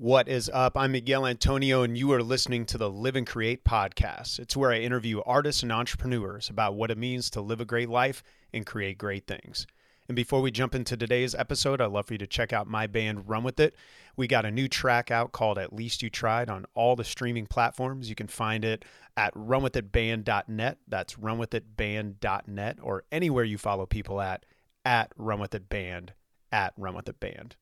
What 0.00 0.28
is 0.28 0.48
up? 0.54 0.76
I'm 0.76 0.92
Miguel 0.92 1.26
Antonio, 1.26 1.82
and 1.82 1.98
you 1.98 2.12
are 2.12 2.22
listening 2.22 2.66
to 2.66 2.78
the 2.78 2.88
Live 2.88 3.16
and 3.16 3.26
Create 3.26 3.64
podcast. 3.64 4.38
It's 4.38 4.56
where 4.56 4.70
I 4.70 4.78
interview 4.78 5.20
artists 5.26 5.64
and 5.64 5.72
entrepreneurs 5.72 6.48
about 6.48 6.76
what 6.76 6.92
it 6.92 6.98
means 6.98 7.30
to 7.30 7.40
live 7.40 7.60
a 7.60 7.64
great 7.64 7.88
life 7.88 8.22
and 8.54 8.64
create 8.64 8.96
great 8.96 9.26
things. 9.26 9.66
And 10.06 10.14
before 10.14 10.40
we 10.40 10.52
jump 10.52 10.76
into 10.76 10.96
today's 10.96 11.34
episode, 11.34 11.80
I'd 11.80 11.90
love 11.90 12.06
for 12.06 12.14
you 12.14 12.18
to 12.18 12.28
check 12.28 12.52
out 12.52 12.68
my 12.68 12.86
band 12.86 13.28
Run 13.28 13.42
With 13.42 13.58
It. 13.58 13.74
We 14.16 14.28
got 14.28 14.44
a 14.44 14.52
new 14.52 14.68
track 14.68 15.10
out 15.10 15.32
called 15.32 15.58
At 15.58 15.72
Least 15.72 16.00
You 16.00 16.10
Tried 16.10 16.48
on 16.48 16.64
all 16.74 16.94
the 16.94 17.02
streaming 17.02 17.48
platforms. 17.48 18.08
You 18.08 18.14
can 18.14 18.28
find 18.28 18.64
it 18.64 18.84
at 19.16 19.34
runwithitband.net. 19.34 20.78
That's 20.86 21.14
runwithitband.net 21.16 22.78
or 22.80 23.02
anywhere 23.10 23.44
you 23.44 23.58
follow 23.58 23.84
people 23.84 24.20
at, 24.20 24.46
at 24.84 25.12
runwithitband, 25.18 26.10
at 26.52 26.78
runwithitband. 26.78 27.54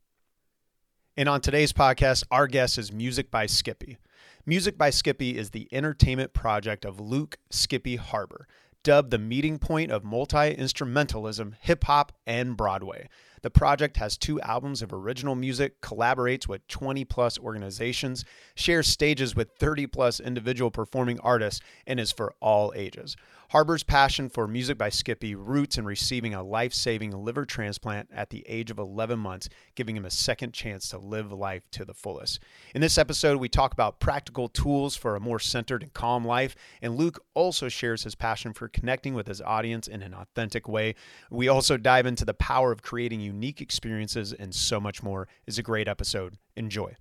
And 1.19 1.31
on 1.31 1.41
today's 1.41 1.73
podcast, 1.73 2.25
our 2.31 2.47
guest 2.47 2.77
is 2.77 2.93
Music 2.93 3.31
by 3.31 3.47
Skippy. 3.47 3.97
Music 4.45 4.77
by 4.77 4.91
Skippy 4.91 5.39
is 5.39 5.49
the 5.49 5.67
entertainment 5.73 6.35
project 6.35 6.85
of 6.85 7.01
Luke 7.01 7.39
Skippy 7.49 7.97
Harbur, 7.97 8.45
dubbed 8.83 9.11
the 9.11 9.19
meeting 9.19 9.59
point 9.59 9.91
of 9.91 10.05
multi 10.05 10.55
instrumentalism, 10.55 11.55
hip 11.59 11.85
hop, 11.85 12.13
and 12.27 12.55
Broadway. 12.55 13.09
The 13.47 13.51
project 13.51 13.99
has 13.99 14.17
two 14.17 14.41
albums 14.41 14.83
of 14.83 14.93
original 14.93 15.37
music, 15.37 15.81
collaborates 15.81 16.49
with 16.49 16.67
20 16.67 17.05
plus 17.05 17.39
organizations, 17.39 18.25
shares 18.57 18.89
stages 18.89 19.37
with 19.37 19.53
30 19.61 19.87
plus 19.87 20.19
individual 20.19 20.73
performing 20.73 21.21
artists, 21.21 21.61
and 21.87 22.01
is 22.01 22.11
for 22.11 22.35
all 22.41 22.73
ages. 22.75 23.15
Harbur's 23.51 23.85
passion 23.85 24.29
for 24.29 24.49
music 24.49 24.77
by 24.77 24.89
Skippy 24.89 25.37
roots 25.37 25.79
in 25.79 25.85
receiving 25.85 26.35
a 26.35 26.43
life 26.43 26.75
saving 26.75 27.13
liver 27.13 27.45
transplant 27.45 28.09
at 28.13 28.31
the 28.31 28.45
age 28.49 28.73
of 28.73 28.79
11 28.79 29.21
months, 29.21 29.49
giving 29.77 29.97
him 29.97 30.05
a 30.05 30.11
second 30.11 30.53
chance 30.53 30.89
to 30.89 30.99
live 30.99 31.31
life 31.31 31.63
to 31.71 31.85
the 31.85 31.95
fullest. 31.95 32.41
In 32.75 32.81
this 32.81 32.99
episode, 32.99 33.39
we 33.39 33.49
talk 33.49 33.73
about 33.73 34.01
practical 34.01 34.49
tools 34.49 34.97
for 34.97 35.15
a 35.15 35.21
more 35.21 35.39
centered 35.39 35.85
and 35.85 35.93
calm 35.93 36.25
life, 36.25 36.57
and 36.83 36.97
Luke 36.97 37.23
also 37.35 37.69
shares 37.69 38.03
his 38.03 38.17
passion 38.17 38.53
for 38.53 38.67
connecting 38.67 39.15
with 39.15 39.29
his 39.29 39.41
audience 39.41 39.87
in 39.87 40.03
an 40.03 40.15
authentic 40.15 40.67
way. 40.67 40.97
We 41.31 41.47
also 41.47 41.77
dive 41.77 42.07
into 42.07 42.25
the 42.25 42.35
power 42.35 42.73
of 42.73 42.83
creating 42.83 43.21
unique 43.37 43.61
experiences 43.61 44.33
and 44.33 44.55
so 44.55 44.81
much 44.81 45.03
more. 45.03 45.29
is 45.47 45.59
a 45.59 45.63
great 45.63 45.87
episode. 45.89 46.39
Enjoy. 46.57 46.95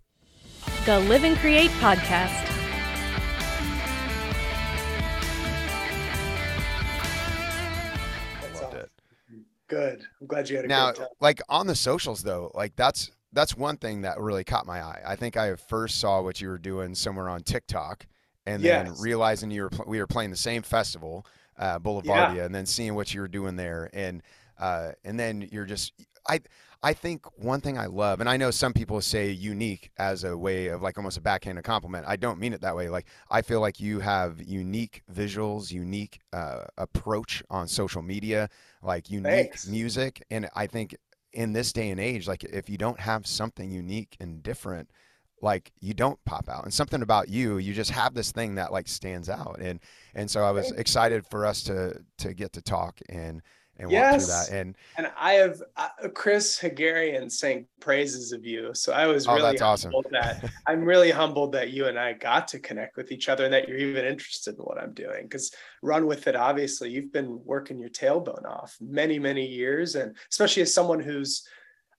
The 0.85 0.99
Live 0.99 1.23
and 1.23 1.37
Create 1.37 1.71
podcast. 1.79 2.51
Loved 8.61 8.73
it. 8.75 8.91
Good. 9.67 10.01
I'm 10.21 10.27
glad 10.27 10.49
you 10.49 10.55
had 10.57 10.65
a 10.65 10.67
Now, 10.67 10.87
great 10.87 10.97
time. 10.97 11.07
like 11.19 11.41
on 11.49 11.67
the 11.67 11.75
socials 11.75 12.23
though, 12.23 12.51
like 12.53 12.75
that's 12.75 13.11
that's 13.33 13.55
one 13.57 13.77
thing 13.77 14.01
that 14.01 14.19
really 14.19 14.43
caught 14.43 14.65
my 14.65 14.81
eye. 14.81 15.01
I 15.05 15.15
think 15.15 15.35
I 15.35 15.55
first 15.55 15.99
saw 15.99 16.21
what 16.21 16.39
you 16.39 16.47
were 16.47 16.57
doing 16.57 16.95
somewhere 16.95 17.27
on 17.27 17.41
TikTok, 17.43 18.05
and 18.45 18.63
then 18.63 18.93
realizing 18.99 19.51
you 19.51 19.63
were 19.63 19.69
pl- 19.69 19.85
we 19.87 19.99
were 19.99 20.07
playing 20.07 20.29
the 20.31 20.37
same 20.37 20.61
festival, 20.61 21.25
uh, 21.57 21.79
Boulevardia, 21.79 22.45
and 22.45 22.53
then 22.55 22.65
seeing 22.65 22.95
what 22.95 23.13
you 23.13 23.21
were 23.21 23.27
doing 23.27 23.55
there, 23.55 23.89
and 23.93 24.21
uh, 24.59 24.91
and 25.03 25.19
then 25.19 25.47
you're 25.51 25.65
just 25.65 25.93
I 26.27 26.41
I 26.83 26.93
think 26.93 27.25
one 27.41 27.61
thing 27.61 27.77
I 27.77 27.87
love, 27.87 28.19
and 28.19 28.29
I 28.29 28.37
know 28.37 28.51
some 28.51 28.73
people 28.73 29.01
say 29.01 29.31
unique 29.31 29.89
as 29.97 30.23
a 30.23 30.37
way 30.37 30.67
of 30.67 30.81
like 30.81 30.97
almost 30.97 31.17
a 31.17 31.21
backhanded 31.21 31.63
compliment. 31.63 32.05
I 32.07 32.15
don't 32.15 32.39
mean 32.39 32.53
it 32.53 32.61
that 32.61 32.75
way. 32.75 32.89
Like 32.89 33.07
I 33.29 33.41
feel 33.41 33.59
like 33.59 33.79
you 33.79 33.99
have 34.01 34.41
unique 34.41 35.01
visuals, 35.11 35.71
unique 35.71 36.19
uh, 36.31 36.65
approach 36.77 37.41
on 37.49 37.67
social 37.67 38.01
media, 38.01 38.49
like 38.83 39.09
unique 39.09 39.31
Thanks. 39.31 39.67
music, 39.67 40.23
and 40.29 40.49
I 40.55 40.67
think 40.67 40.95
in 41.33 41.53
this 41.53 41.73
day 41.73 41.89
and 41.89 41.99
age, 41.99 42.27
like 42.27 42.43
if 42.43 42.69
you 42.69 42.77
don't 42.77 42.99
have 42.99 43.27
something 43.27 43.71
unique 43.71 44.15
and 44.19 44.41
different, 44.41 44.89
like 45.41 45.71
you 45.81 45.93
don't 45.93 46.23
pop 46.25 46.47
out. 46.47 46.63
And 46.63 46.73
something 46.73 47.01
about 47.01 47.29
you, 47.29 47.57
you 47.57 47.73
just 47.73 47.91
have 47.91 48.13
this 48.13 48.31
thing 48.31 48.55
that 48.55 48.71
like 48.71 48.87
stands 48.87 49.29
out. 49.29 49.57
And 49.59 49.79
and 50.13 50.29
so 50.29 50.43
I 50.43 50.51
was 50.51 50.71
excited 50.71 51.25
for 51.25 51.45
us 51.45 51.63
to 51.63 52.01
to 52.19 52.33
get 52.33 52.53
to 52.53 52.61
talk 52.61 52.99
and 53.09 53.41
and 53.77 53.89
walk 53.89 53.91
Yes. 53.91 54.25
through 54.25 54.55
that. 54.55 54.61
And 54.61 54.75
And 54.97 55.11
I 55.17 55.33
have 55.33 55.61
uh, 55.75 55.89
Chris 56.13 56.59
Hagarian 56.59 57.31
sang 57.31 57.67
praises 57.79 58.31
of 58.31 58.45
you. 58.45 58.73
So 58.73 58.93
I 58.93 59.07
was 59.07 59.27
Oh, 59.27 59.35
really 59.35 59.59
awesome. 59.59 59.91
humbled 59.91 60.07
that 60.11 60.43
I'm 60.67 60.83
really 60.83 61.11
humbled 61.11 61.51
that 61.53 61.71
you 61.71 61.87
and 61.87 61.99
I 61.99 62.13
got 62.13 62.47
to 62.49 62.59
connect 62.59 62.95
with 62.97 63.11
each 63.11 63.27
other 63.29 63.45
and 63.45 63.53
that 63.53 63.67
you're 63.67 63.77
even 63.77 64.05
interested 64.05 64.55
in 64.57 64.61
what 64.63 64.77
I'm 64.79 64.93
doing. 64.93 65.23
Because 65.23 65.53
run 65.81 66.05
with 66.07 66.27
it, 66.27 66.35
obviously, 66.35 66.89
you've 66.89 67.11
been 67.11 67.43
working 67.43 67.79
your 67.79 67.89
tailbone 67.89 68.45
off 68.45 68.77
many, 68.79 69.19
many 69.19 69.45
years. 69.45 69.95
And 69.95 70.15
especially 70.31 70.61
as 70.63 70.73
someone 70.73 70.99
who's 70.99 71.47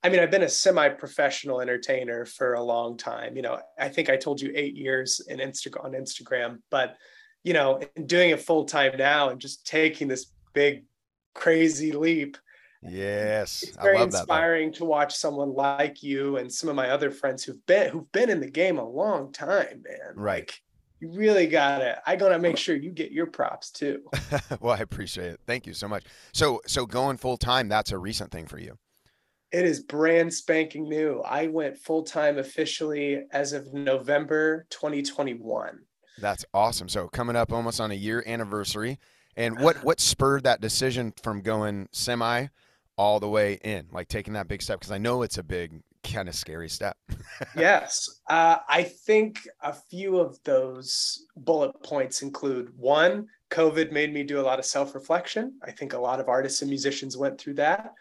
I 0.02 0.08
mean, 0.08 0.20
I've 0.20 0.30
been 0.30 0.44
a 0.44 0.48
semi-professional 0.48 1.60
entertainer 1.60 2.26
for 2.26 2.54
a 2.54 2.62
long 2.62 2.96
time. 2.96 3.34
You 3.34 3.42
know, 3.42 3.60
I 3.78 3.88
think 3.88 4.08
I 4.08 4.16
told 4.16 4.40
you 4.40 4.52
eight 4.54 4.76
years 4.76 5.20
in 5.26 5.38
Insta- 5.38 5.82
on 5.84 5.92
Instagram, 5.92 6.58
but 6.70 6.96
you 7.42 7.52
know, 7.54 7.80
doing 8.06 8.30
it 8.30 8.40
full 8.40 8.64
time 8.66 8.96
now 8.98 9.30
and 9.30 9.40
just 9.40 9.66
taking 9.66 10.06
this 10.06 10.26
big, 10.52 10.84
crazy 11.36 11.92
leap, 11.92 12.36
yes, 12.82 13.62
it's 13.62 13.78
I 13.78 13.82
very 13.82 13.98
love 13.98 14.12
that. 14.12 14.20
inspiring 14.20 14.72
to 14.74 14.84
watch 14.84 15.14
someone 15.14 15.54
like 15.54 16.02
you 16.02 16.38
and 16.38 16.52
some 16.52 16.68
of 16.68 16.76
my 16.76 16.90
other 16.90 17.10
friends 17.10 17.44
who've 17.44 17.64
been 17.66 17.90
who've 17.90 18.10
been 18.12 18.30
in 18.30 18.40
the 18.40 18.50
game 18.50 18.78
a 18.78 18.88
long 18.88 19.32
time, 19.32 19.82
man. 19.84 20.14
Right. 20.16 20.40
Like, 20.40 20.62
you 21.00 21.12
really 21.12 21.46
gotta. 21.46 22.00
I 22.06 22.16
gotta 22.16 22.38
make 22.38 22.56
sure 22.56 22.74
you 22.74 22.90
get 22.90 23.12
your 23.12 23.26
props 23.26 23.70
too. 23.70 24.02
well, 24.60 24.74
I 24.74 24.78
appreciate 24.78 25.28
it. 25.28 25.40
Thank 25.46 25.66
you 25.66 25.74
so 25.74 25.88
much. 25.88 26.04
So 26.32 26.62
so 26.66 26.86
going 26.86 27.18
full 27.18 27.36
time, 27.36 27.68
that's 27.68 27.92
a 27.92 27.98
recent 27.98 28.30
thing 28.30 28.46
for 28.46 28.58
you. 28.58 28.78
It 29.52 29.64
is 29.64 29.80
brand 29.80 30.32
spanking 30.32 30.88
new. 30.88 31.20
I 31.20 31.48
went 31.48 31.78
full 31.78 32.02
time 32.02 32.38
officially 32.38 33.24
as 33.30 33.52
of 33.52 33.74
November 33.74 34.66
2021. 34.70 35.78
That's 36.18 36.44
awesome. 36.54 36.88
So 36.88 37.08
coming 37.08 37.36
up 37.36 37.52
almost 37.52 37.80
on 37.80 37.90
a 37.90 37.94
year 37.94 38.24
anniversary. 38.26 38.98
And 39.36 39.58
what 39.58 39.82
what 39.84 40.00
spurred 40.00 40.44
that 40.44 40.60
decision 40.60 41.12
from 41.22 41.42
going 41.42 41.88
semi 41.92 42.46
all 42.96 43.20
the 43.20 43.28
way 43.28 43.58
in, 43.62 43.86
like 43.92 44.08
taking 44.08 44.32
that 44.34 44.48
big 44.48 44.62
step? 44.62 44.80
Because 44.80 44.92
I 44.92 44.98
know 44.98 45.22
it's 45.22 45.38
a 45.38 45.42
big, 45.42 45.82
kind 46.02 46.28
of 46.28 46.34
scary 46.34 46.68
step. 46.68 46.96
yes. 47.56 48.20
Uh, 48.28 48.58
I 48.68 48.82
think 48.82 49.46
a 49.62 49.72
few 49.72 50.18
of 50.18 50.42
those 50.44 51.26
bullet 51.36 51.82
points 51.82 52.22
include 52.22 52.72
one, 52.76 53.28
COVID 53.50 53.92
made 53.92 54.12
me 54.12 54.22
do 54.22 54.40
a 54.40 54.42
lot 54.42 54.58
of 54.58 54.64
self 54.64 54.94
reflection. 54.94 55.58
I 55.62 55.70
think 55.70 55.92
a 55.92 55.98
lot 55.98 56.20
of 56.20 56.28
artists 56.28 56.62
and 56.62 56.70
musicians 56.70 57.16
went 57.16 57.38
through 57.38 57.54
that. 57.54 57.92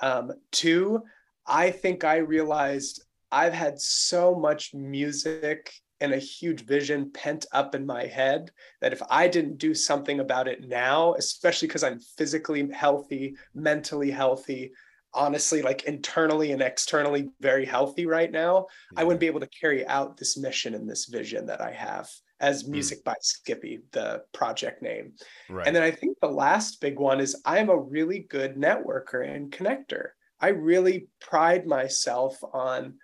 Um, 0.00 0.32
two, 0.50 1.02
I 1.46 1.70
think 1.70 2.04
I 2.04 2.18
realized 2.18 3.04
I've 3.30 3.52
had 3.52 3.80
so 3.80 4.34
much 4.34 4.74
music 4.74 5.72
and 6.02 6.12
a 6.12 6.18
huge 6.18 6.66
vision 6.66 7.10
pent 7.12 7.46
up 7.52 7.76
in 7.76 7.86
my 7.86 8.04
head 8.06 8.50
that 8.80 8.92
if 8.92 9.00
I 9.08 9.28
didn't 9.28 9.58
do 9.58 9.72
something 9.72 10.18
about 10.18 10.48
it 10.48 10.68
now, 10.68 11.14
especially 11.14 11.68
because 11.68 11.84
I'm 11.84 12.00
physically 12.18 12.68
healthy, 12.72 13.36
mentally 13.54 14.10
healthy, 14.10 14.72
honestly, 15.14 15.62
like 15.62 15.84
internally 15.84 16.50
and 16.50 16.60
externally 16.60 17.28
very 17.40 17.64
healthy 17.64 18.04
right 18.04 18.32
now, 18.32 18.66
I 18.96 19.04
wouldn't 19.04 19.20
be 19.20 19.28
able 19.28 19.40
to 19.40 19.48
carry 19.60 19.86
out 19.86 20.16
this 20.16 20.36
mission 20.36 20.74
and 20.74 20.90
this 20.90 21.06
vision 21.06 21.46
that 21.46 21.60
I 21.60 21.70
have 21.70 22.10
as 22.40 22.62
hmm. 22.62 22.72
Music 22.72 23.04
by 23.04 23.14
Skippy, 23.20 23.82
the 23.92 24.24
project 24.34 24.82
name. 24.82 25.12
Right. 25.48 25.68
And 25.68 25.76
then 25.76 25.84
I 25.84 25.92
think 25.92 26.18
the 26.20 26.26
last 26.26 26.80
big 26.80 26.98
one 26.98 27.20
is 27.20 27.40
I'm 27.44 27.70
a 27.70 27.78
really 27.78 28.26
good 28.28 28.56
networker 28.56 29.24
and 29.24 29.52
connector. 29.52 30.08
I 30.40 30.48
really 30.48 31.06
pride 31.20 31.64
myself 31.64 32.36
on 32.52 32.94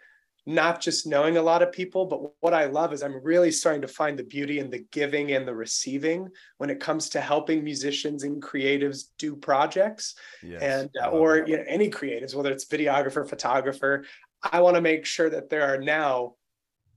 not 0.48 0.80
just 0.80 1.06
knowing 1.06 1.36
a 1.36 1.42
lot 1.42 1.60
of 1.60 1.70
people, 1.72 2.06
but 2.06 2.22
what 2.40 2.54
I 2.54 2.64
love 2.64 2.94
is 2.94 3.02
I'm 3.02 3.22
really 3.22 3.50
starting 3.50 3.82
to 3.82 3.88
find 3.88 4.18
the 4.18 4.24
beauty 4.24 4.60
in 4.60 4.70
the 4.70 4.86
giving 4.92 5.32
and 5.32 5.46
the 5.46 5.54
receiving 5.54 6.26
when 6.56 6.70
it 6.70 6.80
comes 6.80 7.10
to 7.10 7.20
helping 7.20 7.62
musicians 7.62 8.24
and 8.24 8.42
creatives 8.42 9.08
do 9.18 9.36
projects 9.36 10.14
Yes, 10.42 10.62
and 10.62 10.90
uh, 11.04 11.10
or 11.10 11.44
you 11.46 11.58
know, 11.58 11.64
any 11.68 11.90
creatives, 11.90 12.34
whether 12.34 12.50
it's 12.50 12.64
videographer, 12.64 13.28
photographer. 13.28 14.06
I 14.42 14.62
want 14.62 14.76
to 14.76 14.80
make 14.80 15.04
sure 15.04 15.28
that 15.28 15.50
there 15.50 15.64
are 15.68 15.76
now 15.82 16.36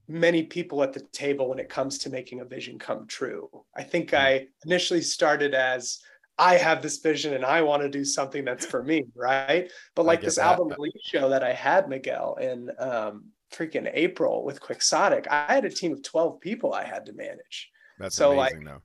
many 0.08 0.44
people 0.44 0.82
at 0.82 0.94
the 0.94 1.00
table 1.12 1.50
when 1.50 1.58
it 1.58 1.68
comes 1.68 1.98
to 1.98 2.10
making 2.10 2.40
a 2.40 2.46
vision 2.46 2.78
come 2.78 3.06
true. 3.06 3.50
I 3.76 3.82
think 3.82 4.12
Hmm. 4.12 4.16
I 4.16 4.46
initially 4.64 5.02
started 5.02 5.52
as 5.54 5.98
I 6.38 6.54
have 6.54 6.80
this 6.80 7.00
vision 7.00 7.34
and 7.34 7.44
I 7.44 7.60
want 7.60 7.82
to 7.82 7.90
do 7.90 8.02
something 8.06 8.46
that's 8.46 8.64
for 8.64 8.82
me, 8.82 9.04
right? 9.14 9.70
But 9.94 10.06
like 10.06 10.22
this 10.22 10.36
that. 10.36 10.46
album 10.46 10.68
release 10.70 10.94
show 11.04 11.28
that 11.28 11.44
I 11.44 11.52
had, 11.52 11.90
Miguel, 11.90 12.38
and 12.40 12.70
um, 12.78 13.26
freaking 13.52 13.90
April 13.92 14.44
with 14.44 14.60
Quixotic, 14.60 15.26
I 15.30 15.52
had 15.52 15.64
a 15.64 15.70
team 15.70 15.92
of 15.92 16.02
12 16.02 16.40
people 16.40 16.72
I 16.72 16.84
had 16.84 17.06
to 17.06 17.12
manage. 17.12 17.70
That's 17.98 18.16
so, 18.16 18.32
like, 18.32 18.52
amazing 18.52 18.66
though. 18.66 18.82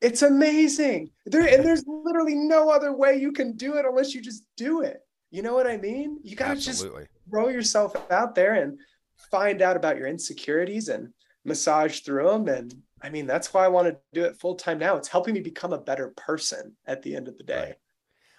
It's 0.00 0.22
amazing. 0.22 1.10
There 1.26 1.42
and 1.42 1.64
there's 1.66 1.84
literally 1.86 2.34
no 2.34 2.70
other 2.70 2.92
way 2.92 3.16
you 3.16 3.32
can 3.32 3.56
do 3.56 3.76
it 3.76 3.84
unless 3.84 4.14
you 4.14 4.20
just 4.20 4.44
do 4.56 4.82
it. 4.82 5.00
You 5.30 5.42
know 5.42 5.54
what 5.54 5.66
I 5.66 5.76
mean? 5.78 6.18
You 6.22 6.36
gotta 6.36 6.60
just 6.60 6.86
throw 7.30 7.48
yourself 7.48 7.94
out 8.10 8.34
there 8.34 8.54
and 8.54 8.78
find 9.30 9.62
out 9.62 9.76
about 9.76 9.96
your 9.96 10.06
insecurities 10.06 10.88
and 10.88 11.12
massage 11.44 12.00
through 12.00 12.28
them. 12.28 12.48
And 12.48 12.74
I 13.00 13.10
mean, 13.10 13.26
that's 13.26 13.54
why 13.54 13.64
I 13.64 13.68
want 13.68 13.88
to 13.88 13.96
do 14.12 14.24
it 14.24 14.38
full 14.38 14.56
time 14.56 14.78
now. 14.78 14.96
It's 14.96 15.08
helping 15.08 15.34
me 15.34 15.40
become 15.40 15.72
a 15.72 15.78
better 15.78 16.12
person 16.16 16.76
at 16.86 17.02
the 17.02 17.16
end 17.16 17.28
of 17.28 17.38
the 17.38 17.44
day. 17.44 17.62
Right. 17.62 17.74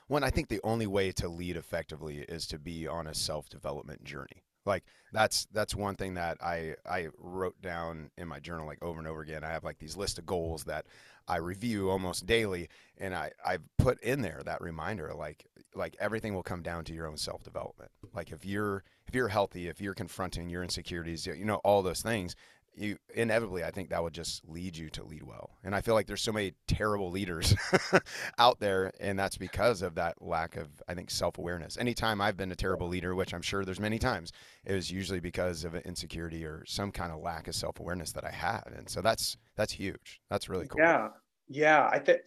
When 0.08 0.24
I 0.24 0.30
think 0.30 0.50
the 0.50 0.62
only 0.64 0.86
way 0.86 1.12
to 1.14 1.28
lead 1.28 1.58
effectively 1.58 2.20
is 2.30 2.46
to 2.48 2.60
be 2.60 2.88
on 2.88 3.08
a 3.08 3.16
self 3.16 3.50
development 3.50 4.04
journey. 4.04 4.44
Like 4.66 4.84
that's 5.12 5.46
that's 5.52 5.76
one 5.76 5.96
thing 5.96 6.14
that 6.16 6.38
I 6.42 6.76
I 6.86 7.10
wrote 7.18 7.62
down 7.62 8.12
in 8.18 8.28
my 8.28 8.40
journal 8.40 8.66
like 8.66 8.82
over 8.84 9.00
and 9.00 9.08
over 9.08 9.22
again. 9.22 9.44
I 9.44 9.50
have 9.50 9.64
like 9.64 9.80
these 9.80 9.98
list 9.98 10.18
of 10.20 10.26
goals 10.26 10.64
that 10.66 10.86
I 11.28 11.38
review 11.38 11.90
almost 11.90 12.26
daily, 12.26 12.70
and 12.98 13.14
I 13.14 13.32
I've 13.46 13.64
put 13.78 14.02
in 14.02 14.22
there 14.22 14.42
that 14.46 14.62
reminder 14.62 15.14
like 15.14 15.46
like 15.76 15.96
everything 16.00 16.34
will 16.34 16.44
come 16.44 16.62
down 16.62 16.86
to 16.86 16.94
your 16.94 17.08
own 17.08 17.18
self 17.18 17.44
development. 17.44 17.92
Like 18.14 18.32
if 18.32 18.46
you're 18.46 18.84
if 19.08 19.16
you're 19.16 19.28
healthy, 19.28 19.68
if 19.68 19.82
you're 19.82 19.94
confronting 19.94 20.50
your 20.50 20.64
insecurities, 20.64 21.26
you 21.26 21.46
know 21.46 21.62
all 21.64 21.82
those 21.82 22.02
things, 22.02 22.36
you 22.76 22.98
inevitably 23.14 23.64
I 23.64 23.72
think 23.72 23.90
that 23.90 24.02
would 24.02 24.14
just 24.14 24.48
lead 24.48 24.76
you 24.76 24.90
to 24.92 25.04
lead 25.04 25.24
well. 25.24 25.52
And 25.64 25.76
I 25.76 25.82
feel 25.82 25.94
like 25.94 26.08
there's 26.08 26.22
so 26.22 26.32
many 26.32 26.54
terrible 26.68 27.12
leaders 27.12 27.56
out 28.40 28.60
there 28.60 28.92
and 29.00 29.18
that's 29.18 29.38
because 29.38 29.82
of 29.82 29.96
that 29.96 30.22
lack 30.22 30.56
of 30.56 30.68
I 30.88 30.94
think 30.94 31.12
self-awareness. 31.12 31.78
Anytime 31.78 32.22
I've 32.22 32.38
been 32.38 32.52
a 32.52 32.56
terrible 32.56 32.88
leader, 32.88 33.16
which 33.16 33.34
I'm 33.34 33.42
sure 33.42 33.64
there's 33.64 33.80
many 33.80 34.00
times, 34.00 34.32
it 34.66 34.74
was 34.74 34.92
usually 34.92 35.20
because 35.20 35.64
of 35.64 35.76
insecurity 35.76 36.46
or 36.46 36.64
some 36.66 36.92
kind 36.92 37.12
of 37.12 37.20
lack 37.20 37.48
of 37.48 37.56
self-awareness 37.56 38.12
that 38.14 38.26
I 38.26 38.32
had. 38.32 38.64
And 38.76 38.90
so 38.90 39.02
that's 39.02 39.38
that's 39.56 39.74
huge. 39.74 40.22
That's 40.30 40.50
really 40.50 40.68
cool. 40.68 40.82
Yeah. 40.82 41.10
Yeah, 41.48 41.90
I 41.92 42.00
think 42.00 42.22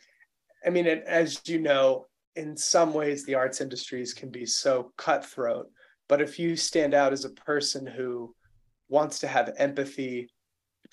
I 0.64 0.70
mean 0.70 0.86
as 0.86 1.40
you 1.46 1.58
know, 1.58 2.06
in 2.36 2.56
some 2.56 2.92
ways 2.92 3.24
the 3.24 3.34
arts 3.34 3.60
industries 3.60 4.12
can 4.12 4.30
be 4.30 4.46
so 4.46 4.92
cutthroat, 4.96 5.66
but 6.08 6.20
if 6.20 6.38
you 6.38 6.54
stand 6.54 6.94
out 6.94 7.12
as 7.12 7.24
a 7.24 7.30
person 7.30 7.86
who 7.86 8.34
wants 8.88 9.18
to 9.20 9.26
have 9.26 9.52
empathy 9.58 10.28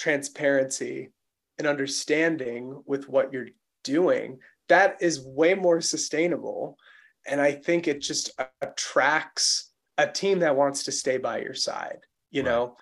transparency 0.04 1.10
and 1.58 1.66
understanding 1.66 2.84
with 2.86 3.08
what 3.08 3.32
you're 3.32 3.48
doing, 3.86 4.38
that 4.68 4.98
is 5.00 5.26
way 5.26 5.54
more 5.54 5.80
sustainable. 5.80 6.78
And 7.26 7.40
I 7.40 7.54
think 7.54 7.88
it 7.88 8.02
just 8.02 8.32
attracts 8.62 9.72
a 9.98 10.06
team 10.06 10.40
that 10.40 10.58
wants 10.58 10.84
to 10.84 10.92
stay 10.92 11.18
by 11.18 11.40
your 11.40 11.54
side. 11.54 12.00
You 12.32 12.42
right. 12.42 12.50
know, 12.50 12.76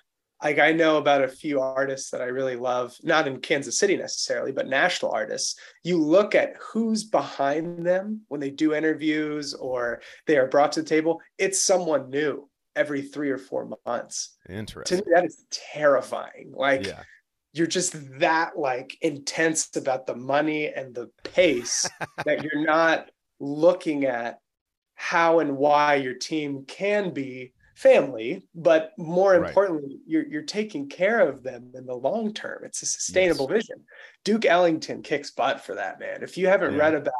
like 0.44 0.57
I 0.57 0.71
know 0.71 0.97
about 0.97 1.23
a 1.23 1.27
few 1.27 1.62
artists 1.62 2.09
that 2.09 2.23
I 2.23 2.25
really 2.25 2.56
love, 2.56 2.95
not 3.03 3.27
in 3.27 3.39
Kansas 3.39 3.77
City 3.77 3.95
necessarily, 3.97 4.51
but 4.51 4.68
national 4.68 5.12
artists. 5.12 5.59
You 5.83 6.01
look 6.01 6.33
at 6.33 6.56
who's 6.59 7.03
behind 7.03 7.85
them 7.85 8.21
when 8.29 8.41
they 8.41 8.50
do 8.50 8.73
interviews 8.73 9.53
or 9.53 10.01
they 10.25 10.38
are 10.38 10.47
brought 10.47 10.71
to 10.71 10.81
the 10.81 10.89
table, 10.89 11.21
it's 11.38 11.63
someone 11.63 12.09
new 12.09 12.50
every 12.75 13.01
three 13.01 13.29
or 13.29 13.38
four 13.38 13.69
months. 13.85 14.38
Interesting. 14.50 15.00
To 15.00 15.06
me, 15.06 15.12
that 15.13 15.25
is 15.25 15.45
terrifying. 15.51 16.51
Like 16.53 16.85
yeah. 16.85 17.03
you're 17.53 17.68
just 17.68 17.95
that 18.19 18.57
like 18.57 18.97
intense 19.01 19.75
about 19.75 20.06
the 20.06 20.15
money 20.15 20.68
and 20.68 20.94
the 20.94 21.09
pace 21.23 21.89
that 22.25 22.44
you're 22.44 22.65
not 22.65 23.09
looking 23.39 24.06
at 24.06 24.39
how 24.95 25.39
and 25.39 25.57
why 25.57 25.95
your 25.95 26.13
team 26.13 26.63
can 26.68 27.13
be 27.13 27.53
family, 27.75 28.44
but 28.53 28.91
more 28.97 29.31
right. 29.31 29.47
importantly, 29.47 30.00
you're 30.06 30.27
you're 30.27 30.44
taking 30.44 30.88
care 30.88 31.27
of 31.27 31.41
them 31.41 31.71
in 31.73 31.85
the 31.85 31.95
long 31.95 32.33
term. 32.33 32.63
It's 32.63 32.83
a 32.83 32.85
sustainable 32.85 33.47
yes. 33.50 33.63
vision. 33.63 33.83
Duke 34.23 34.45
Ellington 34.45 35.01
kicks 35.01 35.31
butt 35.31 35.65
for 35.65 35.75
that, 35.75 36.00
man. 36.00 36.21
If 36.21 36.38
you 36.38 36.47
haven't 36.47 36.75
yeah. 36.75 36.79
read 36.79 36.94
about 36.94 37.13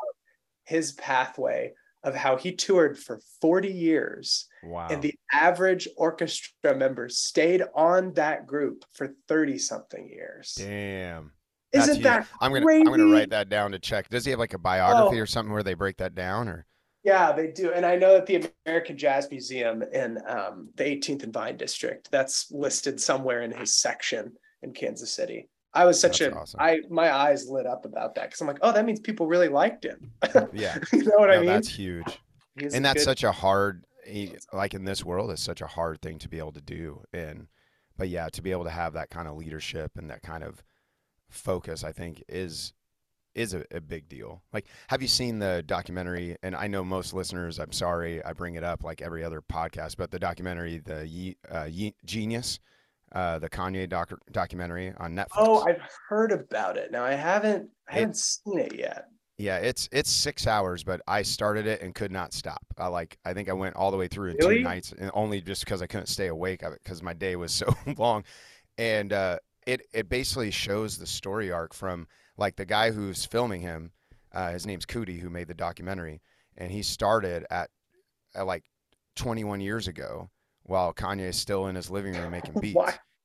his 0.64 0.92
pathway 0.94 1.74
of 2.04 2.16
how 2.16 2.38
he 2.38 2.52
toured 2.54 2.98
for 2.98 3.20
40 3.42 3.70
years. 3.70 4.48
Wow. 4.64 4.88
And 4.90 5.02
the 5.02 5.16
average 5.34 5.88
orchestra 5.98 6.76
member 6.76 7.10
stayed 7.10 7.64
on 7.76 8.14
that 8.14 8.46
group 8.46 8.86
for 8.94 9.16
30 9.28 9.58
something 9.58 10.08
years. 10.08 10.56
Damn. 10.58 11.32
Isn't 11.74 12.02
That's 12.02 12.28
that 12.28 12.28
I'm 12.42 12.52
gonna 12.52 12.66
crazy? 12.66 12.82
I'm 12.82 12.88
gonna 12.88 13.12
write 13.12 13.30
that 13.30 13.48
down 13.48 13.72
to 13.72 13.80
check. 13.80 14.10
Does 14.10 14.26
he 14.26 14.32
have 14.32 14.40
like 14.40 14.54
a 14.54 14.60
biography 14.60 15.20
oh. 15.20 15.24
or 15.24 15.26
something 15.26 15.54
where 15.54 15.64
they 15.64 15.74
break 15.74 15.98
that 15.98 16.16
down 16.16 16.50
or 16.50 16.66
yeah, 17.04 17.32
they 17.32 17.48
do. 17.48 17.72
And 17.72 17.86
I 17.86 17.96
know 17.96 18.14
that 18.14 18.26
the 18.28 18.48
American 18.66 18.98
Jazz 18.98 19.30
Museum 19.32 19.82
in 19.82 20.20
um, 20.28 20.70
the 20.76 20.84
18th 20.84 21.24
and 21.24 21.34
Vine 21.34 21.58
District, 21.58 22.10
that's 22.12 22.52
listed 22.52 23.02
somewhere 23.02 23.42
in 23.42 23.52
his 23.52 23.74
section 23.74 24.34
in 24.62 24.74
Kansas 24.74 25.12
City. 25.12 25.50
I 25.74 25.86
was 25.86 26.00
such 26.00 26.20
That's 26.20 26.36
a 26.36 26.38
awesome. 26.38 26.60
I 26.60 26.82
my 26.90 27.14
eyes 27.14 27.48
lit 27.48 27.66
up 27.66 27.86
about 27.86 28.16
that 28.16 28.26
because 28.26 28.42
I'm 28.42 28.48
like, 28.48 28.60
oh, 28.62 28.74
that 28.74 28.86
means 28.86 29.00
people 29.00 29.26
really 29.26 29.48
liked 29.48 29.86
him. 29.86 30.12
yeah, 30.54 30.78
you 30.92 31.04
know 31.04 31.16
what 31.18 31.28
no, 31.28 31.34
I 31.34 31.38
mean. 31.38 31.46
That's 31.46 31.70
huge, 31.70 32.20
He's 32.60 32.74
and 32.74 32.84
that's 32.84 33.00
good... 33.00 33.06
such 33.06 33.24
a 33.24 33.32
hard, 33.32 33.86
like 34.54 34.74
in 34.74 34.86
this 34.86 35.04
world, 35.04 35.32
it's 35.32 35.42
such 35.42 35.62
a 35.62 35.68
hard 35.68 36.02
thing 36.02 36.20
to 36.20 36.30
be 36.30 36.40
able 36.40 36.54
to 36.54 36.62
do. 36.62 37.04
And 37.14 37.48
but 37.98 38.10
yeah, 38.10 38.30
to 38.30 38.42
be 38.42 38.52
able 38.52 38.64
to 38.64 38.70
have 38.70 38.94
that 38.94 39.10
kind 39.10 39.28
of 39.28 39.36
leadership 39.36 39.92
and 39.98 40.10
that 40.10 40.24
kind 40.24 40.44
of 40.44 40.64
focus, 41.30 41.84
I 41.84 41.92
think 41.92 42.24
is 42.28 42.74
is 43.34 43.54
a, 43.54 43.64
a, 43.72 43.80
big 43.80 44.10
deal. 44.10 44.44
Like, 44.52 44.66
have 44.90 45.02
you 45.02 45.08
seen 45.08 45.40
the 45.40 45.64
documentary? 45.66 46.36
And 46.44 46.54
I 46.54 46.68
know 46.68 46.84
most 46.84 47.14
listeners. 47.14 47.60
I'm 47.60 47.72
sorry 47.72 48.22
I 48.26 48.34
bring 48.34 48.56
it 48.56 48.64
up 48.64 48.84
like 48.84 49.02
every 49.02 49.24
other 49.24 49.42
podcast, 49.42 49.96
but 49.96 50.12
the 50.12 50.20
documentary, 50.20 50.80
the 50.80 51.08
Ye, 51.08 51.38
uh, 51.50 51.64
Ye, 51.70 51.96
Genius 52.04 52.60
uh, 53.14 53.40
the 53.40 53.50
Kanye 53.50 53.90
doc- 53.90 54.20
documentary 54.32 54.94
on 54.98 55.16
Netflix. 55.16 55.38
Oh, 55.38 55.66
I've 55.68 55.82
heard 56.08 56.32
about 56.32 56.78
it. 56.78 56.92
Now 56.92 57.04
I 57.04 57.14
haven't 57.14 57.70
I 57.90 57.96
haven't 57.96 58.18
seen 58.18 58.60
it 58.60 58.76
yet. 58.78 59.06
Yeah, 59.42 59.58
it's 59.58 59.90
it's 59.92 60.12
six 60.12 60.46
hours, 60.46 60.84
but 60.84 61.02
I 61.08 61.24
started 61.24 61.66
it 61.66 61.82
and 61.82 61.96
could 61.96 62.12
not 62.12 62.32
stop. 62.34 62.64
I 62.78 62.88
like 62.88 63.18
I 63.26 63.34
think 63.34 63.50
I 63.50 63.54
went 63.54 63.76
all 63.76 63.90
the 63.90 63.98
way 63.98 64.08
through 64.08 64.32
in 64.32 64.38
really? 64.38 64.58
two 64.58 64.64
nights, 64.64 64.94
and 64.98 65.10
only 65.16 65.42
just 65.42 65.66
because 65.66 65.82
I 65.82 65.88
couldn't 65.88 66.08
stay 66.08 66.28
awake 66.28 66.62
because 66.84 67.02
my 67.02 67.14
day 67.14 67.36
was 67.36 67.52
so 67.54 67.74
long. 67.98 68.24
And 68.78 69.12
uh, 69.12 69.40
it 69.66 69.82
it 69.94 70.10
basically 70.10 70.52
shows 70.52 70.98
the 70.98 71.08
story 71.08 71.52
arc 71.52 71.74
from 71.74 72.08
like 72.38 72.56
the 72.56 72.66
guy 72.66 72.92
who's 72.92 73.26
filming 73.26 73.62
him. 73.62 73.92
Uh, 74.32 74.52
his 74.52 74.66
name's 74.66 74.86
Coodie, 74.86 75.20
who 75.20 75.30
made 75.30 75.48
the 75.48 75.54
documentary, 75.54 76.22
and 76.56 76.72
he 76.72 76.84
started 76.84 77.46
at, 77.52 77.70
at 78.34 78.46
like 78.46 78.64
21 79.16 79.60
years 79.60 79.88
ago 79.88 80.30
while 80.64 80.94
Kanye 80.94 81.28
is 81.30 81.36
still 81.36 81.68
in 81.68 81.76
his 81.76 81.90
living 81.90 82.14
room 82.14 82.32
making 82.32 82.54
beats. 82.62 82.80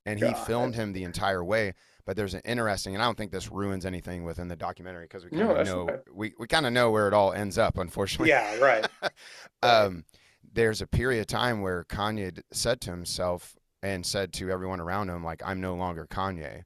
and 0.05 0.19
he 0.19 0.33
filmed 0.45 0.75
him 0.75 0.91
the 0.91 1.03
entire 1.03 1.43
way. 1.43 1.73
But 2.07 2.15
there's 2.15 2.33
an 2.33 2.41
interesting, 2.45 2.95
and 2.95 3.03
I 3.03 3.05
don't 3.05 3.17
think 3.17 3.33
this 3.33 3.51
ruins 3.51 3.85
anything 3.85 4.23
within 4.23 4.47
the 4.47 4.55
documentary 4.55 5.03
because 5.03 5.25
we 5.25 5.29
kind 5.29 5.51
of 5.51 5.57
no, 5.57 5.63
know 5.63 5.85
right. 5.87 5.99
we, 6.15 6.33
we 6.39 6.47
kind 6.47 6.65
of 6.65 6.71
know 6.71 6.89
where 6.89 7.09
it 7.09 7.13
all 7.13 7.33
ends 7.33 7.57
up. 7.57 7.77
Unfortunately, 7.77 8.29
yeah, 8.29 8.57
right. 8.59 8.87
um, 9.61 10.05
there's 10.53 10.81
a 10.81 10.87
period 10.87 11.19
of 11.19 11.27
time 11.27 11.61
where 11.61 11.83
Kanye 11.83 12.41
said 12.53 12.79
to 12.81 12.91
himself 12.91 13.57
and 13.83 14.05
said 14.05 14.31
to 14.33 14.49
everyone 14.49 14.79
around 14.79 15.09
him, 15.09 15.21
like, 15.21 15.41
"I'm 15.45 15.59
no 15.59 15.75
longer 15.75 16.07
Kanye," 16.09 16.63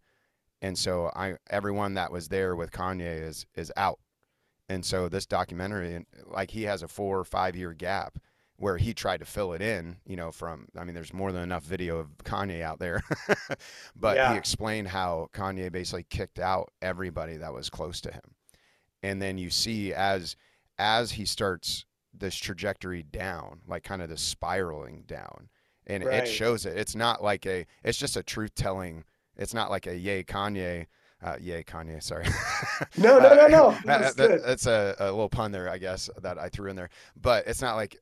and 0.61 0.77
so 0.77 1.11
I 1.15 1.37
everyone 1.49 1.95
that 1.95 2.11
was 2.11 2.27
there 2.27 2.55
with 2.55 2.71
Kanye 2.71 3.23
is 3.23 3.47
is 3.55 3.73
out. 3.75 3.97
And 4.69 4.85
so 4.85 5.09
this 5.09 5.25
documentary, 5.25 6.05
like, 6.27 6.51
he 6.51 6.63
has 6.63 6.83
a 6.83 6.87
four 6.87 7.17
or 7.19 7.25
five 7.25 7.55
year 7.55 7.73
gap 7.73 8.19
where 8.61 8.77
he 8.77 8.93
tried 8.93 9.17
to 9.17 9.25
fill 9.25 9.53
it 9.53 9.61
in, 9.61 9.97
you 10.05 10.15
know, 10.15 10.31
from 10.31 10.67
I 10.77 10.83
mean, 10.83 10.93
there's 10.93 11.13
more 11.13 11.31
than 11.31 11.41
enough 11.41 11.63
video 11.63 11.97
of 11.97 12.15
Kanye 12.23 12.61
out 12.61 12.77
there, 12.77 13.01
but 13.95 14.15
yeah. 14.15 14.31
he 14.31 14.37
explained 14.37 14.87
how 14.87 15.29
Kanye 15.33 15.71
basically 15.71 16.03
kicked 16.03 16.37
out 16.37 16.71
everybody 16.79 17.37
that 17.37 17.53
was 17.53 17.71
close 17.71 17.99
to 18.01 18.11
him, 18.11 18.35
and 19.01 19.19
then 19.19 19.39
you 19.39 19.49
see 19.49 19.95
as 19.95 20.35
as 20.77 21.13
he 21.13 21.25
starts 21.25 21.85
this 22.13 22.35
trajectory 22.35 23.01
down, 23.01 23.61
like 23.67 23.83
kind 23.83 24.03
of 24.03 24.09
the 24.09 24.17
spiraling 24.17 25.05
down, 25.07 25.49
and 25.87 26.05
right. 26.05 26.23
it 26.23 26.27
shows 26.27 26.67
it. 26.67 26.77
It's 26.77 26.95
not 26.95 27.23
like 27.23 27.47
a, 27.47 27.65
it's 27.83 27.97
just 27.97 28.15
a 28.15 28.21
truth 28.21 28.53
telling. 28.53 29.05
It's 29.37 29.55
not 29.55 29.71
like 29.71 29.87
a 29.87 29.97
yay 29.97 30.23
Kanye. 30.23 30.85
Uh, 31.23 31.37
yay, 31.39 31.63
Kanye. 31.63 32.01
Sorry. 32.01 32.25
no, 32.95 33.17
no, 33.17 33.33
no, 33.35 33.47
no. 33.47 33.77
That's, 33.85 34.13
that, 34.15 34.43
that's 34.43 34.67
a, 34.67 34.95
a, 34.99 35.05
little 35.05 35.29
pun 35.29 35.51
there, 35.51 35.69
I 35.69 35.77
guess, 35.79 36.11
that 36.21 36.37
I 36.37 36.49
threw 36.49 36.69
in 36.69 36.75
there. 36.75 36.89
But 37.19 37.47
it's 37.47 37.61
not 37.61 37.75
like 37.75 37.97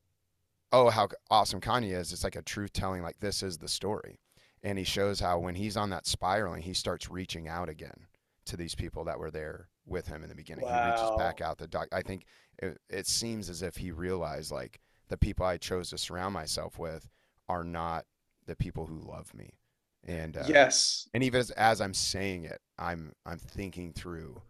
oh, 0.72 0.90
how 0.90 1.08
awesome 1.30 1.60
Kanye 1.60 1.98
is. 1.98 2.12
It's 2.12 2.24
like 2.24 2.36
a 2.36 2.42
truth 2.42 2.72
telling, 2.72 3.02
like 3.02 3.20
this 3.20 3.42
is 3.42 3.58
the 3.58 3.68
story. 3.68 4.18
And 4.62 4.78
he 4.78 4.84
shows 4.84 5.20
how 5.20 5.38
when 5.38 5.54
he's 5.54 5.76
on 5.76 5.90
that 5.90 6.06
spiraling, 6.06 6.62
he 6.62 6.74
starts 6.74 7.10
reaching 7.10 7.48
out 7.48 7.68
again 7.68 8.06
to 8.46 8.56
these 8.56 8.74
people 8.74 9.04
that 9.04 9.18
were 9.18 9.30
there 9.30 9.68
with 9.86 10.06
him 10.06 10.22
in 10.22 10.28
the 10.28 10.34
beginning. 10.34 10.64
Wow. 10.64 10.84
He 10.84 10.90
reaches 10.90 11.16
back 11.16 11.40
out. 11.40 11.58
The 11.58 11.66
doc. 11.66 11.88
I 11.92 12.02
think 12.02 12.26
it, 12.58 12.78
it 12.88 13.06
seems 13.06 13.48
as 13.48 13.62
if 13.62 13.76
he 13.76 13.90
realized 13.90 14.52
like 14.52 14.80
the 15.08 15.16
people 15.16 15.46
I 15.46 15.56
chose 15.56 15.90
to 15.90 15.98
surround 15.98 16.34
myself 16.34 16.78
with 16.78 17.08
are 17.48 17.64
not 17.64 18.04
the 18.46 18.56
people 18.56 18.86
who 18.86 18.98
love 18.98 19.32
me. 19.34 19.54
And 20.04 20.36
uh, 20.36 20.44
yes, 20.48 21.08
and 21.12 21.22
even 21.22 21.40
as, 21.40 21.50
as 21.52 21.80
I'm 21.80 21.92
saying 21.92 22.44
it, 22.44 22.60
I'm 22.78 23.12
I'm 23.26 23.38
thinking 23.38 23.92
through 23.92 24.40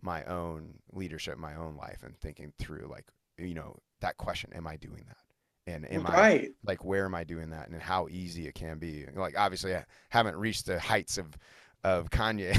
my 0.00 0.24
own 0.24 0.74
leadership, 0.92 1.36
my 1.36 1.54
own 1.56 1.76
life, 1.76 2.02
and 2.02 2.16
thinking 2.16 2.52
through 2.58 2.86
like 2.90 3.04
you 3.36 3.54
know 3.54 3.76
that 4.00 4.16
question: 4.16 4.50
Am 4.54 4.66
I 4.66 4.76
doing 4.76 5.04
that? 5.08 5.23
And 5.66 5.90
am 5.90 6.04
right. 6.04 6.14
I 6.14 6.48
like 6.64 6.84
where 6.84 7.04
am 7.04 7.14
I 7.14 7.24
doing 7.24 7.50
that 7.50 7.68
and 7.68 7.80
how 7.80 8.08
easy 8.10 8.46
it 8.46 8.54
can 8.54 8.78
be. 8.78 9.06
Like 9.14 9.38
obviously 9.38 9.74
I 9.74 9.84
haven't 10.10 10.36
reached 10.36 10.66
the 10.66 10.78
heights 10.78 11.18
of 11.18 11.36
of 11.82 12.10
Kanye. 12.10 12.54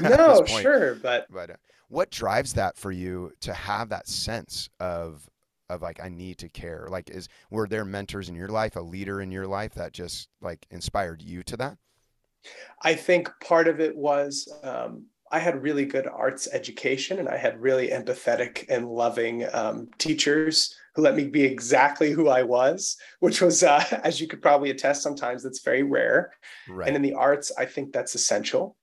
no, 0.16 0.44
sure, 0.44 0.94
but 0.96 1.26
but 1.30 1.50
uh, 1.50 1.56
what 1.88 2.10
drives 2.10 2.54
that 2.54 2.76
for 2.76 2.92
you 2.92 3.32
to 3.40 3.52
have 3.52 3.88
that 3.90 4.08
sense 4.08 4.68
of 4.80 5.28
of 5.68 5.82
like 5.82 6.00
I 6.02 6.08
need 6.08 6.38
to 6.38 6.48
care? 6.48 6.88
Like 6.90 7.10
is 7.10 7.28
were 7.50 7.68
there 7.68 7.84
mentors 7.84 8.28
in 8.28 8.34
your 8.34 8.48
life, 8.48 8.76
a 8.76 8.80
leader 8.80 9.20
in 9.20 9.30
your 9.30 9.46
life 9.46 9.74
that 9.74 9.92
just 9.92 10.28
like 10.40 10.66
inspired 10.70 11.22
you 11.22 11.42
to 11.44 11.56
that? 11.58 11.78
I 12.82 12.94
think 12.94 13.30
part 13.42 13.68
of 13.68 13.80
it 13.80 13.96
was 13.96 14.48
um, 14.62 15.06
I 15.30 15.38
had 15.38 15.62
really 15.62 15.84
good 15.84 16.06
arts 16.06 16.48
education 16.52 17.18
and 17.18 17.28
I 17.28 17.36
had 17.36 17.60
really 17.60 17.88
empathetic 17.88 18.64
and 18.68 18.88
loving 18.88 19.46
um, 19.52 19.88
teachers 19.98 20.74
who 20.98 21.04
let 21.04 21.14
me 21.14 21.28
be 21.28 21.44
exactly 21.44 22.10
who 22.10 22.28
I 22.28 22.42
was, 22.42 22.96
which 23.20 23.40
was, 23.40 23.62
uh, 23.62 23.84
as 24.02 24.20
you 24.20 24.26
could 24.26 24.42
probably 24.42 24.70
attest, 24.70 25.00
sometimes 25.00 25.44
that's 25.44 25.62
very 25.62 25.84
rare. 25.84 26.32
Right. 26.68 26.88
And 26.88 26.96
in 26.96 27.02
the 27.02 27.14
arts, 27.14 27.52
I 27.56 27.66
think 27.66 27.92
that's 27.92 28.16
essential. 28.16 28.76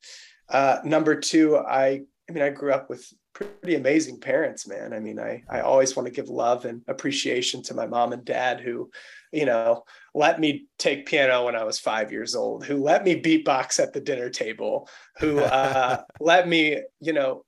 Uh, 0.47 0.77
number 0.85 1.19
two, 1.19 1.57
I, 1.57 2.03
I 2.29 2.31
mean, 2.31 2.41
I 2.41 2.49
grew 2.51 2.71
up 2.71 2.89
with 2.89 3.05
pretty 3.33 3.75
amazing 3.75 4.21
parents, 4.21 4.65
man. 4.65 4.93
I 4.93 4.99
mean, 5.01 5.19
I, 5.19 5.43
I 5.49 5.59
always 5.59 5.93
want 5.93 6.07
to 6.07 6.13
give 6.13 6.29
love 6.29 6.63
and 6.63 6.83
appreciation 6.87 7.61
to 7.63 7.73
my 7.73 7.85
mom 7.85 8.13
and 8.13 8.23
dad 8.23 8.61
who, 8.61 8.89
you 9.33 9.45
know, 9.45 9.83
let 10.13 10.39
me 10.39 10.67
take 10.79 11.07
piano 11.07 11.43
when 11.43 11.55
I 11.57 11.65
was 11.65 11.79
five 11.79 12.13
years 12.13 12.33
old, 12.33 12.65
who 12.65 12.77
let 12.77 13.03
me 13.03 13.21
beatbox 13.21 13.77
at 13.81 13.91
the 13.91 13.99
dinner 13.99 14.29
table, 14.29 14.87
who 15.19 15.39
uh, 15.41 16.01
let 16.21 16.47
me, 16.47 16.81
you 17.01 17.11
know, 17.11 17.43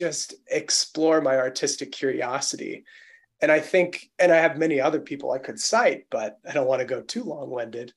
just 0.00 0.34
explore 0.50 1.20
my 1.20 1.36
artistic 1.36 1.92
curiosity. 1.92 2.84
And 3.44 3.52
I 3.52 3.60
think, 3.60 4.10
and 4.18 4.32
I 4.32 4.36
have 4.36 4.56
many 4.56 4.80
other 4.80 5.00
people 5.00 5.30
I 5.30 5.38
could 5.38 5.60
cite, 5.60 6.06
but 6.10 6.38
I 6.48 6.54
don't 6.54 6.66
want 6.66 6.80
to 6.80 6.86
go 6.86 7.02
too 7.02 7.24
long 7.24 7.50
winded. 7.50 7.92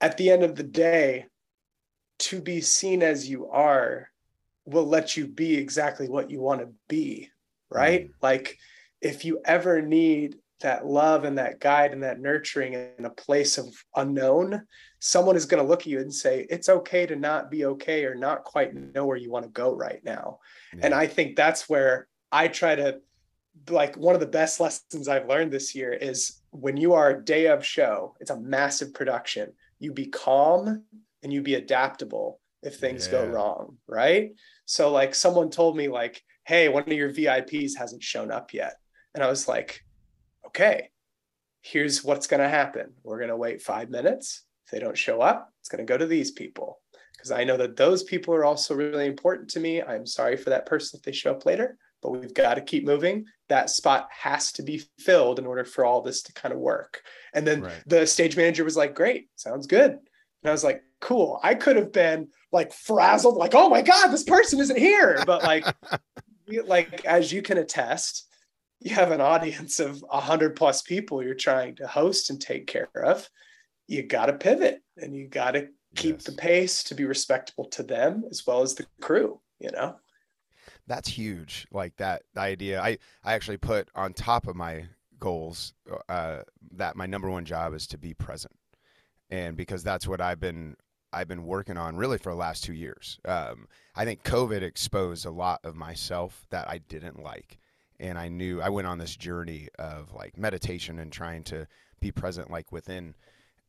At 0.00 0.16
the 0.16 0.30
end 0.30 0.44
of 0.44 0.54
the 0.54 0.62
day, 0.62 1.26
to 2.20 2.40
be 2.40 2.60
seen 2.60 3.02
as 3.02 3.28
you 3.28 3.48
are 3.48 4.08
will 4.64 4.86
let 4.86 5.16
you 5.16 5.26
be 5.26 5.56
exactly 5.56 6.08
what 6.08 6.30
you 6.30 6.40
want 6.40 6.60
to 6.60 6.68
be, 6.86 7.28
right? 7.68 8.06
Mm. 8.06 8.10
Like, 8.22 8.56
if 9.00 9.24
you 9.24 9.40
ever 9.44 9.82
need 9.82 10.36
that 10.60 10.86
love 10.86 11.24
and 11.24 11.38
that 11.38 11.58
guide 11.58 11.90
and 11.90 12.04
that 12.04 12.20
nurturing 12.20 12.74
in 12.74 13.04
a 13.04 13.10
place 13.10 13.58
of 13.58 13.66
unknown, 13.96 14.64
someone 15.00 15.34
is 15.34 15.46
going 15.46 15.60
to 15.60 15.68
look 15.68 15.80
at 15.80 15.86
you 15.88 15.98
and 15.98 16.14
say, 16.14 16.46
it's 16.48 16.68
okay 16.68 17.04
to 17.04 17.16
not 17.16 17.50
be 17.50 17.64
okay 17.64 18.04
or 18.04 18.14
not 18.14 18.44
quite 18.44 18.72
know 18.94 19.06
where 19.06 19.16
you 19.16 19.32
want 19.32 19.44
to 19.44 19.50
go 19.50 19.74
right 19.74 20.04
now. 20.04 20.38
Yeah. 20.72 20.82
And 20.84 20.94
I 20.94 21.08
think 21.08 21.34
that's 21.34 21.68
where 21.68 22.06
I 22.30 22.46
try 22.46 22.76
to, 22.76 23.00
like, 23.68 23.96
one 23.96 24.14
of 24.14 24.20
the 24.20 24.26
best 24.26 24.60
lessons 24.60 25.08
I've 25.08 25.28
learned 25.28 25.52
this 25.52 25.74
year 25.74 25.92
is 25.92 26.40
when 26.50 26.76
you 26.76 26.94
are 26.94 27.10
a 27.10 27.24
day 27.24 27.46
of 27.46 27.64
show, 27.64 28.16
it's 28.20 28.30
a 28.30 28.40
massive 28.40 28.94
production, 28.94 29.52
you 29.78 29.92
be 29.92 30.06
calm 30.06 30.84
and 31.22 31.32
you 31.32 31.42
be 31.42 31.54
adaptable 31.54 32.40
if 32.62 32.76
things 32.76 33.06
yeah. 33.06 33.12
go 33.12 33.26
wrong, 33.26 33.76
right? 33.86 34.32
So, 34.66 34.90
like, 34.90 35.14
someone 35.14 35.50
told 35.50 35.76
me, 35.76 35.88
like, 35.88 36.22
hey, 36.44 36.68
one 36.68 36.82
of 36.82 36.92
your 36.92 37.10
VIPs 37.10 37.76
hasn't 37.76 38.02
shown 38.02 38.30
up 38.30 38.52
yet. 38.52 38.74
And 39.14 39.22
I 39.22 39.28
was 39.28 39.48
like, 39.48 39.82
okay, 40.46 40.90
here's 41.62 42.04
what's 42.04 42.26
going 42.26 42.42
to 42.42 42.48
happen. 42.48 42.92
We're 43.02 43.18
going 43.18 43.30
to 43.30 43.36
wait 43.36 43.62
five 43.62 43.90
minutes. 43.90 44.44
If 44.66 44.70
they 44.70 44.80
don't 44.80 44.96
show 44.96 45.20
up, 45.20 45.52
it's 45.60 45.68
going 45.68 45.84
to 45.84 45.90
go 45.90 45.98
to 45.98 46.06
these 46.06 46.30
people 46.30 46.80
because 47.24 47.30
I 47.30 47.44
know 47.44 47.56
that 47.56 47.76
those 47.76 48.02
people 48.02 48.34
are 48.34 48.44
also 48.44 48.74
really 48.74 49.06
important 49.06 49.48
to 49.50 49.60
me. 49.60 49.82
I'm 49.82 50.06
sorry 50.06 50.36
for 50.36 50.50
that 50.50 50.66
person 50.66 50.98
if 50.98 51.04
they 51.04 51.12
show 51.12 51.30
up 51.30 51.46
later, 51.46 51.78
but 52.04 52.10
we've 52.12 52.34
got 52.34 52.54
to 52.54 52.60
keep 52.60 52.84
moving. 52.84 53.24
That 53.48 53.70
spot 53.70 54.08
has 54.12 54.52
to 54.52 54.62
be 54.62 54.82
filled 54.98 55.38
in 55.38 55.46
order 55.46 55.64
for 55.64 55.84
all 55.84 56.02
this 56.02 56.22
to 56.24 56.32
kind 56.34 56.52
of 56.52 56.60
work. 56.60 57.00
And 57.32 57.46
then 57.46 57.62
right. 57.62 57.82
the 57.86 58.06
stage 58.06 58.36
manager 58.36 58.62
was 58.62 58.76
like, 58.76 58.94
great, 58.94 59.28
sounds 59.36 59.66
good. 59.66 59.92
And 59.92 60.50
I 60.50 60.52
was 60.52 60.62
like, 60.62 60.82
cool. 61.00 61.40
I 61.42 61.54
could 61.54 61.76
have 61.76 61.92
been 61.92 62.28
like 62.52 62.74
frazzled, 62.74 63.36
like, 63.36 63.54
oh 63.54 63.70
my 63.70 63.80
God, 63.80 64.08
this 64.08 64.22
person 64.22 64.60
isn't 64.60 64.78
here. 64.78 65.24
But 65.26 65.42
like, 65.42 65.64
like 66.66 67.06
as 67.06 67.32
you 67.32 67.40
can 67.40 67.56
attest, 67.56 68.28
you 68.80 68.94
have 68.94 69.10
an 69.10 69.22
audience 69.22 69.80
of 69.80 70.02
100 70.02 70.56
plus 70.56 70.82
people 70.82 71.22
you're 71.22 71.34
trying 71.34 71.76
to 71.76 71.86
host 71.86 72.28
and 72.28 72.38
take 72.38 72.66
care 72.66 72.90
of 72.94 73.26
you 73.86 74.02
got 74.02 74.26
to 74.26 74.32
pivot 74.32 74.82
and 74.96 75.14
you 75.14 75.28
got 75.28 75.52
to 75.52 75.68
keep 75.94 76.16
yes. 76.16 76.24
the 76.24 76.32
pace 76.32 76.84
to 76.84 76.94
be 76.94 77.04
respectable 77.04 77.66
to 77.66 77.82
them 77.82 78.24
as 78.30 78.46
well 78.46 78.62
as 78.62 78.74
the 78.74 78.86
crew 79.00 79.40
you 79.60 79.70
know 79.70 79.96
that's 80.86 81.08
huge 81.08 81.66
like 81.72 81.96
that 81.96 82.22
idea. 82.36 82.80
I 82.80 82.98
i 83.24 83.34
actually 83.34 83.56
put 83.56 83.88
on 83.94 84.12
top 84.12 84.46
of 84.46 84.56
my 84.56 84.86
goals 85.20 85.72
uh, 86.08 86.40
that 86.72 86.96
my 86.96 87.06
number 87.06 87.30
one 87.30 87.44
job 87.44 87.74
is 87.74 87.86
to 87.88 87.98
be 87.98 88.14
present. 88.14 88.54
And 89.30 89.56
because 89.56 89.82
that's 89.82 90.06
what 90.06 90.20
i've 90.20 90.40
been 90.40 90.76
i've 91.12 91.28
been 91.28 91.44
working 91.44 91.78
on 91.78 91.96
really 91.96 92.18
for 92.18 92.30
the 92.30 92.38
last 92.38 92.64
two 92.64 92.74
years. 92.74 93.18
Um, 93.24 93.68
i 93.94 94.04
think 94.04 94.22
covid 94.22 94.62
exposed 94.62 95.24
a 95.26 95.30
lot 95.30 95.60
of 95.64 95.76
myself 95.76 96.46
that 96.50 96.68
i 96.68 96.78
didn't 96.78 97.22
like. 97.22 97.58
And 98.00 98.18
I 98.18 98.28
knew 98.28 98.60
I 98.60 98.70
went 98.70 98.88
on 98.88 98.98
this 98.98 99.16
journey 99.16 99.68
of 99.78 100.12
like 100.12 100.36
meditation 100.36 100.98
and 100.98 101.12
trying 101.12 101.44
to 101.44 101.68
be 102.00 102.10
present 102.10 102.50
like 102.50 102.72
within 102.72 103.14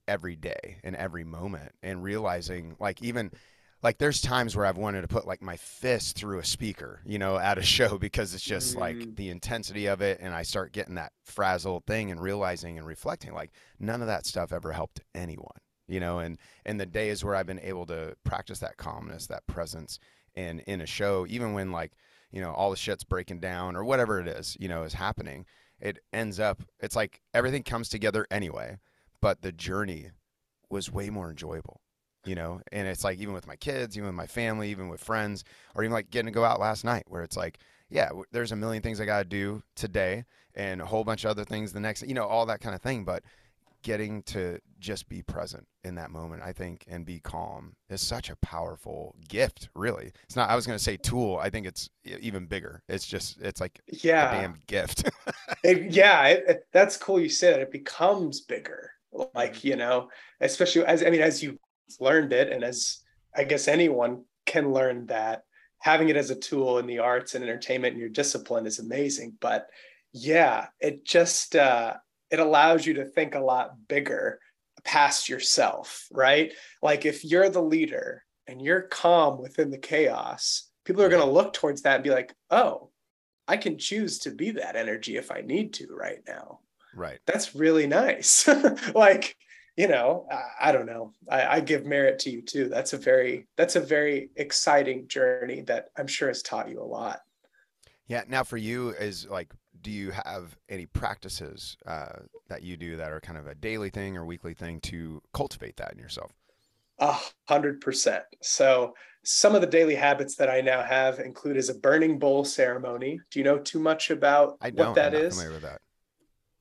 every 0.07 0.35
day 0.35 0.77
and 0.83 0.95
every 0.95 1.23
moment 1.23 1.71
and 1.83 2.03
realizing 2.03 2.75
like 2.79 3.01
even 3.01 3.31
like 3.85 3.99
there's 3.99 4.19
times 4.19 4.55
where 4.55 4.65
I've 4.65 4.79
wanted 4.79 5.03
to 5.03 5.07
put 5.07 5.27
like 5.27 5.43
my 5.43 5.57
fist 5.57 6.17
through 6.17 6.39
a 6.39 6.43
speaker, 6.43 7.01
you 7.05 7.19
know, 7.19 7.37
at 7.37 7.59
a 7.59 7.61
show 7.61 7.97
because 7.99 8.33
it's 8.33 8.43
just 8.43 8.75
mm. 8.75 8.79
like 8.79 9.15
the 9.15 9.29
intensity 9.29 9.85
of 9.85 10.01
it 10.01 10.17
and 10.21 10.33
I 10.33 10.41
start 10.41 10.71
getting 10.71 10.95
that 10.95 11.13
frazzled 11.23 11.85
thing 11.85 12.09
and 12.09 12.19
realizing 12.19 12.79
and 12.79 12.87
reflecting 12.87 13.31
like 13.35 13.51
none 13.79 14.01
of 14.01 14.07
that 14.07 14.25
stuff 14.25 14.51
ever 14.51 14.71
helped 14.71 15.01
anyone, 15.13 15.59
you 15.87 15.99
know, 15.99 16.17
and 16.17 16.39
and 16.65 16.79
the 16.79 16.87
days 16.87 17.23
where 17.23 17.35
I've 17.35 17.45
been 17.45 17.59
able 17.59 17.85
to 17.85 18.15
practice 18.23 18.57
that 18.59 18.77
calmness, 18.77 19.27
that 19.27 19.45
presence 19.45 19.99
and 20.35 20.61
in 20.61 20.81
a 20.81 20.87
show 20.87 21.27
even 21.29 21.53
when 21.53 21.71
like 21.71 21.91
you 22.31 22.41
know 22.41 22.51
all 22.51 22.71
the 22.71 22.75
shit's 22.75 23.03
breaking 23.03 23.39
down 23.39 23.75
or 23.75 23.85
whatever 23.85 24.19
it 24.19 24.27
is 24.27 24.57
you 24.59 24.67
know 24.67 24.81
is 24.81 24.93
happening 24.93 25.45
it 25.79 25.99
ends 26.11 26.39
up 26.39 26.61
it's 26.79 26.95
like 26.95 27.21
everything 27.33 27.63
comes 27.63 27.87
together 27.87 28.27
anyway 28.29 28.77
but 29.21 29.41
the 29.41 29.51
journey 29.51 30.09
was 30.69 30.91
way 30.91 31.09
more 31.09 31.29
enjoyable 31.29 31.81
you 32.25 32.35
know 32.35 32.59
and 32.71 32.87
it's 32.87 33.03
like 33.03 33.19
even 33.19 33.33
with 33.33 33.47
my 33.47 33.55
kids 33.55 33.97
even 33.97 34.07
with 34.07 34.15
my 34.15 34.27
family 34.27 34.69
even 34.69 34.89
with 34.89 35.01
friends 35.01 35.43
or 35.75 35.83
even 35.83 35.93
like 35.93 36.09
getting 36.09 36.27
to 36.27 36.31
go 36.31 36.43
out 36.43 36.59
last 36.59 36.83
night 36.83 37.03
where 37.07 37.23
it's 37.23 37.37
like 37.37 37.59
yeah 37.89 38.09
there's 38.31 38.51
a 38.51 38.55
million 38.55 38.81
things 38.81 38.99
i 38.99 39.05
got 39.05 39.19
to 39.19 39.25
do 39.25 39.61
today 39.75 40.23
and 40.55 40.81
a 40.81 40.85
whole 40.85 41.03
bunch 41.03 41.23
of 41.23 41.31
other 41.31 41.45
things 41.45 41.73
the 41.73 41.79
next 41.79 42.07
you 42.07 42.13
know 42.13 42.25
all 42.25 42.45
that 42.45 42.61
kind 42.61 42.75
of 42.75 42.81
thing 42.81 43.03
but 43.03 43.23
getting 43.85 44.23
to 44.23 44.59
just 44.79 45.07
be 45.07 45.21
present 45.21 45.67
in 45.83 45.93
that 45.93 46.09
moment, 46.09 46.41
I 46.43 46.51
think, 46.53 46.85
and 46.87 47.05
be 47.05 47.19
calm 47.19 47.75
is 47.87 48.01
such 48.01 48.31
a 48.31 48.35
powerful 48.37 49.15
gift, 49.29 49.69
really. 49.75 50.11
It's 50.23 50.35
not, 50.35 50.49
I 50.49 50.55
was 50.55 50.65
going 50.65 50.77
to 50.77 50.83
say 50.83 50.97
tool. 50.97 51.37
I 51.37 51.51
think 51.51 51.67
it's 51.67 51.87
even 52.03 52.47
bigger. 52.47 52.81
It's 52.89 53.05
just, 53.05 53.39
it's 53.41 53.61
like 53.61 53.79
yeah. 53.87 54.31
a 54.31 54.41
damn 54.41 54.59
gift. 54.65 55.07
it, 55.63 55.91
yeah. 55.91 56.25
It, 56.29 56.43
it, 56.47 56.67
that's 56.73 56.97
cool. 56.97 57.19
You 57.19 57.29
said 57.29 57.59
it 57.59 57.71
becomes 57.71 58.41
bigger. 58.41 58.89
Like, 59.35 59.57
mm-hmm. 59.57 59.67
you 59.67 59.75
know, 59.75 60.09
especially 60.41 60.83
as, 60.85 61.03
I 61.03 61.11
mean, 61.11 61.21
as 61.21 61.43
you 61.43 61.59
learned 61.99 62.33
it 62.33 62.51
and 62.51 62.63
as 62.63 62.99
I 63.35 63.43
guess 63.43 63.67
anyone 63.67 64.23
can 64.45 64.71
learn 64.71 65.07
that 65.07 65.43
having 65.79 66.09
it 66.09 66.15
as 66.15 66.31
a 66.31 66.39
tool 66.39 66.79
in 66.79 66.87
the 66.87 66.99
arts 66.99 67.35
and 67.35 67.43
entertainment 67.43 67.93
in 67.93 67.99
your 67.99 68.09
discipline 68.09 68.65
is 68.65 68.79
amazing. 68.79 69.37
But 69.39 69.67
yeah, 70.13 70.67
it 70.79 71.05
just, 71.05 71.55
uh, 71.55 71.93
it 72.31 72.39
allows 72.39 72.85
you 72.85 72.95
to 72.95 73.05
think 73.05 73.35
a 73.35 73.39
lot 73.39 73.75
bigger 73.87 74.39
past 74.83 75.29
yourself, 75.29 76.07
right? 76.11 76.53
Like 76.81 77.05
if 77.05 77.23
you're 77.23 77.49
the 77.49 77.61
leader 77.61 78.23
and 78.47 78.61
you're 78.61 78.81
calm 78.81 79.39
within 79.39 79.69
the 79.69 79.77
chaos, 79.77 80.69
people 80.85 81.03
are 81.03 81.09
going 81.09 81.25
to 81.25 81.31
look 81.31 81.53
towards 81.53 81.81
that 81.83 81.95
and 81.95 82.03
be 82.03 82.09
like, 82.09 82.33
oh, 82.49 82.89
I 83.47 83.57
can 83.57 83.77
choose 83.77 84.19
to 84.19 84.31
be 84.31 84.51
that 84.51 84.75
energy 84.75 85.17
if 85.17 85.31
I 85.31 85.41
need 85.41 85.73
to 85.75 85.87
right 85.93 86.19
now. 86.27 86.61
Right. 86.95 87.19
That's 87.27 87.53
really 87.53 87.85
nice. 87.85 88.47
like, 88.95 89.35
you 89.75 89.87
know, 89.87 90.25
I, 90.31 90.69
I 90.69 90.71
don't 90.71 90.85
know. 90.85 91.13
I, 91.29 91.57
I, 91.57 91.59
give 91.59 91.85
merit 91.85 92.19
to 92.19 92.29
you 92.29 92.41
too. 92.41 92.69
That's 92.69 92.93
a 92.93 92.97
very, 92.97 93.47
that's 93.57 93.75
a 93.75 93.81
very 93.81 94.29
exciting 94.35 95.07
journey 95.07 95.61
that 95.61 95.89
I'm 95.97 96.07
sure 96.07 96.29
has 96.29 96.41
taught 96.41 96.69
you 96.69 96.81
a 96.81 96.83
lot. 96.83 97.19
Yeah. 98.07 98.23
Now 98.27 98.43
for 98.43 98.57
you 98.57 98.89
is 98.89 99.27
like 99.29 99.53
do 99.85 99.91
you 99.91 100.11
have 100.25 100.57
any 100.67 100.87
practices 100.87 101.77
uh, 101.85 102.19
that 102.47 102.63
you 102.63 102.75
do 102.75 102.97
that 102.97 103.11
are 103.11 103.19
kind 103.19 103.37
of 103.37 103.45
a 103.45 103.53
daily 103.53 103.91
thing 103.91 104.17
or 104.17 104.25
weekly 104.25 104.55
thing 104.55 104.79
to 104.81 105.21
cultivate 105.31 105.77
that 105.77 105.93
in 105.93 105.99
yourself? 105.99 106.31
A 106.97 107.15
hundred 107.47 107.81
percent. 107.81 108.23
So 108.41 108.95
some 109.23 109.53
of 109.53 109.61
the 109.61 109.67
daily 109.67 109.93
habits 109.93 110.37
that 110.37 110.49
I 110.49 110.61
now 110.61 110.81
have 110.81 111.19
include 111.19 111.57
is 111.57 111.69
a 111.69 111.75
burning 111.75 112.17
bowl 112.17 112.45
ceremony. 112.45 113.19
Do 113.29 113.39
you 113.39 113.45
know 113.45 113.59
too 113.59 113.79
much 113.79 114.09
about 114.09 114.57
I 114.59 114.71
what 114.71 114.95
that 114.95 115.13
I'm 115.13 115.21
is? 115.21 115.35
Familiar 115.35 115.53
with 115.53 115.63
that. 115.63 115.81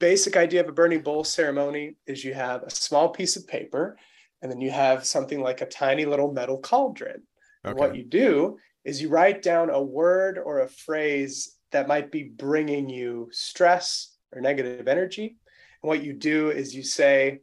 Basic 0.01 0.37
idea 0.37 0.61
of 0.61 0.69
a 0.69 0.73
burning 0.73 1.03
bowl 1.03 1.25
ceremony 1.25 1.97
is 2.07 2.25
you 2.25 2.35
have 2.35 2.63
a 2.63 2.71
small 2.71 3.09
piece 3.09 3.37
of 3.37 3.47
paper, 3.47 3.97
and 4.43 4.51
then 4.51 4.61
you 4.61 4.71
have 4.71 5.07
something 5.07 5.41
like 5.41 5.61
a 5.61 5.67
tiny 5.67 6.05
little 6.05 6.33
metal 6.33 6.59
cauldron. 6.59 7.23
Okay. 7.65 7.79
What 7.79 7.97
you 7.97 8.05
do 8.05 8.59
is 8.85 9.01
you 9.01 9.09
write 9.09 9.41
down 9.41 9.71
a 9.71 9.83
word 9.83 10.39
or 10.39 10.61
a 10.61 10.69
phrase 10.69 11.57
that 11.73 11.89
might 11.89 12.11
be 12.11 12.25
bringing 12.25 12.89
you 12.89 13.29
stress 13.33 14.17
or 14.33 14.41
negative 14.41 14.87
energy. 14.87 15.37
And 15.83 15.89
what 15.89 16.05
you 16.05 16.13
do 16.13 16.51
is 16.51 16.75
you 16.75 16.83
say, 16.83 17.41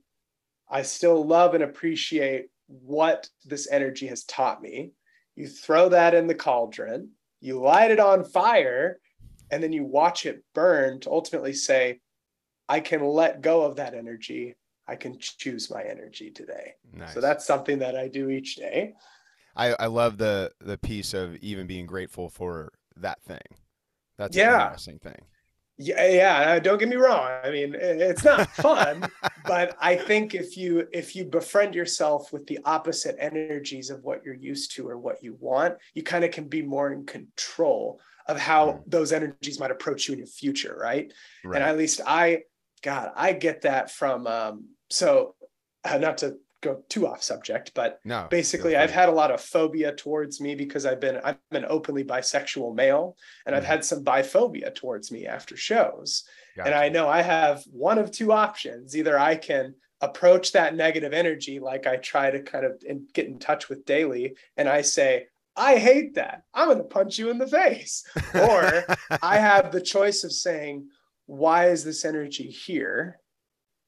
I 0.70 0.84
still 0.84 1.25
love 1.25 1.53
and 1.53 1.63
appreciate 1.63 2.48
what 2.67 3.29
this 3.46 3.70
energy 3.72 4.08
has 4.08 4.24
taught 4.24 4.62
me. 4.62 4.91
You 5.36 5.48
throw 5.48 5.89
that 5.89 6.13
in 6.13 6.27
the 6.27 6.36
cauldron, 6.36 7.10
you 7.39 7.60
light 7.60 7.91
it 7.91 8.00
on 8.00 8.24
fire, 8.24 9.00
and 9.50 9.62
then 9.63 9.74
you 9.74 9.84
watch 9.84 10.25
it 10.25 10.43
burn 10.53 11.00
to 11.01 11.12
ultimately 11.12 11.53
say, 11.53 12.00
I 12.72 12.80
can 12.80 13.04
let 13.06 13.42
go 13.42 13.63
of 13.63 13.75
that 13.75 13.94
energy. 13.94 14.56
I 14.88 14.96
can 14.96 15.18
choose 15.20 15.70
my 15.70 15.84
energy 15.84 16.32
today. 16.32 16.75
Nice. 16.94 17.13
So 17.13 17.20
that's 17.20 17.46
something 17.46 17.80
that 17.80 17.98
I 17.98 18.08
do 18.08 18.30
each 18.30 18.56
day. 18.56 18.94
I, 19.58 19.75
I 19.78 19.88
love 19.88 20.18
the 20.18 20.51
the 20.62 20.78
piece 20.78 21.13
of 21.13 21.36
even 21.38 21.68
being 21.68 21.86
grateful 21.86 22.30
for 22.30 22.72
that 22.96 23.22
thing 23.24 23.42
that's 24.18 24.38
yeah. 24.38 24.56
an 24.56 24.62
interesting 24.62 25.00
thing. 25.00 25.22
Yeah, 25.78 26.08
yeah. 26.08 26.60
Don't 26.60 26.78
get 26.78 26.88
me 26.88 26.96
wrong. 26.96 27.30
I 27.44 27.50
mean, 27.50 27.75
it's 27.75 28.24
not 28.24 28.50
fun, 28.56 29.10
but 29.46 29.75
I 29.82 29.96
think 29.96 30.34
if 30.34 30.56
you 30.56 30.88
if 30.94 31.13
you 31.16 31.25
befriend 31.25 31.75
yourself 31.75 32.32
with 32.32 32.48
the 32.48 32.60
opposite 32.63 33.18
energies 33.20 33.90
of 33.90 34.04
what 34.04 34.24
you're 34.24 34.36
used 34.36 34.75
to 34.75 34.88
or 34.88 34.98
what 34.98 35.22
you 35.22 35.36
want, 35.40 35.75
you 35.94 36.04
kind 36.04 36.24
of 36.24 36.32
can 36.32 36.48
be 36.48 36.62
more 36.62 36.94
in 36.94 37.06
control 37.06 38.00
of 38.28 38.40
how 38.40 38.68
mm. 38.68 38.84
those 38.88 39.12
energies 39.12 39.60
might 39.60 39.72
approach 39.72 40.08
you 40.08 40.13
in 40.13 40.20
your 40.20 40.28
future, 40.28 40.78
right? 40.80 41.12
right. 41.44 41.56
And 41.56 41.63
at 41.63 41.78
least 41.78 42.01
I, 42.06 42.44
God, 42.82 43.12
I 43.16 43.34
get 43.34 43.62
that 43.62 43.92
from. 43.92 44.28
Um, 44.28 44.70
so, 44.90 45.36
uh, 45.84 45.98
not 45.98 46.20
to 46.20 46.38
go 46.62 46.84
too 46.90 47.08
off 47.08 47.24
subject, 47.24 47.72
but 47.74 48.00
no, 48.06 48.28
basically 48.30 48.76
I've 48.76 48.92
had 48.92 49.10
a 49.10 49.14
lot 49.14 49.32
of 49.32 49.42
phobia 49.42 49.94
towards 49.94 50.40
me 50.40 50.56
because 50.56 50.86
I've 50.86 51.00
been 51.00 51.20
I'm 51.24 51.38
an 51.52 51.66
openly 51.68 52.04
bisexual 52.04 52.76
male 52.76 53.18
and 53.46 53.54
mm 53.54 53.58
I've 53.58 53.64
mm-hmm. 53.64 53.72
had 53.72 53.86
some 53.86 54.04
biphobia 54.04 54.74
towards 54.74 55.12
me 55.12 55.26
after 55.26 55.58
shows. 55.58 56.24
Gotcha. 56.56 56.68
And 56.68 56.76
I 56.76 56.90
know 56.90 57.08
I 57.08 57.22
have 57.22 57.64
one 57.72 57.98
of 57.98 58.12
two 58.12 58.32
options. 58.32 58.96
Either 58.96 59.18
I 59.18 59.36
can 59.36 59.74
approach 60.02 60.52
that 60.52 60.76
negative 60.76 61.14
energy 61.14 61.60
like 61.60 61.88
I 61.88 61.98
try 61.98 62.32
to 62.32 62.42
kind 62.42 62.66
of 62.66 62.82
in, 62.86 63.08
get 63.14 63.28
in 63.28 63.40
touch 63.40 63.70
with 63.70 63.86
daily 63.86 64.36
and 64.58 64.70
I 64.70 64.82
say, 64.82 65.28
I 65.56 65.78
hate 65.78 66.16
that. 66.16 66.44
I'm 66.54 66.68
going 66.68 66.78
to 66.78 66.84
punch 66.86 67.20
you 67.20 67.30
in 67.30 67.38
the 67.38 67.48
face. 67.48 68.04
Or 68.34 68.86
I 69.22 69.38
have 69.38 69.72
the 69.72 69.82
choice 69.82 70.24
of 70.24 70.32
saying, 70.32 70.88
why 71.25 71.68
is 71.68 71.84
this 71.84 72.06
energy 72.06 72.50
here? 72.50 73.20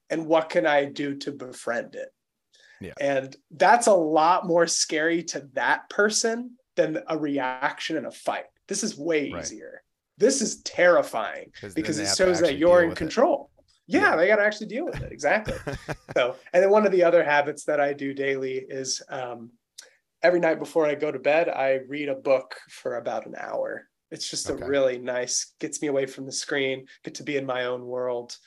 And 0.09 0.27
what 0.27 0.49
can 0.49 0.67
I 0.67 0.85
do 0.85 1.15
to 1.19 1.31
befriend 1.31 1.95
it? 1.95 2.09
Yeah. 2.79 2.93
And 2.99 3.35
that's 3.51 3.87
a 3.87 3.93
lot 3.93 4.45
more 4.45 4.67
scary 4.67 5.23
to 5.23 5.47
that 5.53 5.89
person 5.89 6.57
than 6.75 6.99
a 7.07 7.17
reaction 7.17 7.97
and 7.97 8.05
a 8.05 8.11
fight. 8.11 8.45
This 8.67 8.83
is 8.83 8.97
way 8.97 9.31
right. 9.31 9.43
easier. 9.43 9.83
This 10.17 10.41
is 10.41 10.61
terrifying 10.61 11.51
because 11.75 11.97
it 11.97 12.15
shows 12.15 12.39
that 12.41 12.57
you're 12.57 12.83
in 12.83 12.93
control. 12.93 13.49
Yeah, 13.87 14.01
yeah, 14.01 14.15
they 14.15 14.27
got 14.27 14.37
to 14.37 14.43
actually 14.43 14.67
deal 14.67 14.85
with 14.85 15.01
it. 15.01 15.11
Exactly. 15.11 15.55
so, 16.15 16.35
and 16.53 16.63
then 16.63 16.69
one 16.69 16.85
of 16.85 16.91
the 16.91 17.03
other 17.03 17.23
habits 17.23 17.65
that 17.65 17.79
I 17.79 17.93
do 17.93 18.13
daily 18.13 18.63
is 18.69 19.01
um, 19.09 19.51
every 20.21 20.39
night 20.39 20.59
before 20.59 20.85
I 20.85 20.95
go 20.95 21.11
to 21.11 21.19
bed, 21.19 21.49
I 21.49 21.79
read 21.87 22.09
a 22.09 22.15
book 22.15 22.55
for 22.69 22.95
about 22.95 23.25
an 23.25 23.35
hour. 23.37 23.87
It's 24.13 24.29
just 24.29 24.49
okay. 24.49 24.63
a 24.63 24.67
really 24.67 24.99
nice, 24.99 25.53
gets 25.59 25.81
me 25.81 25.87
away 25.87 26.05
from 26.05 26.25
the 26.25 26.31
screen, 26.31 26.85
get 27.03 27.15
to 27.15 27.23
be 27.23 27.35
in 27.35 27.45
my 27.45 27.65
own 27.65 27.85
world. 27.85 28.37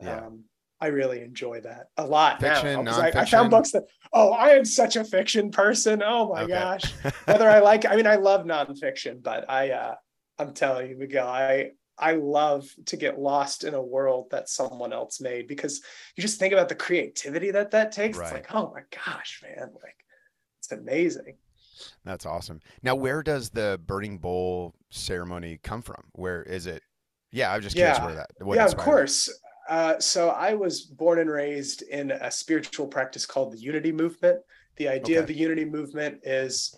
Yeah. 0.00 0.18
Um, 0.18 0.44
I 0.80 0.88
really 0.88 1.22
enjoy 1.22 1.62
that 1.62 1.86
a 1.96 2.04
lot 2.04 2.40
fiction, 2.40 2.84
now. 2.84 3.00
I, 3.00 3.10
I, 3.14 3.24
found 3.24 3.50
books 3.50 3.72
that, 3.72 3.84
oh, 4.12 4.32
I 4.32 4.50
am 4.50 4.66
such 4.66 4.96
a 4.96 5.04
fiction 5.04 5.50
person. 5.50 6.02
Oh 6.04 6.28
my 6.28 6.42
okay. 6.42 6.52
gosh. 6.52 6.84
Whether 7.24 7.48
I 7.48 7.60
like, 7.60 7.86
I 7.86 7.96
mean, 7.96 8.06
I 8.06 8.16
love 8.16 8.44
nonfiction, 8.44 9.22
but 9.22 9.48
I, 9.48 9.70
uh, 9.70 9.94
I'm 10.38 10.52
telling 10.52 10.90
you, 10.90 10.98
Miguel, 10.98 11.26
I, 11.26 11.70
I 11.98 12.12
love 12.12 12.68
to 12.86 12.96
get 12.96 13.18
lost 13.18 13.64
in 13.64 13.72
a 13.72 13.82
world 13.82 14.26
that 14.32 14.50
someone 14.50 14.92
else 14.92 15.20
made 15.20 15.48
because 15.48 15.80
you 16.16 16.22
just 16.22 16.38
think 16.38 16.52
about 16.52 16.68
the 16.68 16.74
creativity 16.74 17.52
that 17.52 17.70
that 17.70 17.92
takes. 17.92 18.18
Right. 18.18 18.26
It's 18.26 18.34
like, 18.34 18.54
oh 18.54 18.72
my 18.74 18.82
gosh, 19.06 19.42
man, 19.42 19.70
like 19.82 20.04
it's 20.58 20.72
amazing. 20.72 21.36
That's 22.04 22.26
awesome. 22.26 22.60
Now, 22.82 22.94
where 22.94 23.22
does 23.22 23.50
the 23.50 23.80
burning 23.86 24.18
bowl 24.18 24.74
ceremony 24.90 25.58
come 25.62 25.82
from? 25.82 26.02
Where 26.12 26.42
is 26.42 26.66
it? 26.66 26.82
Yeah, 27.32 27.50
I 27.50 27.56
was 27.56 27.64
just 27.64 27.76
curious 27.76 27.98
yeah. 27.98 28.04
where 28.04 28.14
that. 28.14 28.30
yeah, 28.54 28.64
of 28.64 28.76
course. 28.76 29.28
Uh, 29.68 29.98
so 29.98 30.30
I 30.30 30.54
was 30.54 30.82
born 30.82 31.18
and 31.18 31.30
raised 31.30 31.82
in 31.82 32.10
a 32.10 32.30
spiritual 32.30 32.86
practice 32.86 33.26
called 33.26 33.52
the 33.52 33.58
Unity 33.58 33.92
Movement. 33.92 34.40
The 34.76 34.88
idea 34.88 35.16
okay. 35.16 35.22
of 35.22 35.26
the 35.26 35.34
Unity 35.34 35.64
Movement 35.64 36.20
is 36.22 36.76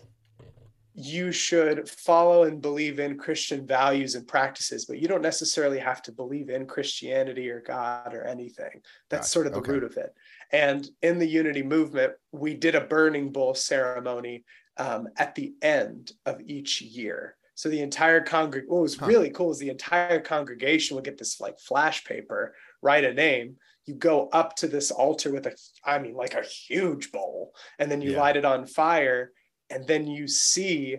you 0.99 1.31
should 1.31 1.87
follow 1.87 2.45
and 2.45 2.59
believe 2.59 2.99
in 2.99 3.19
Christian 3.19 3.67
values 3.67 4.15
and 4.15 4.27
practices, 4.27 4.85
but 4.85 4.97
you 4.97 5.07
don't 5.07 5.21
necessarily 5.21 5.77
have 5.77 6.01
to 6.01 6.11
believe 6.11 6.49
in 6.49 6.65
Christianity 6.65 7.49
or 7.51 7.61
God 7.61 8.15
or 8.15 8.23
anything. 8.23 8.81
That's 9.09 9.27
gotcha. 9.27 9.29
sort 9.29 9.47
of 9.47 9.53
the 9.53 9.59
okay. 9.59 9.73
root 9.73 9.83
of 9.83 9.95
it. 9.97 10.15
And 10.51 10.89
in 11.03 11.19
the 11.19 11.27
Unity 11.27 11.61
Movement, 11.61 12.13
we 12.31 12.55
did 12.55 12.73
a 12.73 12.81
burning 12.81 13.31
bowl 13.31 13.53
ceremony 13.53 14.43
um, 14.77 15.07
at 15.17 15.35
the 15.35 15.53
end 15.61 16.11
of 16.25 16.41
each 16.45 16.81
year. 16.81 17.35
So 17.55 17.69
the 17.69 17.81
entire 17.81 18.21
congregation, 18.21 18.69
what 18.71 18.81
was 18.81 18.97
huh. 18.97 19.07
really 19.07 19.31
cool 19.31 19.51
is 19.51 19.59
the 19.59 19.69
entire 19.69 20.19
congregation 20.19 20.95
would 20.95 21.05
get 21.05 21.17
this 21.17 21.41
like 21.41 21.59
flash 21.59 22.03
paper 22.03 22.53
write 22.81 23.03
a 23.03 23.13
name 23.13 23.57
you 23.85 23.95
go 23.95 24.29
up 24.33 24.55
to 24.57 24.67
this 24.67 24.91
altar 24.91 25.31
with 25.31 25.47
a 25.47 25.55
i 25.85 25.97
mean 25.97 26.13
like 26.13 26.33
a 26.33 26.43
huge 26.43 27.11
bowl 27.11 27.53
and 27.79 27.89
then 27.89 28.01
you 28.01 28.11
yeah. 28.11 28.19
light 28.19 28.37
it 28.37 28.45
on 28.45 28.65
fire 28.65 29.31
and 29.69 29.87
then 29.87 30.05
you 30.07 30.27
see 30.27 30.97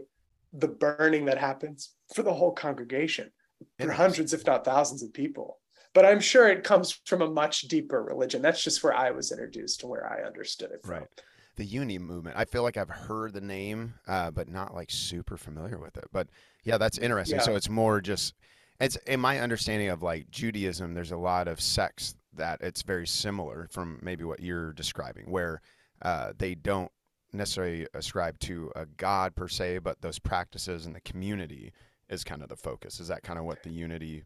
the 0.53 0.69
burning 0.69 1.27
that 1.27 1.39
happens 1.39 1.95
for 2.15 2.23
the 2.23 2.33
whole 2.33 2.53
congregation 2.53 3.31
for 3.79 3.93
hundreds 3.93 4.33
if 4.33 4.47
not 4.47 4.65
thousands 4.65 5.03
of 5.03 5.13
people 5.13 5.59
but 5.95 6.05
i'm 6.05 6.21
sure 6.21 6.49
it 6.49 6.65
comes 6.65 7.01
from 7.05 7.23
a 7.23 7.31
much 7.31 7.63
deeper 7.63 8.03
religion 8.03 8.41
that's 8.41 8.65
just 8.65 8.83
where 8.83 8.95
i 8.95 9.11
was 9.11 9.31
introduced 9.31 9.83
and 9.83 9.91
where 9.91 10.11
i 10.11 10.27
understood 10.27 10.71
it 10.71 10.81
from. 10.83 10.95
right 10.95 11.09
the 11.59 11.65
Unity 11.65 11.99
movement. 11.99 12.37
I 12.39 12.45
feel 12.45 12.63
like 12.63 12.77
I've 12.77 12.89
heard 12.89 13.35
the 13.35 13.41
name, 13.41 13.95
uh, 14.07 14.31
but 14.31 14.49
not 14.49 14.75
like 14.75 14.91
super 14.91 15.37
familiar 15.37 15.77
with 15.77 15.97
it. 15.99 16.07
But 16.13 16.29
yeah, 16.65 16.79
that's 16.79 16.99
interesting. 16.99 17.39
Yeah. 17.39 17.45
So 17.45 17.57
it's 17.57 17.69
more 17.69 18.01
just 18.01 18.35
it's 18.81 18.97
in 19.07 19.21
my 19.21 19.41
understanding 19.41 19.89
of 19.89 20.01
like 20.01 20.31
Judaism, 20.31 20.95
there's 20.95 21.11
a 21.11 21.17
lot 21.17 21.49
of 21.49 21.61
sects 21.61 22.15
that 22.35 22.61
it's 22.63 22.83
very 22.83 23.07
similar 23.07 23.69
from 23.73 23.99
maybe 24.01 24.23
what 24.23 24.41
you're 24.41 24.73
describing, 24.73 25.25
where 25.31 25.61
uh, 26.01 26.33
they 26.39 26.55
don't 26.55 26.93
necessarily 27.33 27.89
ascribe 27.93 28.39
to 28.39 28.71
a 28.77 28.87
God 28.87 29.35
per 29.35 29.49
se, 29.49 29.79
but 29.79 30.01
those 30.01 30.21
practices 30.21 30.87
and 30.87 30.95
the 30.95 31.01
community 31.01 31.73
is 32.09 32.23
kind 32.23 32.41
of 32.41 32.49
the 32.49 32.57
focus. 32.57 33.01
Is 33.01 33.09
that 33.09 33.25
kind 33.25 33.39
of 33.39 33.45
what 33.45 33.65
the 33.65 33.71
unity? 33.71 34.23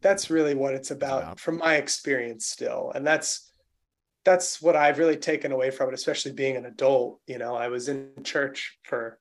That's 0.00 0.30
really 0.30 0.54
what 0.54 0.74
it's 0.74 0.92
about, 0.92 1.22
about, 1.22 1.40
from 1.40 1.58
my 1.58 1.76
experience 1.76 2.46
still, 2.46 2.92
and 2.94 3.04
that's 3.04 3.50
that's 4.24 4.60
what 4.62 4.76
I've 4.76 4.98
really 4.98 5.16
taken 5.16 5.52
away 5.52 5.70
from 5.70 5.88
it, 5.88 5.94
especially 5.94 6.32
being 6.32 6.56
an 6.56 6.66
adult. 6.66 7.20
You 7.26 7.38
know, 7.38 7.54
I 7.54 7.68
was 7.68 7.88
in 7.88 8.10
church 8.24 8.78
for 8.82 9.18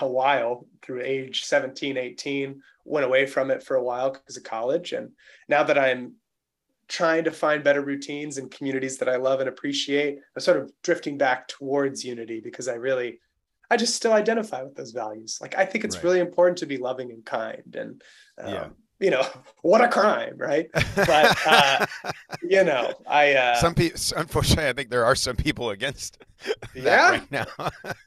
a 0.00 0.06
while 0.06 0.66
through 0.82 1.02
age 1.02 1.44
17 1.44 1.96
18 1.96 2.62
went 2.84 3.04
away 3.04 3.26
from 3.26 3.50
it 3.50 3.62
for 3.62 3.76
a 3.76 3.82
while 3.82 4.10
because 4.10 4.36
of 4.36 4.44
college 4.44 4.92
and 4.92 5.10
now 5.48 5.62
that 5.62 5.78
i'm 5.78 6.14
trying 6.88 7.24
to 7.24 7.30
find 7.30 7.64
better 7.64 7.82
routines 7.82 8.38
and 8.38 8.50
communities 8.50 8.98
that 8.98 9.08
i 9.08 9.16
love 9.16 9.40
and 9.40 9.48
appreciate 9.48 10.18
i'm 10.36 10.40
sort 10.40 10.58
of 10.58 10.70
drifting 10.82 11.18
back 11.18 11.48
towards 11.48 12.04
unity 12.04 12.40
because 12.40 12.68
i 12.68 12.74
really 12.74 13.18
i 13.70 13.76
just 13.76 13.96
still 13.96 14.12
identify 14.12 14.62
with 14.62 14.76
those 14.76 14.92
values 14.92 15.38
like 15.40 15.56
i 15.58 15.64
think 15.64 15.84
it's 15.84 15.96
right. 15.96 16.04
really 16.04 16.20
important 16.20 16.58
to 16.58 16.66
be 16.66 16.76
loving 16.76 17.10
and 17.10 17.24
kind 17.24 17.74
and 17.76 18.02
um, 18.38 18.54
yeah 18.54 18.68
you 19.00 19.10
know 19.10 19.26
what 19.62 19.80
a 19.80 19.88
crime 19.88 20.34
right? 20.36 20.68
But 20.94 21.36
uh, 21.46 21.86
you 22.42 22.64
know 22.64 22.92
i 23.06 23.32
uh, 23.32 23.56
some 23.56 23.74
people 23.74 24.00
unfortunately 24.16 24.68
i 24.68 24.72
think 24.72 24.90
there 24.90 25.04
are 25.04 25.14
some 25.14 25.36
people 25.36 25.70
against 25.70 26.18
yeah. 26.74 27.10
right 27.10 27.30
now. 27.30 27.46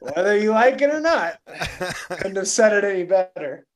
Whether 0.00 0.36
you 0.36 0.50
like 0.50 0.80
it 0.82 0.90
or 0.90 1.00
not 1.00 1.38
couldn't 2.08 2.36
have 2.36 2.48
said 2.48 2.72
it 2.72 2.84
any 2.84 3.04
better. 3.04 3.66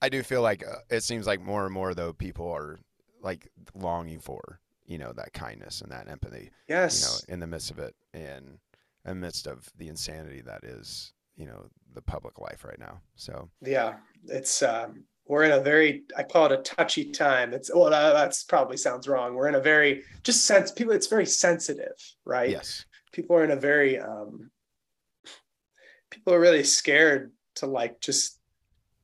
I 0.00 0.08
do 0.08 0.22
feel 0.22 0.42
like 0.42 0.64
uh, 0.66 0.76
it 0.88 1.02
seems 1.02 1.26
like 1.26 1.40
more 1.40 1.64
and 1.64 1.74
more 1.74 1.94
though 1.94 2.12
people 2.12 2.50
are 2.50 2.78
like 3.22 3.48
longing 3.74 4.20
for 4.20 4.60
you 4.86 4.98
know 4.98 5.12
that 5.12 5.32
kindness 5.32 5.80
and 5.82 5.92
that 5.92 6.08
empathy 6.08 6.50
yes 6.68 7.22
you 7.26 7.32
know 7.32 7.34
in 7.34 7.40
the 7.40 7.46
midst 7.46 7.70
of 7.70 7.78
it 7.78 7.94
and 8.14 8.58
amidst 9.04 9.46
of 9.46 9.68
the 9.78 9.88
insanity 9.88 10.40
that 10.40 10.64
is 10.64 11.12
you 11.36 11.46
know 11.46 11.66
the 11.94 12.02
public 12.02 12.38
life 12.38 12.64
right 12.64 12.78
now. 12.78 13.00
So 13.16 13.48
yeah 13.62 13.94
it's 14.26 14.62
um 14.62 15.04
we're 15.30 15.44
in 15.44 15.52
a 15.52 15.60
very 15.60 16.02
i 16.18 16.24
call 16.24 16.46
it 16.46 16.52
a 16.52 16.56
touchy 16.56 17.04
time. 17.04 17.54
It's 17.54 17.70
well 17.72 17.88
that's 17.88 18.42
probably 18.42 18.76
sounds 18.76 19.06
wrong. 19.06 19.34
We're 19.34 19.48
in 19.48 19.54
a 19.54 19.60
very 19.60 20.02
just 20.24 20.44
sense 20.44 20.72
people 20.72 20.92
it's 20.92 21.06
very 21.06 21.24
sensitive 21.24 21.96
right? 22.24 22.50
Yes. 22.50 22.84
People 23.12 23.36
are 23.36 23.44
in 23.44 23.52
a 23.52 23.56
very 23.56 23.98
um 23.98 24.50
people 26.10 26.34
are 26.34 26.40
really 26.40 26.64
scared 26.64 27.30
to 27.56 27.66
like 27.66 28.00
just 28.00 28.40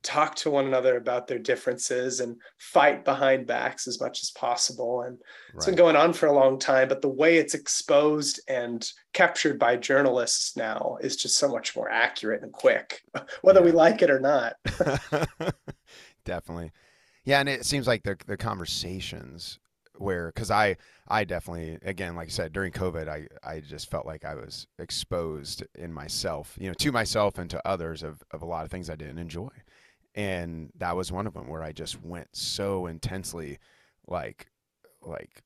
talk 0.03 0.35
to 0.35 0.51
one 0.51 0.65
another 0.65 0.97
about 0.97 1.27
their 1.27 1.39
differences 1.39 2.19
and 2.19 2.35
fight 2.59 3.03
behind 3.05 3.47
backs 3.47 3.87
as 3.87 3.99
much 3.99 4.21
as 4.21 4.31
possible. 4.31 5.01
And 5.01 5.17
it's 5.53 5.65
been 5.65 5.75
going 5.75 5.95
on 5.95 6.11
for 6.11 6.27
a 6.27 6.33
long 6.33 6.59
time 6.59 6.89
but 6.89 7.01
the 7.01 7.07
way 7.07 7.37
it's 7.37 7.53
exposed 7.53 8.41
and 8.49 8.85
captured 9.13 9.57
by 9.57 9.77
journalists 9.77 10.57
now 10.57 10.97
is 10.99 11.15
just 11.15 11.37
so 11.37 11.47
much 11.47 11.73
more 11.73 11.89
accurate 11.89 12.43
and 12.43 12.51
quick 12.51 13.01
whether 13.43 13.61
yeah. 13.61 13.65
we 13.65 13.71
like 13.71 14.01
it 14.01 14.11
or 14.11 14.19
not 14.19 14.55
definitely. 16.27 16.71
Yeah, 17.23 17.39
and 17.39 17.49
it 17.49 17.65
seems 17.65 17.87
like 17.87 18.03
the 18.03 18.17
the 18.27 18.37
conversations 18.37 19.59
where 19.97 20.27
because 20.27 20.51
I 20.51 20.77
I 21.07 21.23
definitely 21.23 21.79
again 21.83 22.15
like 22.15 22.27
I 22.27 22.31
said 22.31 22.53
during 22.53 22.71
COVID 22.71 23.07
I 23.07 23.27
I 23.43 23.61
just 23.61 23.89
felt 23.89 24.05
like 24.05 24.23
I 24.23 24.35
was 24.35 24.67
exposed 24.77 25.63
in 25.75 25.91
myself 25.91 26.55
you 26.59 26.67
know 26.67 26.73
to 26.75 26.91
myself 26.91 27.39
and 27.39 27.49
to 27.49 27.67
others 27.67 28.03
of 28.03 28.21
of 28.31 28.43
a 28.43 28.45
lot 28.45 28.63
of 28.65 28.71
things 28.71 28.89
I 28.89 28.95
didn't 28.95 29.17
enjoy, 29.17 29.49
and 30.13 30.71
that 30.77 30.95
was 30.95 31.11
one 31.11 31.25
of 31.25 31.33
them 31.33 31.47
where 31.47 31.63
I 31.63 31.71
just 31.71 32.03
went 32.03 32.27
so 32.33 32.85
intensely 32.85 33.57
like 34.07 34.47
like 35.01 35.43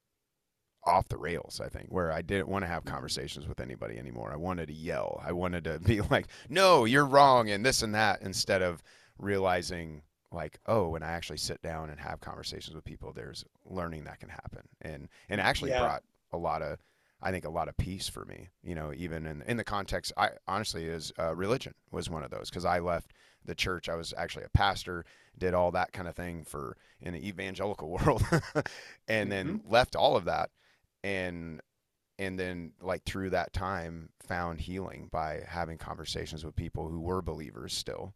off 0.83 1.07
the 1.09 1.17
rails 1.17 1.61
i 1.63 1.69
think 1.69 1.87
where 1.89 2.11
i 2.11 2.23
didn't 2.23 2.47
want 2.47 2.63
to 2.63 2.67
have 2.67 2.83
conversations 2.83 3.47
with 3.47 3.59
anybody 3.59 3.99
anymore. 3.99 4.31
I 4.33 4.35
wanted 4.35 4.65
to 4.65 4.73
yell. 4.73 5.21
I 5.23 5.31
wanted 5.31 5.63
to 5.65 5.79
be 5.79 6.01
like 6.09 6.27
no 6.49 6.85
you're 6.85 7.05
wrong 7.05 7.49
and 7.51 7.63
this 7.63 7.83
and 7.83 7.93
that 7.93 8.21
instead 8.23 8.63
of 8.63 8.81
realizing 9.19 10.01
like 10.31 10.59
oh 10.65 10.89
when 10.89 11.03
i 11.03 11.11
actually 11.11 11.37
sit 11.37 11.61
down 11.61 11.89
and 11.89 11.99
have 11.99 12.19
conversations 12.21 12.75
with 12.75 12.85
people 12.85 13.11
there's 13.13 13.43
learning 13.65 14.03
that 14.05 14.19
can 14.19 14.29
happen. 14.29 14.61
And 14.81 15.09
and 15.29 15.41
actually 15.41 15.71
Yeah. 15.71 15.79
brought 15.81 16.03
a 16.31 16.37
lot 16.37 16.61
of 16.61 16.79
i 17.21 17.31
think 17.31 17.45
a 17.45 17.49
lot 17.49 17.67
of 17.67 17.77
peace 17.77 18.07
for 18.07 18.25
me 18.25 18.49
you 18.63 18.73
know 18.75 18.93
even 18.95 19.25
in 19.25 19.41
in 19.43 19.57
the 19.57 19.63
context 19.63 20.11
i 20.17 20.29
honestly 20.47 20.85
is 20.85 21.11
uh, 21.19 21.35
religion 21.35 21.73
was 21.91 22.09
one 22.09 22.23
of 22.23 22.31
those 22.31 22.49
because 22.49 22.65
i 22.65 22.79
left 22.79 23.11
the 23.43 23.55
church. 23.55 23.89
I 23.89 23.95
was 23.95 24.13
actually 24.15 24.45
a 24.45 24.49
pastor 24.49 25.03
did 25.35 25.55
all 25.55 25.71
that 25.71 25.93
kind 25.93 26.07
of 26.07 26.15
thing 26.15 26.43
for 26.43 26.77
in 26.99 27.13
the 27.13 27.27
evangelical 27.27 27.89
world 28.05 28.23
and 29.07 29.31
then 29.31 29.61
left 29.67 29.95
all 29.95 30.15
of 30.15 30.25
that 30.25 30.51
and 31.03 31.59
and 32.19 32.37
then 32.39 32.73
like 32.81 33.03
through 33.03 33.31
that 33.31 33.51
time 33.51 34.09
found 34.27 34.61
healing 34.61 35.09
by 35.11 35.41
having 35.47 35.79
conversations 35.79 36.45
with 36.45 36.55
people 36.55 36.87
who 36.87 36.99
were 37.01 37.23
believers 37.23 37.73
still 37.73 38.13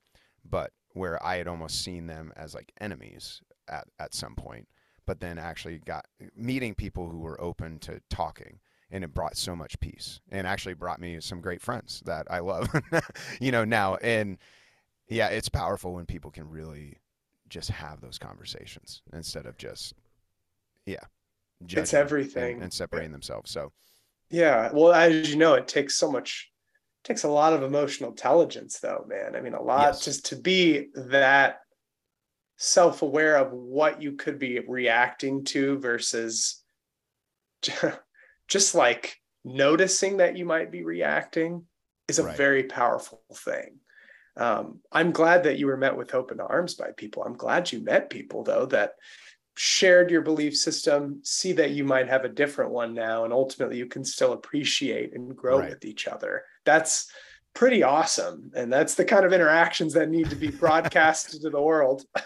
but 0.48 0.72
where 0.96 1.24
i 1.26 1.38
had 1.38 1.48
almost 1.48 1.84
seen 1.84 2.08
them 2.08 2.32
as 2.36 2.54
like 2.54 2.72
enemies 2.82 3.42
at, 3.68 3.88
at 4.00 4.14
some 4.14 4.36
point 4.36 4.68
but 5.06 5.20
then 5.20 5.38
actually 5.38 5.80
got 5.80 6.06
meeting 6.36 6.74
people 6.74 7.10
who 7.10 7.20
were 7.20 7.40
open 7.40 7.78
to 7.80 8.00
talking 8.10 8.60
and 8.92 9.04
it 9.04 9.14
brought 9.14 9.38
so 9.38 9.56
much 9.56 9.80
peace 9.80 10.20
and 10.32 10.48
actually 10.48 10.74
brought 10.74 11.00
me 11.00 11.20
some 11.20 11.42
great 11.42 11.62
friends 11.62 12.02
that 12.06 12.26
i 12.30 12.40
love 12.40 12.68
you 13.40 13.52
know 13.52 13.64
now 13.64 13.96
and 13.96 14.38
yeah 15.08 15.28
it's 15.28 15.50
powerful 15.50 15.94
when 15.94 16.06
people 16.06 16.32
can 16.32 16.50
really 16.50 16.98
just 17.50 17.70
have 17.70 18.02
those 18.02 18.18
conversations 18.18 19.04
instead 19.14 19.46
of 19.46 19.58
just 19.58 19.94
yeah 20.86 21.04
it's 21.68 21.94
everything. 21.94 22.62
and 22.62 22.74
separating 22.74 23.12
themselves 23.12 23.52
so 23.52 23.72
Yeah. 24.30 24.70
Well, 24.74 24.94
as 24.94 25.30
you 25.30 25.38
know, 25.38 25.54
it 25.54 25.68
takes 25.68 25.96
so 25.96 26.12
much, 26.12 26.52
takes 27.06 27.24
a 27.24 27.30
lot 27.30 27.54
of 27.54 27.64
emotional 27.64 28.10
intelligence, 28.10 28.80
though, 28.80 29.06
man. 29.08 29.36
I 29.36 29.42
mean, 29.42 29.54
a 29.54 29.62
lot 29.62 29.94
Yes. 29.94 30.04
just 30.04 30.26
to 30.28 30.36
be 30.36 30.90
that 30.96 31.60
self 32.58 33.02
aware 33.02 33.38
of 33.38 33.52
what 33.54 34.02
you 34.02 34.14
could 34.14 34.40
be 34.40 34.60
reacting 34.60 35.44
to 35.46 35.78
versus 35.80 36.64
just 38.48 38.76
like 38.76 39.18
noticing 39.44 40.18
that 40.18 40.38
you 40.38 40.46
might 40.46 40.72
be 40.72 40.84
reacting 40.84 41.66
is 42.08 42.20
a 42.20 42.24
Right. 42.24 42.38
very 42.38 42.64
powerful 42.64 43.24
thing. 43.34 43.80
Um, 44.38 44.82
I'm 44.92 45.12
glad 45.12 45.44
that 45.44 45.58
you 45.58 45.68
were 45.68 45.78
met 45.78 45.96
with 45.96 46.14
open 46.14 46.40
arms 46.42 46.76
by 46.76 46.92
people. 46.92 47.24
I'm 47.24 47.38
glad 47.38 47.72
you 47.72 47.82
met 47.82 48.10
people, 48.10 48.44
though, 48.44 48.66
that 48.68 48.94
shared 49.56 50.12
your 50.12 50.22
belief 50.22 50.56
system, 50.58 51.22
see 51.24 51.54
that 51.54 51.72
you 51.72 51.84
might 51.84 52.08
have 52.10 52.26
a 52.26 52.30
different 52.30 52.72
one 52.72 52.94
now, 52.94 53.24
and 53.24 53.34
ultimately 53.34 53.78
you 53.78 53.88
can 53.88 54.04
still 54.04 54.34
appreciate 54.34 55.14
and 55.14 55.36
grow 55.36 55.60
Right. 55.60 55.68
with 55.68 55.86
each 55.86 56.08
other. 56.08 56.44
That's 56.66 57.12
pretty 57.54 57.84
awesome. 57.84 58.52
And 58.56 58.72
that's 58.72 58.96
the 58.96 59.06
kind 59.06 59.26
of 59.26 59.34
interactions 59.34 59.94
that 59.94 60.10
need 60.10 60.30
to 60.30 60.36
be 60.36 60.52
broadcasted 60.52 61.42
to 61.42 61.50
the 61.50 61.62
world. 61.62 62.04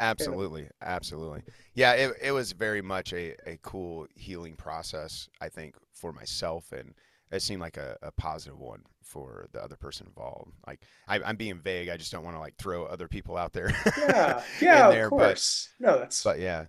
Absolutely, 0.00 0.68
absolutely. 0.80 1.42
Yeah, 1.74 1.92
it 1.94 2.12
it 2.22 2.30
was 2.32 2.52
very 2.52 2.82
much 2.82 3.12
a, 3.12 3.34
a 3.50 3.58
cool 3.62 4.06
healing 4.14 4.56
process, 4.56 5.28
I 5.40 5.48
think, 5.48 5.74
for 5.92 6.12
myself, 6.12 6.70
and 6.70 6.94
it 7.30 7.42
seemed 7.42 7.60
like 7.60 7.76
a, 7.76 7.96
a 8.02 8.10
positive 8.12 8.58
one 8.58 8.82
for 9.02 9.48
the 9.52 9.62
other 9.62 9.76
person 9.76 10.06
involved. 10.06 10.52
Like 10.66 10.80
I, 11.06 11.20
I'm 11.20 11.36
being 11.36 11.58
vague. 11.58 11.88
I 11.88 11.96
just 11.96 12.12
don't 12.12 12.24
want 12.24 12.36
to 12.36 12.40
like 12.40 12.56
throw 12.56 12.84
other 12.84 13.08
people 13.08 13.36
out 13.36 13.52
there. 13.52 13.70
yeah. 13.98 14.42
Yeah, 14.60 14.90
there, 14.90 15.04
of 15.06 15.10
but- 15.10 15.16
course. 15.18 15.68
no, 15.80 15.98
that's 15.98 16.22
But 16.22 16.38
yeah. 16.40 16.66